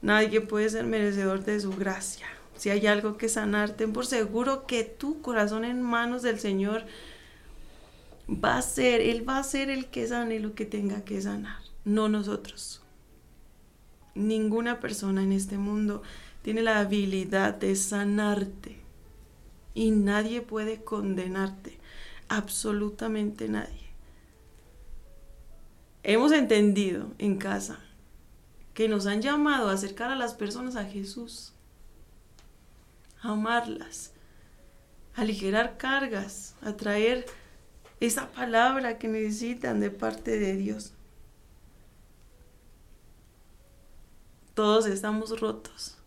Nadie 0.01 0.41
puede 0.41 0.69
ser 0.69 0.85
merecedor 0.85 1.43
de 1.43 1.59
su 1.59 1.71
gracia. 1.71 2.27
Si 2.55 2.69
hay 2.69 2.87
algo 2.87 3.17
que 3.17 3.29
sanar, 3.29 3.71
ten 3.71 3.93
por 3.93 4.05
seguro 4.05 4.67
que 4.67 4.83
tu 4.83 5.21
corazón 5.21 5.63
en 5.63 5.81
manos 5.81 6.21
del 6.21 6.39
Señor 6.39 6.83
va 8.29 8.57
a 8.57 8.61
ser, 8.61 9.01
Él 9.01 9.27
va 9.27 9.39
a 9.39 9.43
ser 9.43 9.69
el 9.69 9.87
que 9.87 10.07
sane 10.07 10.39
lo 10.39 10.53
que 10.53 10.65
tenga 10.65 11.03
que 11.03 11.21
sanar, 11.21 11.61
no 11.85 12.09
nosotros. 12.09 12.81
Ninguna 14.15 14.81
persona 14.81 15.23
en 15.23 15.31
este 15.31 15.57
mundo 15.57 16.03
tiene 16.41 16.61
la 16.61 16.79
habilidad 16.79 17.55
de 17.55 17.75
sanarte 17.75 18.78
y 19.73 19.91
nadie 19.91 20.41
puede 20.41 20.83
condenarte, 20.83 21.79
absolutamente 22.27 23.47
nadie. 23.47 23.89
Hemos 26.03 26.31
entendido 26.31 27.11
en 27.17 27.37
casa 27.37 27.79
que 28.73 28.87
nos 28.87 29.05
han 29.05 29.21
llamado 29.21 29.69
a 29.69 29.73
acercar 29.73 30.11
a 30.11 30.15
las 30.15 30.33
personas 30.33 30.75
a 30.75 30.85
Jesús, 30.85 31.53
a 33.21 33.31
amarlas, 33.33 34.13
a 35.15 35.21
aligerar 35.21 35.77
cargas, 35.77 36.55
a 36.61 36.77
traer 36.77 37.25
esa 37.99 38.31
palabra 38.31 38.97
que 38.97 39.09
necesitan 39.09 39.81
de 39.81 39.91
parte 39.91 40.39
de 40.39 40.55
Dios. 40.55 40.93
Todos 44.53 44.85
estamos 44.87 45.39
rotos 45.39 45.97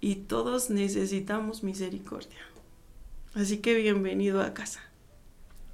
y 0.00 0.16
todos 0.16 0.70
necesitamos 0.70 1.62
misericordia. 1.62 2.53
Así 3.34 3.58
que 3.58 3.74
bienvenido 3.74 4.40
a 4.40 4.54
casa. 4.54 4.80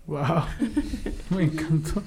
Wow. 0.06 0.44
Me 1.30 1.44
encantó. 1.44 2.02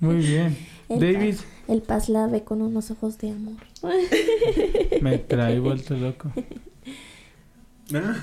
Muy 0.00 0.16
bien. 0.16 0.58
El 0.88 1.00
David, 1.00 1.36
paz, 1.36 1.46
el 1.68 1.82
paz 1.82 2.08
la 2.08 2.26
ve 2.26 2.44
con 2.44 2.60
unos 2.60 2.90
ojos 2.90 3.18
de 3.18 3.30
amor. 3.30 3.56
me 5.00 5.18
trae 5.18 5.58
vuelto 5.58 5.96
loco. 5.96 6.32
¿Ah? 7.94 8.16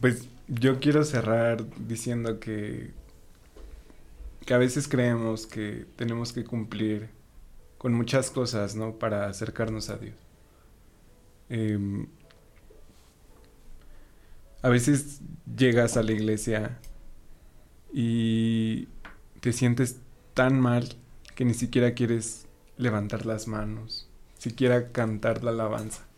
Pues 0.00 0.28
yo 0.46 0.78
quiero 0.78 1.04
cerrar 1.04 1.64
diciendo 1.86 2.38
que, 2.38 2.92
que 4.46 4.54
a 4.54 4.58
veces 4.58 4.88
creemos 4.88 5.46
que 5.46 5.86
tenemos 5.96 6.32
que 6.32 6.44
cumplir 6.44 7.08
con 7.76 7.92
muchas 7.92 8.30
cosas, 8.30 8.76
¿no? 8.76 8.98
Para 8.98 9.28
acercarnos 9.28 9.90
a 9.90 9.96
Dios. 9.96 10.16
Em, 11.48 12.06
a 14.62 14.68
veces 14.68 15.20
llegas 15.56 15.96
a 15.96 16.02
la 16.02 16.12
iglesia 16.12 16.78
y 17.92 18.88
te 19.40 19.52
sientes 19.52 19.98
tan 20.34 20.60
mal 20.60 20.96
que 21.34 21.44
ni 21.44 21.54
siquiera 21.54 21.94
quieres 21.94 22.46
levantar 22.76 23.26
las 23.26 23.48
manos, 23.48 24.08
siquiera 24.38 24.92
cantar 24.92 25.44
la 25.44 25.50
alabanza 25.50 26.08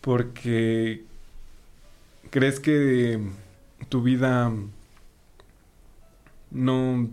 porque 0.00 1.04
crees 2.30 2.60
que 2.60 3.20
tu 3.90 4.02
vida 4.02 4.50
no 6.50 7.10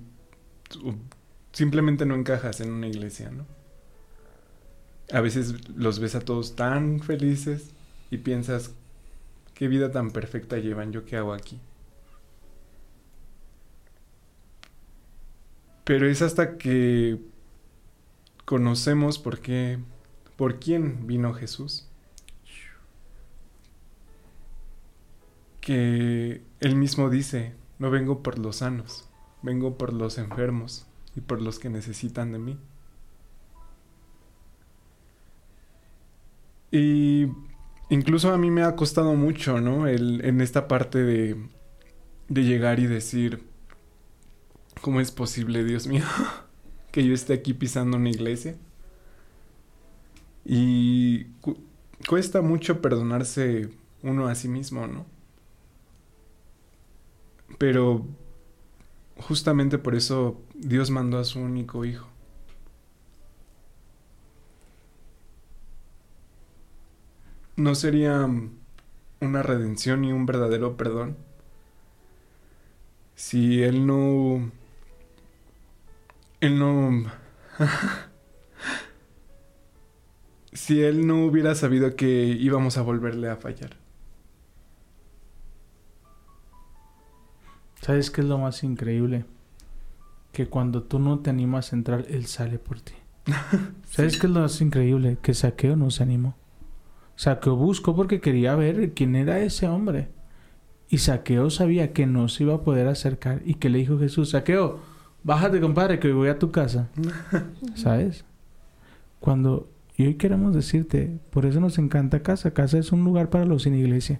simplemente 1.51 2.05
no 2.05 2.15
encajas 2.15 2.61
en 2.61 2.71
una 2.71 2.87
iglesia, 2.87 3.31
¿no? 3.31 3.45
A 5.11 5.21
veces 5.21 5.69
los 5.69 5.99
ves 5.99 6.15
a 6.15 6.21
todos 6.21 6.55
tan 6.55 7.01
felices 7.01 7.71
y 8.11 8.17
piensas 8.19 8.71
qué 9.55 9.67
vida 9.67 9.91
tan 9.91 10.11
perfecta 10.11 10.59
llevan, 10.59 10.91
yo 10.91 11.05
qué 11.05 11.17
hago 11.17 11.33
aquí. 11.33 11.59
Pero 15.83 16.07
es 16.07 16.21
hasta 16.21 16.57
que 16.57 17.19
conocemos 18.45 19.17
por 19.19 19.39
qué 19.39 19.79
por 20.35 20.59
quién 20.59 21.07
vino 21.07 21.33
Jesús. 21.33 21.87
que 25.65 26.43
él 26.59 26.75
mismo 26.75 27.09
dice, 27.09 27.55
no 27.79 27.89
vengo 27.89 28.21
por 28.21 28.37
los 28.37 28.57
sanos, 28.57 29.09
vengo 29.41 29.79
por 29.79 29.93
los 29.93 30.19
enfermos 30.19 30.85
y 31.15 31.21
por 31.21 31.41
los 31.41 31.57
que 31.57 31.71
necesitan 31.71 32.31
de 32.31 32.37
mí. 32.37 32.59
Y 36.69 37.25
incluso 37.89 38.31
a 38.33 38.37
mí 38.37 38.51
me 38.51 38.63
ha 38.63 38.75
costado 38.75 39.13
mucho, 39.15 39.61
¿no? 39.61 39.87
El, 39.87 40.23
en 40.25 40.41
esta 40.41 40.67
parte 40.67 40.99
de, 41.03 41.49
de 42.29 42.43
llegar 42.43 42.79
y 42.79 42.87
decir, 42.87 43.43
¿cómo 44.81 45.01
es 45.01 45.11
posible, 45.11 45.63
Dios 45.63 45.87
mío, 45.87 46.03
que 46.91 47.05
yo 47.05 47.13
esté 47.13 47.33
aquí 47.33 47.53
pisando 47.53 47.97
una 47.97 48.09
iglesia? 48.09 48.55
Y 50.43 51.25
cu- 51.41 51.57
cuesta 52.07 52.41
mucho 52.41 52.81
perdonarse 52.81 53.69
uno 54.03 54.27
a 54.27 54.35
sí 54.35 54.47
mismo, 54.47 54.87
¿no? 54.87 55.05
Pero 57.57 58.05
justamente 59.17 59.77
por 59.77 59.95
eso 59.95 60.41
Dios 60.53 60.89
mandó 60.91 61.17
a 61.19 61.23
su 61.25 61.39
único 61.39 61.85
hijo. 61.85 62.07
¿No 67.57 67.75
sería 67.75 68.29
una 69.21 69.43
redención 69.43 70.03
y 70.03 70.11
un 70.11 70.25
verdadero 70.25 70.75
perdón 70.77 71.17
si 73.15 73.63
Él 73.63 73.87
no... 73.87 74.51
Él 76.41 76.59
no... 76.59 77.11
si 80.53 80.83
Él 80.83 81.07
no 81.07 81.25
hubiera 81.25 81.55
sabido 81.55 81.95
que 81.95 82.07
íbamos 82.07 82.77
a 82.77 82.81
volverle 82.81 83.29
a 83.29 83.37
fallar? 83.37 83.77
¿Sabes 87.81 88.11
qué 88.11 88.21
es 88.21 88.27
lo 88.27 88.37
más 88.37 88.63
increíble? 88.63 89.25
Que 90.33 90.47
cuando 90.47 90.83
tú 90.83 90.99
no 90.99 91.19
te 91.19 91.29
animas 91.29 91.71
a 91.71 91.75
entrar, 91.77 92.05
Él 92.09 92.25
sale 92.25 92.59
por 92.59 92.81
ti. 92.81 92.93
¿Sabes 93.89 94.19
qué 94.19 94.27
es 94.27 94.33
lo 94.33 94.41
más 94.41 94.59
increíble? 94.59 95.17
Que 95.21 95.33
Saqueo 95.33 95.75
no 95.75 95.89
se 95.89 96.03
animó. 96.03 96.35
Saqueo 97.15 97.55
buscó 97.55 97.95
porque 97.95 98.19
quería 98.21 98.55
ver 98.55 98.93
quién 98.93 99.15
era 99.15 99.39
ese 99.39 99.67
hombre. 99.67 100.09
Y 100.89 100.99
Saqueo 100.99 101.49
sabía 101.49 101.93
que 101.93 102.05
no 102.05 102.27
se 102.27 102.43
iba 102.43 102.55
a 102.55 102.61
poder 102.61 102.87
acercar 102.87 103.41
y 103.45 103.55
que 103.55 103.69
le 103.69 103.79
dijo 103.79 103.97
Jesús, 103.97 104.31
Saqueo, 104.31 104.79
bájate 105.23 105.59
compadre 105.59 105.99
que 105.99 106.07
hoy 106.07 106.13
voy 106.13 106.29
a 106.29 106.39
tu 106.39 106.51
casa. 106.51 106.89
¿Sabes? 107.75 108.25
Cuando 109.19 109.69
y 109.97 110.05
hoy 110.05 110.15
queremos 110.15 110.53
decirte, 110.53 111.19
por 111.29 111.45
eso 111.45 111.59
nos 111.59 111.77
encanta 111.77 112.21
casa. 112.21 112.53
Casa 112.53 112.77
es 112.77 112.91
un 112.91 113.03
lugar 113.03 113.29
para 113.29 113.45
los 113.45 113.63
sin 113.63 113.75
iglesia. 113.75 114.19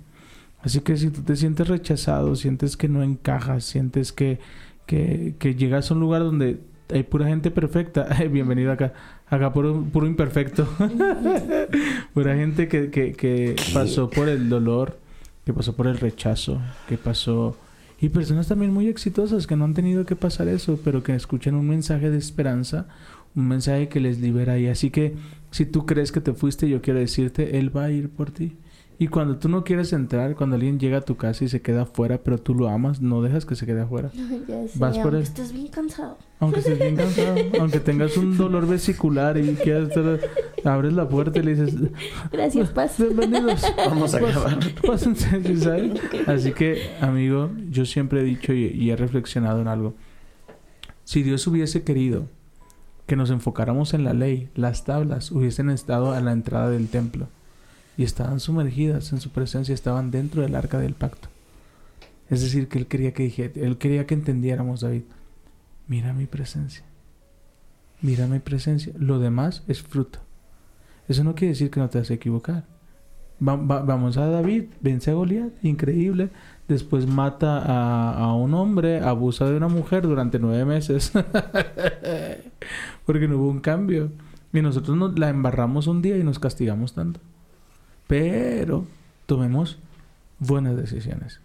Así 0.61 0.79
que 0.79 0.95
si 0.97 1.09
tú 1.09 1.21
te 1.21 1.35
sientes 1.35 1.67
rechazado, 1.67 2.35
sientes 2.35 2.77
que 2.77 2.87
no 2.87 3.03
encajas, 3.03 3.65
sientes 3.65 4.13
que, 4.13 4.39
que, 4.85 5.35
que 5.37 5.55
llegas 5.55 5.91
a 5.91 5.93
un 5.93 5.99
lugar 5.99 6.21
donde 6.23 6.61
hay 6.89 7.03
pura 7.03 7.27
gente 7.27 7.51
perfecta. 7.51 8.07
Bienvenido 8.31 8.71
acá. 8.71 8.93
Acá 9.27 9.51
puro, 9.53 9.83
puro 9.91 10.07
imperfecto. 10.07 10.67
pura 12.13 12.35
gente 12.35 12.67
que, 12.67 12.89
que, 12.91 13.13
que 13.13 13.55
pasó 13.73 14.09
por 14.09 14.29
el 14.29 14.49
dolor, 14.49 14.97
que 15.45 15.53
pasó 15.53 15.75
por 15.75 15.87
el 15.87 15.97
rechazo, 15.97 16.61
que 16.87 16.97
pasó... 16.97 17.57
Y 17.99 18.09
personas 18.09 18.47
también 18.47 18.73
muy 18.73 18.87
exitosas 18.87 19.47
que 19.47 19.55
no 19.55 19.63
han 19.63 19.73
tenido 19.73 20.05
que 20.05 20.17
pasar 20.17 20.49
eso, 20.49 20.79
pero 20.83 21.01
que 21.01 21.15
escuchan 21.15 21.55
un 21.55 21.67
mensaje 21.67 22.09
de 22.09 22.17
esperanza, 22.17 22.87
un 23.35 23.47
mensaje 23.47 23.87
que 23.87 24.01
les 24.01 24.19
libera. 24.19 24.59
Y 24.59 24.67
así 24.67 24.91
que 24.91 25.15
si 25.49 25.65
tú 25.65 25.85
crees 25.85 26.11
que 26.11 26.19
te 26.19 26.33
fuiste, 26.33 26.69
yo 26.69 26.81
quiero 26.81 26.99
decirte, 26.99 27.57
Él 27.57 27.75
va 27.75 27.85
a 27.85 27.91
ir 27.91 28.09
por 28.09 28.31
ti. 28.31 28.57
Y 28.97 29.07
cuando 29.09 29.37
tú 29.37 29.49
no 29.49 29.65
quieres 29.65 29.91
entrar, 29.91 30.35
cuando 30.35 30.55
alguien 30.55 30.79
llega 30.79 30.99
a 30.99 31.01
tu 31.01 31.17
casa 31.17 31.43
y 31.43 31.49
se 31.49 31.61
queda 31.61 31.81
afuera, 31.81 32.19
pero 32.23 32.37
tú 32.37 32.55
lo 32.55 32.69
amas, 32.69 33.01
no 33.01 33.21
dejas 33.21 33.45
que 33.45 33.55
se 33.55 33.65
quede 33.65 33.81
afuera. 33.81 34.09
Ya 34.47 34.67
sé, 34.67 34.79
Vas 34.79 34.97
por 34.97 35.07
aunque 35.07 35.17
él. 35.17 35.23
estés 35.23 35.51
bien 35.51 35.67
cansado. 35.67 36.17
Aunque 36.39 36.59
estés 36.59 36.79
bien 36.79 36.95
cansado, 36.95 37.35
aunque 37.59 37.79
tengas 37.79 38.15
un 38.15 38.37
dolor 38.37 38.67
vesicular 38.67 39.37
y 39.37 39.55
quieras 39.55 39.89
estar, 39.89 40.19
abres 40.63 40.93
la 40.93 41.09
puerta 41.09 41.39
y 41.39 41.43
le 41.43 41.55
dices, 41.55 41.75
Gracias, 42.31 42.69
Paz. 42.69 42.95
bienvenidos. 42.97 43.63
Vamos 43.77 44.13
a 44.13 44.19
grabar. 44.19 44.59
Pásense, 44.85 45.43
¿sí 45.43 45.57
¿sabes? 45.57 45.93
Así 46.27 46.51
que, 46.53 46.91
amigo, 47.01 47.51
yo 47.69 47.85
siempre 47.85 48.21
he 48.21 48.23
dicho 48.23 48.53
y, 48.53 48.67
y 48.67 48.91
he 48.91 48.95
reflexionado 48.95 49.61
en 49.61 49.67
algo. 49.67 49.93
Si 51.03 51.21
Dios 51.21 51.45
hubiese 51.47 51.83
querido 51.83 52.27
que 53.07 53.15
nos 53.15 53.29
enfocáramos 53.29 53.93
en 53.93 54.03
la 54.03 54.13
ley, 54.13 54.49
las 54.55 54.83
tablas 54.85 55.31
hubiesen 55.31 55.69
estado 55.69 56.11
a 56.13 56.21
la 56.21 56.31
entrada 56.31 56.69
del 56.69 56.87
templo 56.87 57.27
y 57.97 58.03
estaban 58.03 58.39
sumergidas 58.39 59.11
en 59.13 59.19
su 59.21 59.29
presencia, 59.29 59.73
estaban 59.73 60.11
dentro 60.11 60.41
del 60.41 60.55
arca 60.55 60.79
del 60.79 60.93
pacto. 60.93 61.29
Es 62.29 62.41
decir, 62.41 62.67
que 62.67 62.79
él 62.79 62.87
quería 62.87 63.13
que 63.13 63.23
dije, 63.23 63.51
él 63.55 63.77
quería 63.77 64.05
que 64.07 64.15
entendiéramos, 64.15 64.81
David, 64.81 65.03
mira 65.87 66.13
mi 66.13 66.25
presencia. 66.25 66.83
Mira 68.01 68.27
mi 68.27 68.39
presencia. 68.39 68.93
Lo 68.97 69.19
demás 69.19 69.63
es 69.67 69.81
fruto. 69.81 70.19
Eso 71.07 71.23
no 71.23 71.35
quiere 71.35 71.53
decir 71.53 71.69
que 71.69 71.79
no 71.79 71.89
te 71.89 71.99
vas 71.99 72.11
equivocar. 72.11 72.65
Va- 73.45 73.55
va- 73.57 73.81
vamos 73.81 74.17
a 74.17 74.25
David, 74.27 74.65
vence 74.81 75.11
a 75.11 75.13
Goliat, 75.13 75.51
increíble. 75.63 76.29
Después 76.67 77.05
mata 77.05 77.59
a, 77.59 78.13
a 78.15 78.33
un 78.33 78.53
hombre, 78.55 78.99
abusa 79.01 79.45
de 79.45 79.55
una 79.57 79.67
mujer 79.67 80.03
durante 80.03 80.39
nueve 80.39 80.65
meses. 80.65 81.11
Porque 83.05 83.27
no 83.27 83.37
hubo 83.37 83.49
un 83.49 83.59
cambio. 83.59 84.11
Y 84.53 84.61
nosotros 84.61 84.97
nos 84.97 85.17
la 85.19 85.29
embarramos 85.29 85.87
un 85.87 86.01
día 86.01 86.17
y 86.17 86.23
nos 86.23 86.39
castigamos 86.39 86.93
tanto. 86.93 87.19
Pero 88.07 88.85
tomemos 89.25 89.77
buenas 90.39 90.75
decisiones. 90.77 91.39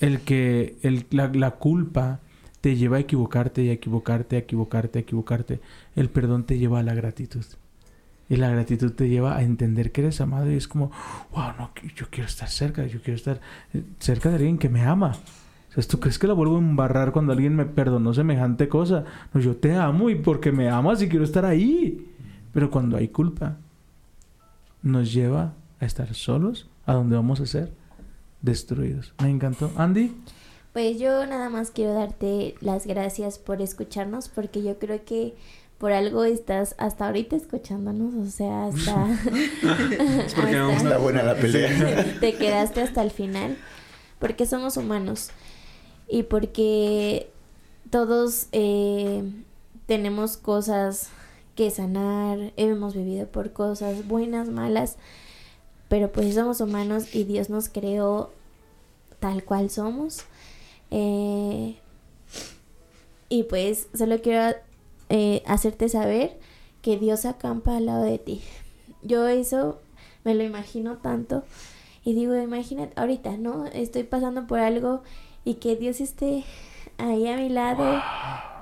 El 0.00 0.20
que 0.20 0.76
el- 0.82 1.06
la, 1.10 1.28
la 1.28 1.52
culpa 1.52 2.20
te 2.60 2.76
lleva 2.76 2.96
a 2.96 3.00
equivocarte 3.00 3.62
y 3.62 3.68
a 3.68 3.72
equivocarte, 3.72 4.36
a 4.36 4.38
equivocarte, 4.40 4.98
a 4.98 5.02
equivocarte. 5.02 5.60
El 5.96 6.08
perdón 6.08 6.44
te 6.44 6.58
lleva 6.58 6.80
a 6.80 6.82
la 6.82 6.94
gratitud. 6.94 7.44
Y 8.28 8.36
la 8.36 8.48
gratitud 8.50 8.92
te 8.92 9.08
lleva 9.08 9.36
a 9.36 9.42
entender 9.42 9.92
que 9.92 10.00
eres 10.00 10.20
amado 10.20 10.50
y 10.50 10.54
es 10.56 10.66
como, 10.66 10.90
wow, 11.32 11.52
no, 11.58 11.70
yo 11.94 12.06
quiero 12.10 12.26
estar 12.26 12.48
cerca, 12.48 12.86
yo 12.86 13.00
quiero 13.02 13.16
estar 13.16 13.40
eh, 13.74 13.82
cerca 13.98 14.30
de 14.30 14.36
alguien 14.36 14.56
que 14.58 14.70
me 14.70 14.82
ama. 14.82 15.16
O 15.76 15.82
¿tú 15.82 16.00
crees 16.00 16.18
que 16.18 16.26
la 16.26 16.32
vuelvo 16.34 16.56
a 16.56 16.60
embarrar 16.60 17.12
cuando 17.12 17.32
alguien 17.32 17.54
me 17.54 17.66
perdonó 17.66 18.14
semejante 18.14 18.68
cosa? 18.68 19.04
No, 19.34 19.40
yo 19.40 19.56
te 19.56 19.74
amo 19.74 20.08
y 20.08 20.14
porque 20.14 20.52
me 20.52 20.70
amas 20.70 21.02
y 21.02 21.08
quiero 21.08 21.24
estar 21.24 21.44
ahí. 21.44 22.06
Pero 22.52 22.70
cuando 22.70 22.96
hay 22.96 23.08
culpa, 23.08 23.58
nos 24.84 25.12
lleva 25.12 25.54
a 25.80 25.84
estar 25.84 26.14
solos, 26.14 26.68
a 26.86 26.92
donde 26.94 27.16
vamos 27.16 27.40
a 27.40 27.46
ser 27.46 27.72
destruidos. 28.42 29.12
Me 29.20 29.30
encantó. 29.30 29.72
Andy, 29.76 30.14
Pues 30.72 30.98
yo 31.00 31.26
nada 31.26 31.48
más 31.50 31.70
quiero 31.72 31.94
darte 31.94 32.54
las 32.60 32.86
gracias 32.86 33.38
por 33.38 33.60
escucharnos, 33.62 34.28
porque 34.28 34.62
yo 34.62 34.78
creo 34.78 35.04
que 35.04 35.34
por 35.78 35.92
algo 35.92 36.24
estás 36.24 36.74
hasta 36.78 37.06
ahorita 37.06 37.34
escuchándonos, 37.36 38.14
o 38.14 38.30
sea, 38.30 38.66
hasta... 38.66 39.06
Es 40.26 40.34
porque 40.34 40.56
hasta- 40.56 40.72
Está 40.76 40.98
buena 40.98 41.22
la 41.24 41.34
pelea. 41.34 42.16
te 42.20 42.34
quedaste 42.36 42.82
hasta 42.82 43.02
el 43.02 43.10
final, 43.10 43.56
porque 44.18 44.46
somos 44.46 44.76
humanos 44.76 45.30
y 46.08 46.22
porque 46.24 47.30
todos 47.90 48.48
eh, 48.52 49.22
tenemos 49.86 50.36
cosas 50.36 51.08
que 51.54 51.70
sanar, 51.70 52.52
hemos 52.56 52.94
vivido 52.94 53.26
por 53.26 53.52
cosas 53.52 54.06
buenas, 54.06 54.48
malas, 54.48 54.96
pero 55.88 56.10
pues 56.10 56.34
somos 56.34 56.60
humanos 56.60 57.14
y 57.14 57.24
Dios 57.24 57.50
nos 57.50 57.68
creó 57.68 58.32
tal 59.20 59.44
cual 59.44 59.70
somos. 59.70 60.24
Eh, 60.90 61.76
y 63.28 63.42
pues 63.44 63.88
solo 63.94 64.20
quiero 64.20 64.56
eh, 65.08 65.42
hacerte 65.46 65.88
saber 65.88 66.38
que 66.82 66.98
Dios 66.98 67.24
acampa 67.24 67.76
al 67.76 67.86
lado 67.86 68.04
de 68.04 68.18
ti. 68.18 68.42
Yo 69.02 69.26
eso 69.28 69.80
me 70.24 70.34
lo 70.34 70.42
imagino 70.42 70.98
tanto 70.98 71.44
y 72.04 72.14
digo, 72.14 72.34
imagínate, 72.36 72.92
ahorita, 73.00 73.36
¿no? 73.36 73.66
Estoy 73.66 74.02
pasando 74.04 74.46
por 74.46 74.58
algo 74.58 75.02
y 75.44 75.54
que 75.54 75.76
Dios 75.76 76.00
esté 76.00 76.44
ahí 76.98 77.26
a 77.28 77.36
mi 77.36 77.48
lado 77.48 78.02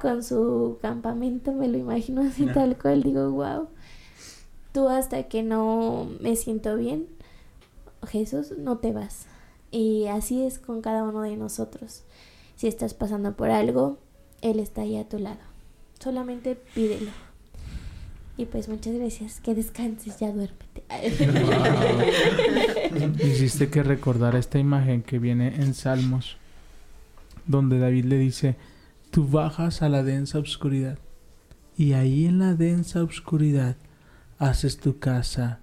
con 0.03 0.24
su 0.24 0.78
campamento, 0.82 1.53
me 1.53 1.68
lo 1.68 1.78
imagino 1.78 2.22
así 2.22 2.44
tal 2.46 2.76
cual, 2.76 3.05
digo, 3.05 3.30
wow. 3.30 3.68
Tú 4.72 4.88
hasta 4.88 5.22
que 5.28 5.44
no 5.44 6.11
me 6.20 6.34
siento 6.34 6.76
bien, 6.76 7.07
Jesús, 8.09 8.53
no 8.59 8.78
te 8.78 8.92
vas. 8.92 9.26
Y 9.70 10.07
así 10.09 10.42
es 10.42 10.59
con 10.59 10.82
cada 10.82 11.05
uno 11.05 11.22
de 11.22 11.36
nosotros. 11.36 12.03
Si 12.57 12.66
estás 12.66 12.94
pasando 12.94 13.36
por 13.36 13.50
algo, 13.50 13.98
Él 14.40 14.59
está 14.59 14.82
ahí 14.82 14.96
a 14.96 15.09
tu 15.09 15.18
lado. 15.18 15.38
Solamente 16.00 16.57
pídelo. 16.57 17.12
Y 18.36 18.46
pues 18.46 18.68
muchas 18.68 18.94
gracias. 18.94 19.40
Que 19.40 19.55
descanses, 19.55 20.18
ya 20.18 20.32
duérmete. 20.32 20.82
hiciste 23.24 23.68
que 23.68 23.82
recordar 23.84 24.34
esta 24.34 24.59
imagen 24.59 25.03
que 25.03 25.20
viene 25.20 25.55
en 25.57 25.74
Salmos, 25.74 26.38
donde 27.46 27.78
David 27.78 28.07
le 28.07 28.18
dice, 28.18 28.57
tú 29.12 29.28
bajas 29.28 29.82
a 29.82 29.88
la 29.88 30.02
densa 30.02 30.40
oscuridad 30.40 30.98
y 31.76 31.92
ahí 31.92 32.26
en 32.26 32.40
la 32.40 32.54
densa 32.54 33.04
oscuridad 33.04 33.76
haces 34.38 34.78
tu 34.78 34.98
casa 34.98 35.60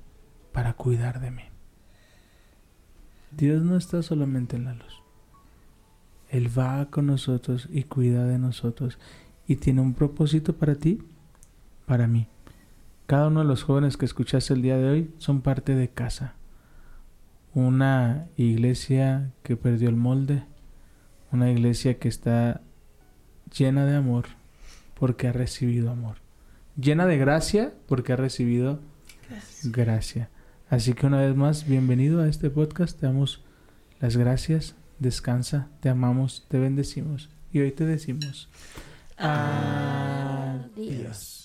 para 0.54 0.72
cuidar 0.74 1.20
de 1.20 1.32
mí. 1.32 1.44
Dios 3.32 3.62
no 3.62 3.76
está 3.76 4.02
solamente 4.02 4.56
en 4.56 4.64
la 4.64 4.74
luz. 4.76 5.04
Él 6.30 6.58
va 6.58 6.86
con 6.90 7.08
nosotros 7.08 7.68
y 7.70 7.84
cuida 7.84 8.24
de 8.26 8.40
nosotros 8.40 8.98
y 9.48 9.58
tiene 9.58 9.82
un 9.82 9.94
propósito 9.94 10.56
para 10.56 10.76
ti, 10.76 11.04
para 11.86 12.08
mí. 12.08 12.28
Cada 13.08 13.28
uno 13.28 13.42
de 13.42 13.48
los 13.48 13.64
jóvenes 13.64 13.98
que 13.98 14.06
escuchaste 14.06 14.54
el 14.54 14.62
día 14.62 14.78
de 14.78 14.90
hoy 14.90 15.12
son 15.18 15.42
parte 15.42 15.76
de 15.76 15.90
casa 15.90 16.36
una 17.54 18.28
iglesia 18.38 19.32
que 19.44 19.58
perdió 19.58 19.90
el 19.90 19.96
molde, 19.96 20.44
una 21.32 21.52
iglesia 21.52 21.98
que 22.00 22.08
está 22.08 22.62
llena 23.58 23.86
de 23.86 23.96
amor 23.96 24.26
porque 25.00 25.28
ha 25.28 25.32
recibido 25.32 25.92
amor, 25.92 26.18
llena 26.76 27.06
de 27.06 27.18
gracia 27.18 27.74
porque 27.88 28.14
ha 28.14 28.16
recibido 28.18 28.80
Gracias. 29.30 29.72
gracia. 29.72 30.30
Así 30.70 30.94
que 30.94 31.08
una 31.08 31.18
vez 31.22 31.36
más, 31.36 31.68
bienvenido 31.68 32.22
a 32.22 32.28
este 32.28 32.50
podcast, 32.50 33.00
te 33.00 33.06
damos 33.08 33.44
las 34.00 34.18
gracias, 34.18 34.76
descansa, 35.00 35.68
te 35.82 35.90
amamos, 35.90 36.46
te 36.48 36.60
bendecimos 36.60 37.30
y 37.52 37.60
hoy 37.60 37.72
te 37.72 37.86
decimos 37.86 38.50
Adiós. 39.18 40.70
adiós. 40.78 41.39